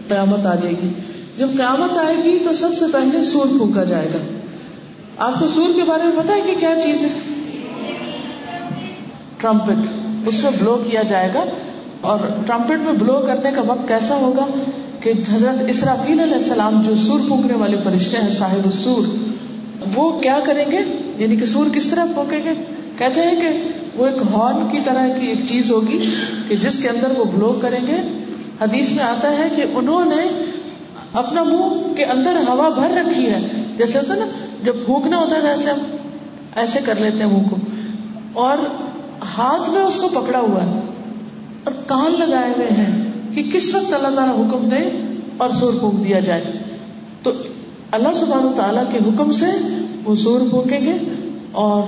قیامت 0.09 0.47
آ 0.47 0.55
جائے 0.55 0.75
گی۔ 0.83 0.89
جب 1.37 1.49
قیامت 1.57 1.99
آئے 1.99 2.17
گی 2.17 2.39
تو 2.39 2.53
سب 2.53 2.69
سے 2.79 2.85
پہلے 2.93 3.23
سور 3.23 3.47
پھونکا 3.47 3.85
جائے 3.85 4.09
گا۔ 4.15 4.19
آپ 5.19 5.41
کو 5.41 5.47
سور 5.47 5.69
کے 5.77 5.85
بارے 5.85 6.03
میں 6.03 6.25
پتا 6.25 6.35
ہے 6.35 6.41
کہ 6.41 6.55
کیا 6.61 6.75
چیز 6.85 7.03
ہے؟ 7.03 7.09
ٹرمپٹ۔ 9.39 9.75
اس 10.27 10.43
میں 10.43 10.51
بلو 10.61 10.83
کیا 10.91 11.03
جائے 11.03 11.31
گا۔ 11.35 11.45
اور 12.01 12.19
ٹرمپٹ 12.47 12.79
میں 12.83 12.93
بلو 12.93 13.27
کرنے 13.27 13.51
کا 13.51 13.63
وقت 13.67 13.89
کیسا 13.89 14.15
ہوگا 14.15 14.47
کہ 15.01 15.13
حضرت 15.33 15.63
اسرافیل 15.69 16.21
علیہ 16.21 16.35
السلام 16.35 16.83
جو 16.83 16.97
سور 16.97 17.21
پھونکنے 17.27 17.55
والے 17.55 17.77
فرشتے 17.85 18.17
ہیں، 18.17 18.31
صاحب 18.31 18.65
السور، 18.65 19.03
وہ 19.95 20.21
کیا 20.21 20.39
کریں 20.47 20.71
گے؟ 20.71 20.79
یعنی 21.19 21.37
کہ 21.37 21.47
سور 21.47 21.67
کس 21.75 21.87
طرح 21.87 22.05
پھونکیں 22.05 22.41
گے؟ 22.45 22.51
کہتے 22.99 23.23
ہیں 23.23 23.41
کہ 23.41 23.69
وہ 23.97 24.07
ایک 24.07 24.23
ہارن 24.35 24.67
کی 24.73 24.79
طرح 24.85 25.09
کی 25.09 25.27
ایک 25.27 25.41
چیز 25.49 25.71
ہوگی 25.71 26.11
کہ 26.49 26.57
جس 26.57 26.79
کے 26.79 26.89
اندر 26.89 27.19
وہ 27.19 27.25
بلو 27.25 27.59
کریں 27.63 27.87
گے۔ 27.87 27.97
حدیث 28.61 28.91
میں 28.91 29.05
آتا 29.05 29.39
ہے 29.39 29.49
کہ 29.57 29.65
انہوں 29.75 30.05
نے 30.05 30.45
اپنا 31.13 31.43
منہ 31.43 31.95
کے 31.95 32.05
اندر 32.05 32.33
ہوا 32.49 32.69
بھر 32.69 32.91
رکھی 32.91 33.27
ہے۔ 33.27 33.41
جیسے 33.77 33.99
ہوتا 33.99 34.15
نا، 34.15 34.27
جب 34.63 34.77
پھونکنا 34.87 35.19
ہوتا 35.19 35.37
ہے 35.37 35.49
ایسے 35.49 35.71
ہم 35.71 35.79
ایسے 36.57 36.79
کر 36.85 36.95
لیتے 36.99 37.19
ہیں 37.19 37.27
منہ 37.27 37.49
کو۔ 37.49 37.57
اور 38.33 38.59
ہاتھ 39.39 39.71
میں 39.71 39.81
اس 39.81 39.95
کو 39.95 40.09
پکڑا 40.09 40.39
ہوا 40.39 40.63
ہے۔ 40.63 40.81
اور 41.65 41.73
کان 41.87 42.15
لگائے 42.19 42.51
ہوئے 42.51 42.67
ہیں 42.67 43.13
کہ 43.35 43.43
کس 43.43 43.75
وقت 43.75 43.95
اللہ 43.95 44.17
تعالیٰ 44.17 44.35
حکم 44.35 44.69
دے 44.69 45.07
اور 45.37 45.51
سور 45.51 45.75
پھونک 45.75 46.05
دیا 46.05 46.21
جائے۔ 46.21 46.45
تو 47.23 47.31
اللہ 47.91 48.09
سبحانہ 48.15 48.57
تعالیٰ 48.57 48.85
کے 48.93 48.99
حکم 48.99 49.31
سے 49.31 49.47
وہ 50.05 50.15
سور 50.15 50.41
پھونکیں 50.51 50.81
گے 50.81 50.99
اور 51.53 51.83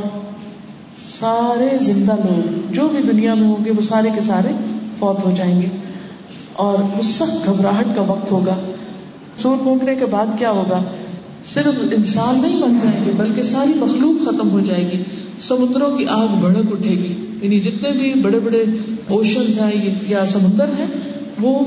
سارے 1.20 1.78
زندہ 1.78 2.12
لوگ، 2.12 2.72
جو 2.72 2.88
بھی 2.88 2.98
دنیا 3.12 3.34
میں 3.34 3.48
ہوں 3.48 3.64
گے، 3.64 3.70
وہ 3.70 3.82
سارے 3.82 4.08
کے 4.14 4.20
سارے 4.20 4.52
فوت 4.98 5.24
ہو 5.24 5.32
جائیں 5.36 5.62
گے۔ 5.62 5.66
اور 6.52 6.78
وہ 6.78 7.02
سخت 7.02 7.46
گھبراہٹ 7.46 7.86
کا 7.96 8.02
وقت 8.02 8.30
ہوگا۔ 8.30 8.56
سور 9.42 9.56
پھونکنے 9.62 9.94
کے 9.94 10.06
بعد 10.06 10.26
کیا 10.38 10.50
ہوگا؟ 10.50 10.82
صرف 11.54 11.82
انسان 11.92 12.42
نہیں 12.42 12.62
بن 12.62 12.78
جائیں 12.82 13.04
گے، 13.04 13.12
بلکہ 13.12 13.42
ساری 13.42 13.72
مخلوق 13.76 14.24
ختم 14.24 14.50
ہو 14.50 14.60
جائے 14.60 14.90
گی۔ 14.92 15.02
سمندروں 15.40 15.98
کی 15.98 16.04
آگ 16.08 16.28
بھڑک 16.40 16.72
اٹھے 16.72 16.90
گی۔ 16.90 17.26
یعنی 17.42 17.60
جتنے 17.60 17.92
بھی 17.92 18.14
بڑے 18.20 18.38
بڑے 18.38 18.64
اوشن 19.08 19.42
ہیں 19.42 19.94
یا 20.08 20.26
سمندر 20.26 20.68
ہیں، 20.68 20.86
وہ 21.40 21.64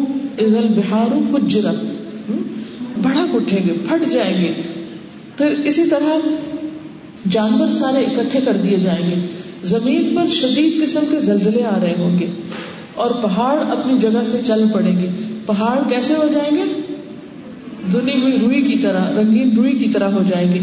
بہار 0.76 1.08
فجرت۔ 1.32 1.76
بھڑک 2.98 3.36
اٹھیں 3.36 3.68
گے، 3.68 3.74
پھٹ 3.90 4.14
جائیں 4.14 4.42
گے۔ 4.42 4.52
پھر 5.38 5.48
اسی 5.48 5.84
طرح 5.86 6.18
جانور 7.30 7.68
سارے 7.68 8.06
اکٹھے 8.06 8.42
کر 8.42 8.58
دیے 8.58 8.78
جائیں 8.78 9.10
گے۔ 9.10 9.28
زمین 9.64 10.16
پر 10.16 10.28
شدید 10.28 10.84
قسم 10.84 11.00
کے 11.10 11.20
زلزلے 11.20 11.64
آ 11.64 11.80
رہے 11.80 11.96
ہوں 12.00 12.20
گے۔ 12.20 12.32
اور 12.96 13.12
پہاڑ 13.12 13.78
اپنی 13.78 13.98
جگہ 13.98 14.24
سے 14.26 14.38
چل 14.48 14.64
پڑیں 14.74 15.00
گے۔ 15.00 15.08
پہاڑ 15.46 15.90
کیسے 15.90 16.14
ہو 16.14 16.28
جائیں 16.34 16.58
گے؟ 16.58 16.82
دنی 17.94 18.22
ہوئی 18.22 18.38
روئی 18.40 18.62
کی 18.62 18.80
طرح، 18.80 19.12
رنگین 19.12 19.56
روئی 19.56 19.78
کی 19.78 19.90
طرح 19.90 20.12
ہو 20.12 20.24
جائیں 20.28 20.54
گے۔ 20.54 20.60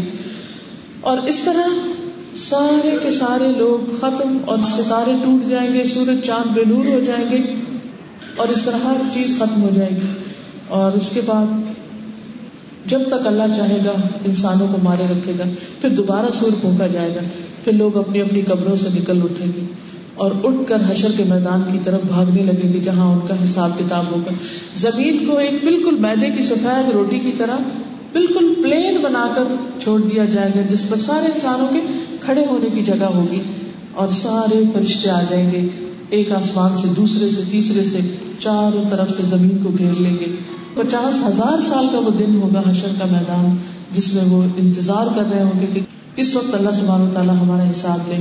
اور 1.01 1.17
اس 1.17 1.39
طرح 1.39 1.67
سارے 2.37 2.97
کے 3.03 3.11
سارے 3.11 3.51
لوگ 3.57 3.95
ختم 3.95 4.37
اور 4.45 4.59
ستارے 4.59 5.11
ٹوٹ 5.25 5.49
جائیں 5.49 5.73
گے، 5.73 5.83
سورج 5.83 6.25
چاند 6.25 6.51
بے 6.51 6.61
نور 6.67 6.85
ہو 6.85 6.99
جائیں 7.05 7.31
گے 7.31 7.53
اور 8.35 8.47
اس 8.47 8.63
طرح 8.63 8.77
ہر 8.83 9.01
چیز 9.13 9.35
ختم 9.39 9.61
ہو 9.63 9.69
جائے 9.73 9.89
گی۔ 9.89 10.07
اور 10.67 10.91
اس 10.91 11.09
کے 11.09 11.21
بعد 11.25 11.45
جب 12.87 13.01
تک 13.07 13.27
اللہ 13.27 13.55
چاہے 13.55 13.77
گا، 13.85 13.91
انسانوں 14.25 14.67
کو 14.71 14.77
مارے 14.83 15.03
رکھے 15.11 15.33
گا، 15.39 15.43
پھر 15.81 15.89
دوبارہ 15.89 16.29
سور 16.31 16.51
پھونکا 16.61 16.87
جائے 16.87 17.15
گا، 17.15 17.21
پھر 17.63 17.73
لوگ 17.73 17.97
اپنی 17.97 18.21
اپنی 18.21 18.41
قبروں 18.41 18.75
سے 18.75 18.87
نکل 18.93 19.21
اٹھیں 19.23 19.47
گے 19.47 19.63
اور 20.15 20.31
اٹھ 20.43 20.67
کر 20.67 20.77
حشر 20.87 21.11
کے 21.17 21.23
میدان 21.23 21.61
کی 21.71 21.79
طرف 21.83 22.01
بھاگنے 22.07 22.43
لگیں 22.43 22.73
گے 22.73 22.79
جہاں 22.79 23.13
ان 23.13 23.19
کا 23.27 23.43
حساب 23.43 23.79
کتاب 23.79 24.11
ہوگا۔ 24.11 24.33
زمین 24.75 25.25
کو 25.27 25.37
ایک 25.37 25.63
بالکل 25.63 25.95
میدے 25.99 26.29
کی 26.37 26.43
سفید 26.43 26.89
روٹی 26.89 27.19
کی 27.19 27.31
طرح 27.37 27.57
بالکل 28.13 28.53
پلین 28.63 28.97
بنا 28.97 29.27
کر 29.35 29.43
چھوڑ 29.83 30.01
دیا 30.01 30.25
جائے 30.25 30.51
گا، 30.55 30.61
جس 30.61 30.89
پر 30.89 30.97
سارے 30.97 31.25
انسانوں 31.25 31.67
کے 31.67 31.79
کھڑے 32.21 32.45
ہونے 32.45 32.69
کی 32.75 32.81
جگہ 32.81 33.05
ہوگی 33.05 33.41
اور 33.93 34.07
سارے 34.07 34.63
فرشتے 34.73 35.09
آ 35.09 35.21
جائیں 35.29 35.51
گے۔ 35.51 35.67
ایک 36.09 36.31
آسمان 36.31 36.77
سے 36.77 36.87
دوسرے 36.97 37.29
سے 37.29 37.41
تیسرے 37.51 37.83
سے 37.83 37.99
چاروں 38.39 38.83
طرف 38.89 39.17
سے 39.17 39.23
زمین 39.23 39.57
کو 39.63 39.69
گھیر 39.77 39.99
لیں 39.99 40.13
گے۔ 40.13 40.25
پچاس 40.77 41.27
ہزار 41.27 41.61
سال 41.61 41.87
کا 41.91 41.99
وہ 41.99 42.09
دن 42.09 42.35
ہوگا 42.35 42.61
حشر 42.69 42.87
کا 42.99 43.05
میدان 43.05 43.55
جس 43.91 44.13
میں 44.13 44.23
وہ 44.29 44.43
انتظار 44.57 45.07
کر 45.15 45.23
رہے 45.31 45.43
ہوں 45.43 45.59
گے 45.59 45.65
کہ 45.65 45.81
کس 46.15 46.35
وقت 46.35 46.55
اللہ 46.55 46.69
سبحانہ 46.71 47.13
تعالیٰ 47.13 47.35
ہمارا 47.35 47.69
حساب 47.71 47.99
لے 48.07 48.17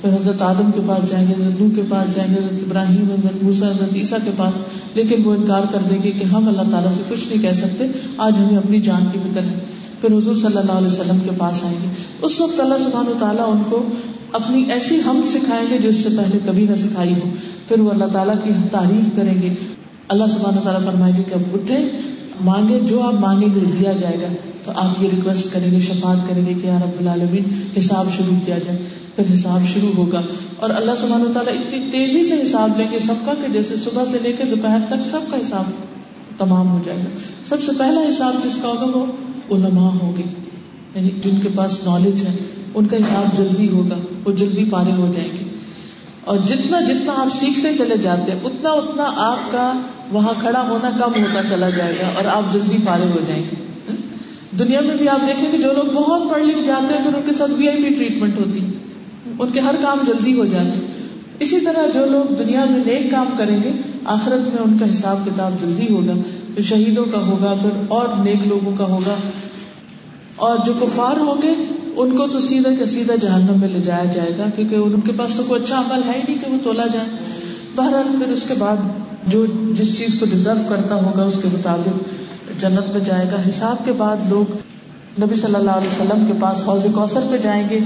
پھر 0.00 0.14
حضرت 0.14 0.42
آدم 0.42 0.70
کے 0.70 0.80
پاس 0.86 1.10
جائیں 1.10 1.28
گے، 1.28 1.34
حضرت 1.34 1.60
نو 1.60 1.68
کے 1.74 1.82
پاس 1.88 2.14
جائیں 2.14 2.34
گے، 2.34 2.38
حضرت 2.38 2.62
ابراہیم، 2.66 3.04
حضرت 3.04 3.42
موسا 3.42 3.70
حضرت 3.70 3.94
عیسیٰ 3.94 4.18
کے 4.24 4.30
پاس۔ 4.36 4.54
لیکن 4.94 5.22
وہ 5.24 5.32
انکار 5.32 5.62
کر 5.72 5.78
دیں 5.90 6.02
گے 6.02 6.10
کہ 6.10 6.24
ہم 6.24 6.48
اللہ 6.48 6.70
تعالیٰ 6.70 6.90
سے 6.92 7.02
کچھ 7.08 7.28
نہیں 7.28 7.42
کہہ 7.42 7.52
سکتے۔ 7.52 7.86
آج 8.16 8.32
ہمیں 8.38 8.56
اپنی 8.56 8.80
جان 8.80 9.04
کی 9.12 9.18
فکر 9.18 9.42
ہے۔ 9.42 9.58
پھر 10.00 10.16
حضور 10.16 10.36
صلی 10.36 10.56
اللہ 10.56 10.72
علیہ 10.72 10.86
وسلم 10.86 11.18
کے 11.24 11.30
پاس 11.38 11.64
آئیں 11.64 11.76
گے۔ 11.82 11.88
اس 12.22 12.40
وقت 12.40 12.60
اللہ 12.60 12.78
سبحانہ 12.78 13.18
تعالیٰ 13.18 13.52
ان 13.52 13.62
کو 13.70 13.86
اپنی 14.32 14.64
ایسی 14.70 15.00
ہم 15.06 15.20
سکھائیں 15.26 15.70
گے 15.70 15.78
جو 15.78 15.88
اس 15.88 15.96
سے 15.96 16.08
پہلے 16.08 16.38
کبھی 16.46 16.64
نہ 16.64 16.76
سکھائی 16.76 17.12
ہو۔ 17.12 17.28
پھر 17.68 17.80
وہ 17.80 17.90
اللہ 17.90 18.04
تعالیٰ 18.12 18.34
کی 18.44 18.50
تعریف 18.70 19.16
کریں 19.16 19.42
گے۔ 19.42 19.54
اللہ 20.10 20.26
سبحانہ 20.26 20.60
تعالیٰ 20.60 20.92
فرمائیں 20.92 21.16
گے 21.16 21.22
کہ 21.22 21.34
اب 21.34 21.42
اٹھے، 21.52 21.90
مانگے، 22.40 22.80
جو 22.80 23.02
آپ 23.02 23.14
مانگے 23.14 23.46
گے 23.46 23.60
دیا 23.80 23.92
جائے 23.92 24.16
گا۔ 24.20 24.26
تو 24.64 24.72
آپ 24.74 25.02
یہ 25.02 25.08
ریکویسٹ 25.08 25.52
کریں 25.52 25.70
گے 25.70 25.80
شفات 25.80 26.30
کریں 26.30 26.46
گے 26.46 26.54
کہ 26.54 26.66
یار 26.66 26.82
رب 26.82 27.00
العالمین 27.00 27.42
حساب 27.78 28.06
شروع 28.16 28.36
کیا 28.44 28.58
جائے۔ 28.58 28.78
پھر 29.16 29.34
حساب 29.34 29.66
شروع 29.74 29.92
ہوگا۔ 29.96 30.22
اور 30.56 30.70
اللہ 30.70 30.90
سبحانہ 30.98 31.32
تعالیٰ 31.32 31.52
اتنی 31.54 31.90
تیزی 31.90 32.24
سے 32.24 32.42
حساب 32.42 32.78
لیں 32.78 32.90
گے 32.90 32.98
سب 32.98 33.14
کا 33.24 33.32
کہ 33.34 33.52
جیسے 33.52 33.76
صبح 33.76 34.04
سے 34.10 34.18
لے 34.22 34.32
کے 34.32 34.44
دوپہر 34.44 34.78
تک 34.88 35.06
سب 35.10 35.20
کا 35.30 35.36
حساب 35.36 35.64
تمام 36.38 36.68
ہو 36.68 36.80
جائے 36.84 36.98
گا۔ 36.98 37.18
سب 37.48 37.62
سے 37.62 37.72
پہلا 37.78 38.00
حساب 38.08 38.34
جس 38.44 38.58
کا 38.62 38.68
ہوگا 38.68 38.98
وہ 38.98 39.06
علماء 39.56 39.88
ہوں 39.88 40.16
گے۔ 40.16 40.22
یعنی 40.94 41.10
جن 41.24 41.40
کے 41.40 41.48
پاس 41.54 41.78
نالج 41.84 42.24
ہے، 42.24 42.36
ان 42.74 42.86
کا 42.86 42.96
حساب 42.96 43.38
جلدی 43.38 43.68
ہوگا، 43.68 43.96
وہ 44.24 44.32
جلدی 44.32 44.64
پارے 44.70 44.92
ہو 44.92 45.12
جائیں 45.16 45.30
گے۔ 45.40 45.44
اور 46.24 46.36
جتنا 46.36 46.80
جتنا 46.80 47.12
آپ 47.12 47.28
سیکھتے 47.32 47.76
چلے 47.76 47.96
جاتے 47.96 48.32
ہیں، 48.32 48.38
اتنا 48.44 48.70
اتنا 48.70 49.04
آپ 49.16 49.52
کا 49.52 49.72
وہاں 50.12 50.32
کھڑا 50.40 50.68
ہونا 50.68 50.90
کم 50.90 51.22
ہوتا 51.22 51.40
چلا 51.50 51.70
جائے 51.70 51.92
گا 51.92 52.06
اور 52.16 52.24
آپ 52.24 52.52
جلدی 52.52 52.76
فارغ 52.84 53.10
ہو 53.10 53.20
جائیں 53.28 53.42
گے۔ 53.42 53.64
دنیا 54.58 54.80
میں 54.80 54.96
بھی 54.96 55.08
آپ 55.08 55.26
دیکھیں 55.26 55.52
کہ 55.52 55.58
جو 55.58 55.72
لوگ 55.72 55.84
بہت 55.84 56.30
پڑھ 56.30 56.42
لکھ 56.42 56.62
جاتے 56.66 56.94
ہیں، 56.94 57.04
پھر 57.04 57.14
ان 57.14 57.22
کے 57.26 57.32
ساتھ 57.32 57.50
وی 57.50 57.68
آئی 57.68 57.82
پی 57.82 57.94
ٹریٹمنٹ 57.94 58.38
ہوتی۔ 58.38 58.60
ان 59.38 59.52
کے 59.52 59.60
ہر 59.60 59.74
کام 59.82 59.98
جلدی 60.06 60.38
ہو 60.38 60.44
جاتے۔ 60.44 60.86
اسی 61.40 61.60
طرح 61.60 61.90
جو 61.94 62.06
لوگ 62.06 62.34
دنیا 62.34 62.64
میں 62.64 62.78
نیک 62.78 63.10
کام 63.10 63.26
کریں 63.38 63.62
گے، 63.62 63.72
آخرت 64.04 64.48
میں 64.48 64.62
ان 64.64 64.78
کا 64.78 64.90
حساب 64.90 65.18
کتاب 65.26 65.52
جلدی 65.60 65.94
ہوگا۔ 65.94 66.12
پھر 66.54 66.62
شہیدوں 66.62 67.04
کا 67.04 67.18
ہوگا، 67.18 67.54
پھر 67.62 67.70
اور 67.88 68.08
نیک 68.24 68.46
لوگوں 68.46 68.76
کا 68.76 68.84
ہوگا۔ 68.84 69.14
اور 70.36 70.58
جو 70.66 70.72
کفار 70.72 71.20
ہوں 71.20 71.42
گے، 71.42 71.54
ان 71.96 72.16
کو 72.16 72.26
تو 72.26 72.40
سیدھا 72.40 72.70
کا 72.78 72.86
سیدھا 72.86 73.14
جہنم 73.16 73.60
میں 73.60 73.68
لے 73.68 73.78
جایا 73.78 74.04
جائے 74.04 74.30
گا، 74.38 74.44
کیونکہ 74.56 74.74
ان 74.74 75.00
کے 75.00 75.12
پاس 75.16 75.34
تو 75.36 75.42
کوئی 75.48 75.62
اچھا 75.62 75.78
عمل 75.78 76.02
ہے 76.06 76.18
ہی 76.18 76.22
نہیں 76.28 76.38
کہ 76.38 76.52
وہ 76.52 76.58
تولا 76.62 76.86
جائے۔ 76.92 77.06
بہرحال 77.74 78.16
پھر 78.18 78.32
اس 78.32 78.44
کے 78.48 78.54
بعد 78.58 78.76
جو 79.26 79.46
جس 79.78 79.98
چیز 79.98 80.20
کو 80.20 80.26
ڈیزرو 80.30 80.60
کرتا 80.68 80.94
ہوگا 80.94 81.22
اس 81.22 81.38
کے 81.42 81.48
مطابق 81.52 82.20
جنت 82.60 82.96
میں 82.96 83.04
جائے 83.04 83.26
گا۔ 83.32 83.36
حساب 83.48 83.84
کے 83.84 83.92
بعد 83.92 84.16
لوگ 84.28 84.52
نبی 85.22 85.34
صلی 85.34 85.54
اللہ 85.54 85.70
علیہ 85.70 85.88
وسلم 85.88 86.26
کے 86.26 86.32
پاس 86.40 86.68
حوض 86.68 86.86
کوثر 86.94 87.20
پہ 87.30 87.36
جائیں 87.36 87.64
گے 87.70 87.78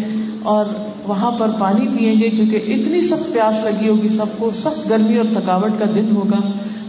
اور 0.42 0.66
وہاں 1.08 1.30
پر 1.30 1.50
پانی 1.58 1.88
پیئیں 1.88 2.20
گے 2.20 2.30
کیونکہ 2.30 2.56
اتنی 2.56 3.02
سخت 3.02 3.32
پیاس 3.32 3.64
لگی 3.64 3.88
ہوگی 3.88 4.08
سب 4.08 4.26
کو، 4.38 4.50
سخت 4.54 4.90
گرمی 4.90 5.16
اور 5.16 5.24
تھکاوٹ 5.32 5.70
کا 5.78 5.84
دن 5.94 6.16
ہوگا۔ 6.16 6.40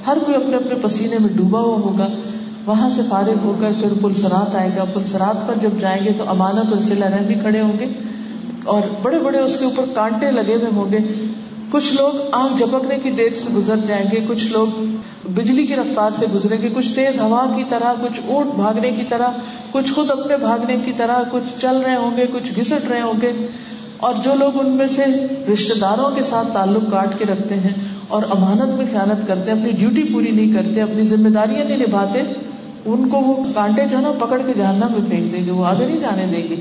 ہر 0.08 0.17
کوئی 0.25 0.36
اپنے 0.36 0.55
اپنے 0.55 0.75
پسینے 0.81 1.15
میں 1.19 1.29
ڈوبا 1.36 1.60
ہوا 1.60 1.77
ہوگا۔ 1.77 2.08
وہاں 2.65 2.89
سے 2.89 3.01
فارغ 3.10 3.36
ہو 3.43 3.58
کر 3.60 3.71
پھر 3.71 3.93
پلسرات 4.01 4.55
آئے 4.55 4.69
گا۔ 4.77 4.84
پلسرات 4.84 5.47
پر 5.47 5.53
جب 5.62 5.69
جائیں 5.79 6.05
گے 6.05 6.12
تو 6.17 6.29
امانت 6.29 6.71
اور 6.71 6.79
سلا 6.79 7.08
رحمی 7.08 7.34
کھڑے 7.34 7.62
ہوں 7.62 7.79
گے 7.79 7.86
اور 8.63 8.81
بڑے 9.01 9.19
بڑے 9.19 9.39
اس 9.39 9.58
کے 9.60 9.65
اوپر 9.65 9.84
کانٹے 9.93 10.31
لگے 10.31 10.55
ہوئے 10.55 10.75
ہوں 10.75 10.91
گے۔ 10.91 10.97
کچھ 11.71 11.93
لوگ 11.93 12.12
آنکھ 12.32 12.58
جھپکنے 12.58 12.97
کی 13.04 13.12
دیر 13.12 13.30
سے 13.36 13.54
گزر 13.54 13.78
جائیں 13.78 14.06
گے، 14.12 14.25
کچھ 14.28 14.47
لوگ 14.47 14.67
بجلی 15.34 15.65
کی 15.65 15.75
رفتار 15.75 16.12
سے 16.19 16.25
گزریں 16.36 16.62
گے، 16.62 16.69
کچھ 16.69 16.93
تیز 16.93 17.19
ہوا 17.19 17.45
کی 17.56 17.63
طرح، 17.69 17.93
کچھ 18.01 18.19
اونٹ 18.28 18.56
بھاگنے 18.56 18.91
کی 18.91 19.04
طرح، 19.04 19.28
کچھ 19.71 19.93
خود 19.93 20.12
اپنے 20.12 20.38
بھاگنے 20.38 20.78
کی 20.86 20.91
طرح، 20.97 21.21
کچھ 21.32 21.62
چل 21.62 21.78
رہے 21.78 21.95
ہوں 21.95 22.17
گے، 22.17 22.28
کچھ 22.28 22.60
گھسٹ 22.60 22.88
رہے 22.89 23.01
ہوں 23.01 23.21
گے۔ 23.21 23.47
اور 23.97 24.13
جو 24.23 24.34
لوگ 24.36 24.60
ان 24.60 24.69
میں 24.69 24.88
سے 24.88 25.04
رشتے 25.54 25.73
داروں 25.73 26.12
کے 26.12 26.23
ساتھ 26.23 26.47
تعلق 26.54 26.91
کاٹ 26.91 27.19
کے 27.19 27.25
رکھتے 27.25 27.56
ہیں 27.56 27.73
اور 28.08 28.23
امانت 28.30 28.75
میں 28.75 28.86
خیالت 28.91 29.28
کرتے 29.28 29.51
ہیں، 29.51 29.60
اپنی 29.60 29.71
ڈیوٹی 29.71 30.04
پوری 30.04 30.32
نہیں 30.32 30.54
کرتے، 30.54 30.82
اپنی 30.82 31.04
ذمہ 31.04 31.30
داریاں 31.30 31.65
نہیں 31.65 31.78
نبھاتے، 31.78 32.21
ان 32.86 33.10
کو 33.10 33.17
وہ 33.17 33.43
کانٹے 33.56 33.82
جو 33.91 33.99
نا 33.99 34.12
پکڑ 34.19 34.41
کے 34.45 34.54
جاننا 34.58 34.88
میں 34.88 35.10
پھینک 35.10 35.34
دیں 35.34 35.45
گے، 35.45 35.51
وہ 35.51 35.65
آگے 35.65 35.86
نہیں 35.86 35.99
جانے 35.99 36.25
دیں 36.25 36.47
گے۔ 36.49 36.56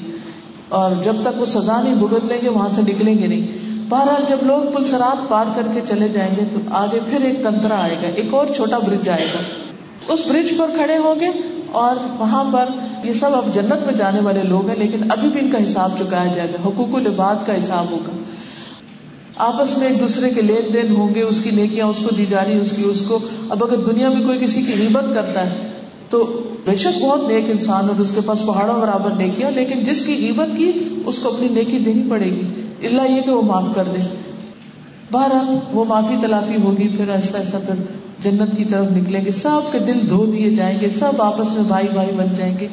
اور 0.69 0.91
جب 1.05 1.17
تک 1.23 1.41
وہ 1.41 1.45
سزا 1.45 1.83
نہیں 1.83 1.95
بھگت 1.95 2.25
لیں 2.25 2.39
گے، 2.43 2.49
وہاں 2.49 2.69
سے 2.69 2.81
نکلیں 2.83 3.19
گے 3.19 3.27
نہیں۔ 3.27 3.74
بہرحال 3.89 4.25
جب 4.29 4.37
لوگ 4.43 4.75
پل 4.75 4.85
سرات 4.85 5.29
پار 5.29 5.47
کر 5.55 5.63
کے 5.75 5.81
چلے 5.89 6.09
جائیں 6.09 6.31
گے 6.37 6.43
تو 6.53 6.59
آگے 6.71 7.01
پھر 7.11 7.21
ایک 7.21 7.43
کنترا 7.45 7.83
آئے 7.83 7.97
گا، 8.03 8.09
ایک 8.15 8.35
اور 8.35 8.47
چھوٹا 8.47 8.79
برج 8.79 9.09
آئے 9.09 9.27
گا۔ 9.35 9.39
اس 10.13 10.27
برج 10.27 10.53
پر 10.59 10.71
کھڑے 10.77 10.97
ہوں 10.97 11.21
گے 11.21 11.29
اور 11.73 11.97
وہاں 12.19 12.45
پر 12.53 12.69
یہ 13.05 13.13
سب 13.13 13.35
اب 13.35 13.55
جنت 13.55 13.87
میں 13.87 13.95
جانے 13.95 14.21
والے 14.21 14.43
لوگ 14.43 14.69
ہیں، 14.69 14.77
لیکن 14.77 15.11
ابھی 15.11 15.29
بھی 15.29 15.41
ان 15.41 15.51
کا 15.51 15.59
حساب 15.63 15.99
چکایا 15.99 16.33
جائے 16.33 16.49
گا، 16.49 16.69
حقوق 16.69 16.95
العباد 16.95 17.47
کا 17.47 17.57
حساب 17.57 17.91
ہوگا۔ 17.91 18.13
آپس 19.37 19.79
میں 19.79 19.89
ایک 19.89 20.01
دوسرے 20.01 20.31
کے 20.31 20.43
لین 20.43 20.73
دین 20.73 20.97
ہوں 20.97 21.15
گے، 21.15 21.23
اس 21.23 21.41
کی 21.41 21.51
نیکیاں 21.51 21.87
اس 21.87 21.99
کو 21.99 22.15
دی 22.15 22.27
جا 22.27 22.45
رہی 22.45 22.61
اس 22.61 22.73
کی، 22.77 22.83
اس 22.85 23.03
کو۔ 23.09 23.19
اب 23.51 23.65
اگر 23.65 23.77
دنیا 23.77 24.09
میں 24.09 24.27
کوئی 24.27 24.39
کسی 24.39 24.63
کی 24.63 24.73
غیبت 24.79 25.05
کرتا 25.15 25.47
ہے 25.47 25.71
تو 26.15 26.43
بے 26.65 26.77
شک 26.77 27.03
بہت 27.03 27.29
نیک 27.29 27.51
انسان 27.51 27.89
اور 27.89 28.01
اس 28.01 28.13
کے 28.15 28.21
پاس 28.21 28.47
پہاڑوں 28.47 28.81
برابر 28.81 29.11
نیکیاں 29.11 29.51
لیکن 29.51 29.85
جس 29.85 30.05
کی 30.05 30.15
غیبت 30.15 30.57
کی، 30.57 30.73
اس 31.07 31.19
کو 31.19 31.35
اپنی 31.35 31.49
نیکی 31.49 31.79
دینی 31.79 32.03
پڑے 32.11 32.31
گی۔ 32.31 32.43
اللہ 32.87 33.03
یہ 33.11 33.23
کہ 33.23 33.31
وہ 33.31 33.43
معاف 33.43 33.65
کر 33.75 33.85
دے۔ 33.85 34.17
بہرحال 35.13 35.59
وہ 35.73 35.85
معافی 35.85 36.15
تلافی 36.23 36.63
ہوگی، 36.63 36.89
پھر 36.89 37.09
ایسا 37.09 37.39
ایسا 37.39 37.59
پھر 37.59 37.83
جنت 38.23 38.57
کی 38.57 38.65
طرف 38.65 38.87
نکلیں 38.93 39.25
گے۔ 39.25 39.31
سب 39.31 39.73
کے 39.73 39.79
دل 39.79 40.09
دھو 40.09 40.27
دیے 40.27 40.51
جائیں 40.51 40.81
گے، 40.81 40.89
سب 40.89 41.23
آپس 41.23 41.53
میں 41.55 41.65
بھائی 41.65 41.89
بھائی 41.89 42.13
بن 42.17 42.27
جائیں 42.37 42.55
گے۔ 42.61 42.69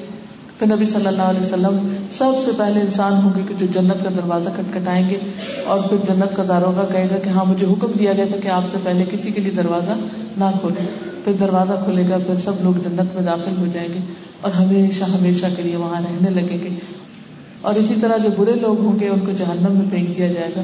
پھر 0.62 0.76
نبی 0.76 0.86
صلی 0.86 1.08
اللہ 1.08 1.21
علیہ 1.21 1.39
وسلم 1.39 1.95
سب 2.12 2.32
سے 2.45 2.52
پہلے 2.58 2.80
انسان 2.82 3.13
ہوں 3.13 3.30
گے 3.36 3.41
کہ 3.47 3.54
جو 3.60 3.65
جنت 3.74 4.04
کا 4.04 4.10
دروازہ 4.15 4.50
کٹکھٹائیں 4.50 5.10
گے 5.10 5.17
اور 5.65 5.80
پھر 5.80 5.97
جنت 5.97 6.36
کا 6.36 6.43
داروگا 6.47 6.86
کہے 6.91 7.08
گا 7.12 7.15
کہ 7.17 7.30
ہاں 7.30 7.45
مجھے 7.45 7.67
حکم 7.67 7.88
دیا 8.00 8.13
گیا 8.13 8.26
تھا 8.28 8.38
کہ 8.38 8.47
آپ 8.47 8.63
سے 8.71 8.78
پہلے 8.84 9.06
کسی 9.12 9.32
کے 9.32 9.41
لیے 9.41 9.52
دروازہ 9.52 9.91
نہ 10.38 10.43
کھولے 10.60 10.86
پھر 11.24 11.34
دروازہ 11.34 11.74
کھلے 11.86 12.04
گا، 12.10 12.17
پھر 12.17 12.36
سب 12.36 12.52
لوگ 12.62 12.74
جنت 12.74 13.15
میں 13.15 13.24
داخل 13.24 13.58
ہو 13.58 13.65
جائیں 13.74 13.89
گے 13.93 14.00
اور 14.41 14.52
ہمیشہ 14.52 15.04
ہمیشہ 15.04 15.45
کے 15.56 15.63
لیے 15.63 15.76
وہاں 15.76 16.02
رہنے 16.02 16.30
لگیں 16.30 16.63
گے۔ 16.63 16.69
اور 17.62 17.74
اسی 17.74 17.93
طرح 18.02 18.17
جو 18.17 18.30
برے 18.38 18.54
لوگ 18.56 18.80
ہوں 18.80 19.00
گے، 19.00 19.10
ان 19.10 19.19
کو 19.19 19.32
جہنم 19.38 19.71
میں 19.71 19.89
پھینک 19.89 20.17
دیا 20.17 20.28
جائے 20.28 20.50
گا۔ 20.56 20.62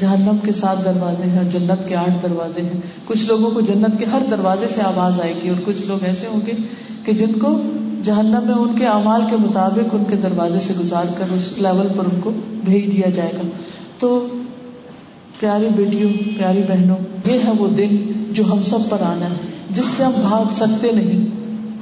جہنم 0.00 0.36
کے 0.42 0.52
سات 0.52 0.84
دروازے 0.84 1.30
ہیں 1.30 1.38
اور 1.38 1.44
جنت 1.44 1.88
کے 1.88 1.96
آٹھ 1.96 2.22
دروازے 2.22 2.62
ہیں۔ 2.62 2.80
کچھ 3.06 3.26
لوگوں 3.26 3.50
کو 3.50 3.60
جنت 3.60 3.98
کے 3.98 4.04
ہر 4.04 4.20
دروازے 4.30 4.66
سے 4.74 4.80
آواز 4.80 5.20
آئے 5.20 5.34
گی 5.42 5.48
اور 5.48 5.60
کچھ 5.64 5.82
لوگ 5.82 6.04
ایسے 6.04 6.26
ہوں 6.26 6.40
گے 6.46 6.52
کہ 7.04 7.12
جن 7.12 7.32
کو 7.32 7.62
جہنم 8.04 8.46
میں 8.46 8.54
ان 8.54 8.76
کے 8.76 8.86
اعمال 8.86 9.22
کے 9.30 9.36
مطابق 9.36 9.94
ان 9.94 10.04
کے 10.04 10.16
دروازے 10.16 10.60
سے 10.60 10.72
گزار 10.80 11.04
کر 11.18 11.24
اس 11.34 11.52
لیول 11.58 11.88
پر 11.96 12.04
ان 12.04 12.20
کو 12.20 12.32
بھیج 12.64 12.96
دیا 12.96 13.10
جائے 13.10 13.32
گا۔ 13.32 13.42
تو 13.98 14.26
پیاری 15.40 15.68
بیٹیوں، 15.76 16.10
پیاری 16.38 16.62
بہنوں، 16.68 16.96
یہ 17.24 17.38
ہے 17.44 17.50
وہ 17.58 17.68
دن 17.68 17.96
جو 18.30 18.52
ہم 18.52 18.62
سب 18.62 18.78
پر 18.90 19.00
آنا 19.00 19.26
ہے، 19.26 19.34
جس 19.70 19.84
سے 19.96 20.04
ہم 20.04 20.12
بھاگ 20.20 20.44
سکتے 20.56 20.92
نہیں۔ 20.92 21.26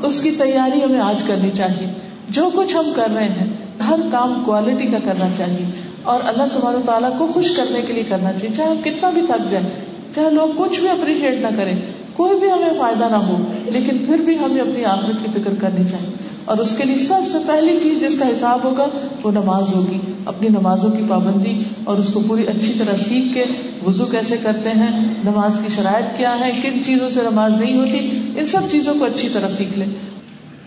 اس 0.02 0.20
کی 0.20 0.30
تیاری 0.30 0.85
ہمیں 0.85 1.00
آج 1.00 1.22
کرنی 1.22 1.50
چاہیے۔ 1.54 1.92
جو 2.30 2.50
کچھ 2.54 2.76
ہم 2.76 2.92
کر 2.96 3.09
رہے 3.14 3.28
ہیں، 3.28 3.46
ہر 3.88 4.00
کام 4.12 4.42
کوالٹی 4.46 4.87
کا 4.87 4.98
کرنا 5.04 5.28
چاہیے۔ 5.37 5.66
اور 6.02 6.20
اللہ 6.24 6.42
سبحانہ 6.52 6.78
تعالیٰ 6.87 7.18
کو 7.18 7.26
خوش 7.26 7.50
کرنے 7.50 7.83
کے 7.87 7.92
لیے 7.92 8.02
کرنا 8.02 8.33
چاہیے۔ 8.33 8.56
چاہے 8.56 8.68
ہم 8.68 8.76
کتنا 8.85 9.11
بھی 9.11 9.22
تھک 9.26 9.50
جائیں، 9.50 9.68
چاہے 10.14 10.30
لوگ 10.30 10.48
کچھ 10.56 10.80
بھی 10.80 10.88
اپریشیٹ 10.88 11.35
نہ 11.40 11.48
کریں 11.56 11.76
کوئی 12.20 12.40
بھی 12.40 12.50
ہمیں 12.50 12.80
فائدہ 12.80 13.04
نہ 13.11 13.16
ہو، 13.16 13.52
لیکن 13.64 13.98
پھر 13.98 14.18
بھی 14.18 14.38
ہمیں 14.38 14.61
اپنی 14.61 14.85
آخرت 14.85 15.24
کی 15.24 15.40
فکر 15.40 15.54
کرنی 15.54 15.88
چاہیے۔ 15.90 16.11
اور 16.44 16.59
اس 16.59 16.76
کے 16.76 16.85
لیے 16.85 16.98
سب 16.98 17.20
سے 17.33 17.38
پہلی 17.46 17.78
چیز 17.83 18.00
جس 18.00 18.18
کا 18.18 18.28
حساب 18.28 18.64
ہوگا، 18.64 18.87
وہ 19.22 19.30
نماز 19.30 19.74
ہوگی۔ 19.74 19.98
اپنی 20.24 20.48
نمازوں 20.48 20.90
کی 20.90 21.02
پابندی 21.09 21.62
اور 21.85 21.98
اس 21.98 22.09
کو 22.12 22.20
پوری 22.28 22.46
اچھی 22.46 22.72
طرح 22.78 22.96
سیکھ 22.96 23.35
کے 23.35 23.44
وضو 23.87 24.06
کیسے 24.06 24.37
کرتے 24.42 24.68
ہیں، 24.68 25.14
نماز 25.24 25.61
کی 25.66 25.72
شرائط 25.76 26.18
کیا 26.18 26.40
ہے 26.40 26.52
کن 26.62 26.85
چیزوں 26.85 27.11
سے 27.11 27.20
نماز 27.30 27.56
نہیں 27.56 27.78
ہوتی، 27.78 28.30
ان 28.37 28.46
سب 28.46 28.61
چیزوں 28.70 28.94
کو 28.98 29.04
اچھی 29.04 29.28
طرح 29.28 29.48
سیکھ 29.48 29.78
لیں۔ 29.78 29.87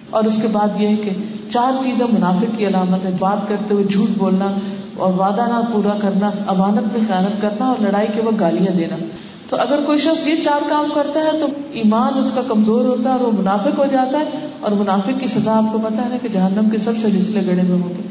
اور 0.10 0.24
اس 0.24 0.40
کے 0.42 0.48
بعد 0.48 0.82
یہ 0.82 0.88
ہے 0.88 0.96
کہ 0.96 1.10
چار 1.50 1.84
چیزیں 1.84 2.06
منافق 2.14 2.58
کی 2.58 2.68
علامت 2.68 3.06
ہے 3.06 3.12
بات 3.20 3.48
کرتے 3.48 3.74
ہوئے 3.74 3.86
جھوٹ 3.86 4.10
بولنا 4.18 4.52
اور 4.98 5.14
وعدہ 5.14 5.42
نہ 5.42 5.74
پورا 5.74 5.98
کرنا، 6.02 6.30
امانت 6.48 6.82
میں 6.82 7.08
خیانت 7.08 7.42
کرنا 7.42 7.66
اور 7.66 7.78
لڑائی 7.82 8.08
کے 8.16 8.22
وقت 8.22 8.40
گالیاں 8.40 8.76
دینا۔ 8.76 8.96
تو 9.54 9.60
اگر 9.60 9.82
کوئی 9.86 10.00
شخص 10.00 10.28
یہ 10.28 10.42
چار 10.42 10.64
کام 10.70 10.86
کرتا 10.96 11.20
ہے 11.20 11.40
تو 11.40 11.48
ایمان 11.72 12.18
اس 12.18 12.32
کا 12.36 12.42
کمزور 12.48 12.86
ہوتا 12.86 13.04
ہے 13.04 13.10
اور 13.10 13.20
وہ 13.20 13.32
منافق 13.40 13.78
ہو 13.78 13.86
جاتا 13.92 14.20
ہے 14.20 14.24
اور 14.60 14.72
منافق 14.72 15.10
کی 15.20 15.28
سزا 15.28 15.58
آپ 15.58 15.64
کو 15.72 15.78
پتا 15.78 16.10
ہے 16.10 16.18
کہ 16.22 16.28
جہنم 16.28 16.70
کے 16.70 16.78
سب 16.78 16.92
سے 17.02 17.08
نچلے 17.08 17.46
گڑے 17.46 17.62
میں 17.62 17.82
ہوگی 17.82 18.02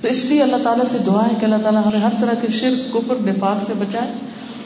تو 0.00 0.08
اس 0.08 0.24
لیے 0.24 0.42
اللہ 0.42 0.56
تعالیٰ 0.62 0.84
سے 0.90 0.98
دعا 1.06 1.22
ہے 1.24 1.34
کہ 1.40 1.44
اللہ 1.44 1.56
تعالیٰ 1.62 1.82
ہمیں 1.84 2.00
ہر 2.00 2.08
طرح 2.20 2.34
کے 2.34 2.46
شرک، 2.48 2.92
کفر، 2.92 3.14
نفاق 3.20 3.66
سے 3.66 3.72
بچائے 3.78 4.10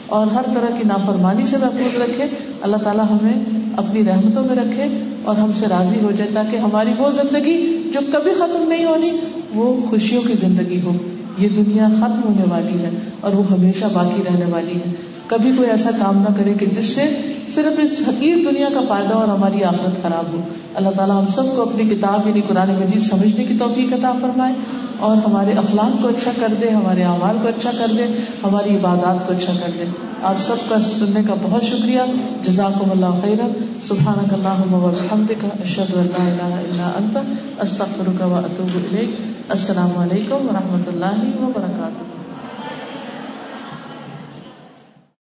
اور 0.05 0.27
ہر 0.27 0.41
طرح 0.53 0.77
کی 0.77 0.83
نافرمانی 0.87 1.45
سے 1.45 1.57
محفوظ 1.57 2.01
رکھے۔ 2.01 2.27
اللہ 2.61 2.77
تعالیٰ 2.77 3.05
ہمیں 3.11 3.43
اپنی 3.77 4.05
رحمتوں 4.05 4.43
میں 4.43 4.55
رکھے 4.55 4.85
اور 5.23 5.35
ہم 5.35 5.53
سے 5.53 5.65
راضی 5.65 5.99
ہو 6.01 6.11
جائے 6.11 6.29
تاکہ 6.33 6.55
ہماری 6.55 6.91
وہ 6.97 7.09
زندگی 7.09 7.89
جو 7.93 7.99
کبھی 8.11 8.33
ختم 8.33 8.65
نہیں 8.67 8.85
ہونی، 8.85 9.11
وہ 9.53 9.79
خوشیوں 9.89 10.21
کی 10.21 10.33
زندگی 10.33 10.81
ہو۔ 10.81 10.91
یہ 11.37 11.49
دنیا 11.49 11.87
ختم 11.87 12.21
ہونے 12.23 12.43
والی 12.49 12.79
ہے 12.79 12.89
اور 13.21 13.33
وہ 13.33 13.43
ہمیشہ 13.51 13.85
باقی 13.93 14.23
رہنے 14.23 14.45
والی 14.49 14.75
ہے۔ 14.75 15.12
کبھی 15.27 15.51
کوئی 15.57 15.69
ایسا 15.69 15.89
کام 15.99 16.17
نہ 16.17 16.33
کرے 16.37 16.53
کہ 16.53 16.65
جس 16.65 16.85
سے 16.85 17.17
صرف 17.53 17.79
اس 17.79 18.07
حقیر 18.07 18.37
دنیا 18.51 18.69
کا 18.73 18.81
فائدہ 18.89 19.13
اور 19.13 19.27
ہماری 19.27 19.63
آخرت 19.63 20.01
خراب 20.01 20.33
ہو۔ 20.33 20.41
اللہ 20.73 20.89
تعالیٰ 20.89 21.21
ہم 21.21 21.27
سب 21.27 21.55
کو 21.55 21.61
اپنی 21.61 21.95
کتاب 21.95 22.27
یعنی 22.27 22.41
قرآن 22.41 22.73
مجید 22.73 23.01
سمجھنے 23.01 23.43
کی 23.43 23.57
توفیق 23.59 23.93
عطا 23.93 24.11
فرمائے 24.21 24.53
اور 24.99 25.17
ہمارے 25.17 25.51
اخلاق 25.51 26.01
کو 26.01 26.07
اچھا 26.07 26.31
کر 26.39 26.47
دے، 26.61 26.69
ہمارے 26.69 27.03
اعمال 27.03 27.37
کو 27.41 27.47
اچھا 27.47 27.71
کر 27.77 27.87
دے، 27.97 28.03
ہماری 28.43 28.75
عبادات 28.75 29.27
کو 29.27 29.33
اچھا 29.33 29.53
کر 29.53 29.71
دے۔ 29.79 29.83
آپ 30.23 30.35
سب 30.39 30.55
کا 30.69 30.79
سننے 30.79 31.23
کا 31.27 31.33
بہت 31.41 31.63
شکریہ۔ 31.63 32.01
جزاکم 32.43 32.91
اللہ 32.91 33.21
خیر 33.21 33.37
سبحان 33.83 34.25
کا 34.29 35.47
اشد 35.63 35.93
اللہ 35.93 36.91
انت، 36.97 37.17
استغفرک 37.61 38.21
و 38.21 38.33
الیک۔ 38.33 39.09
السلام 39.49 39.97
علیکم 39.97 40.35
و 40.35 40.49
رحمۃ 40.53 40.87
اللہ 40.87 41.41
وبرکاتہ۔ 41.41 42.12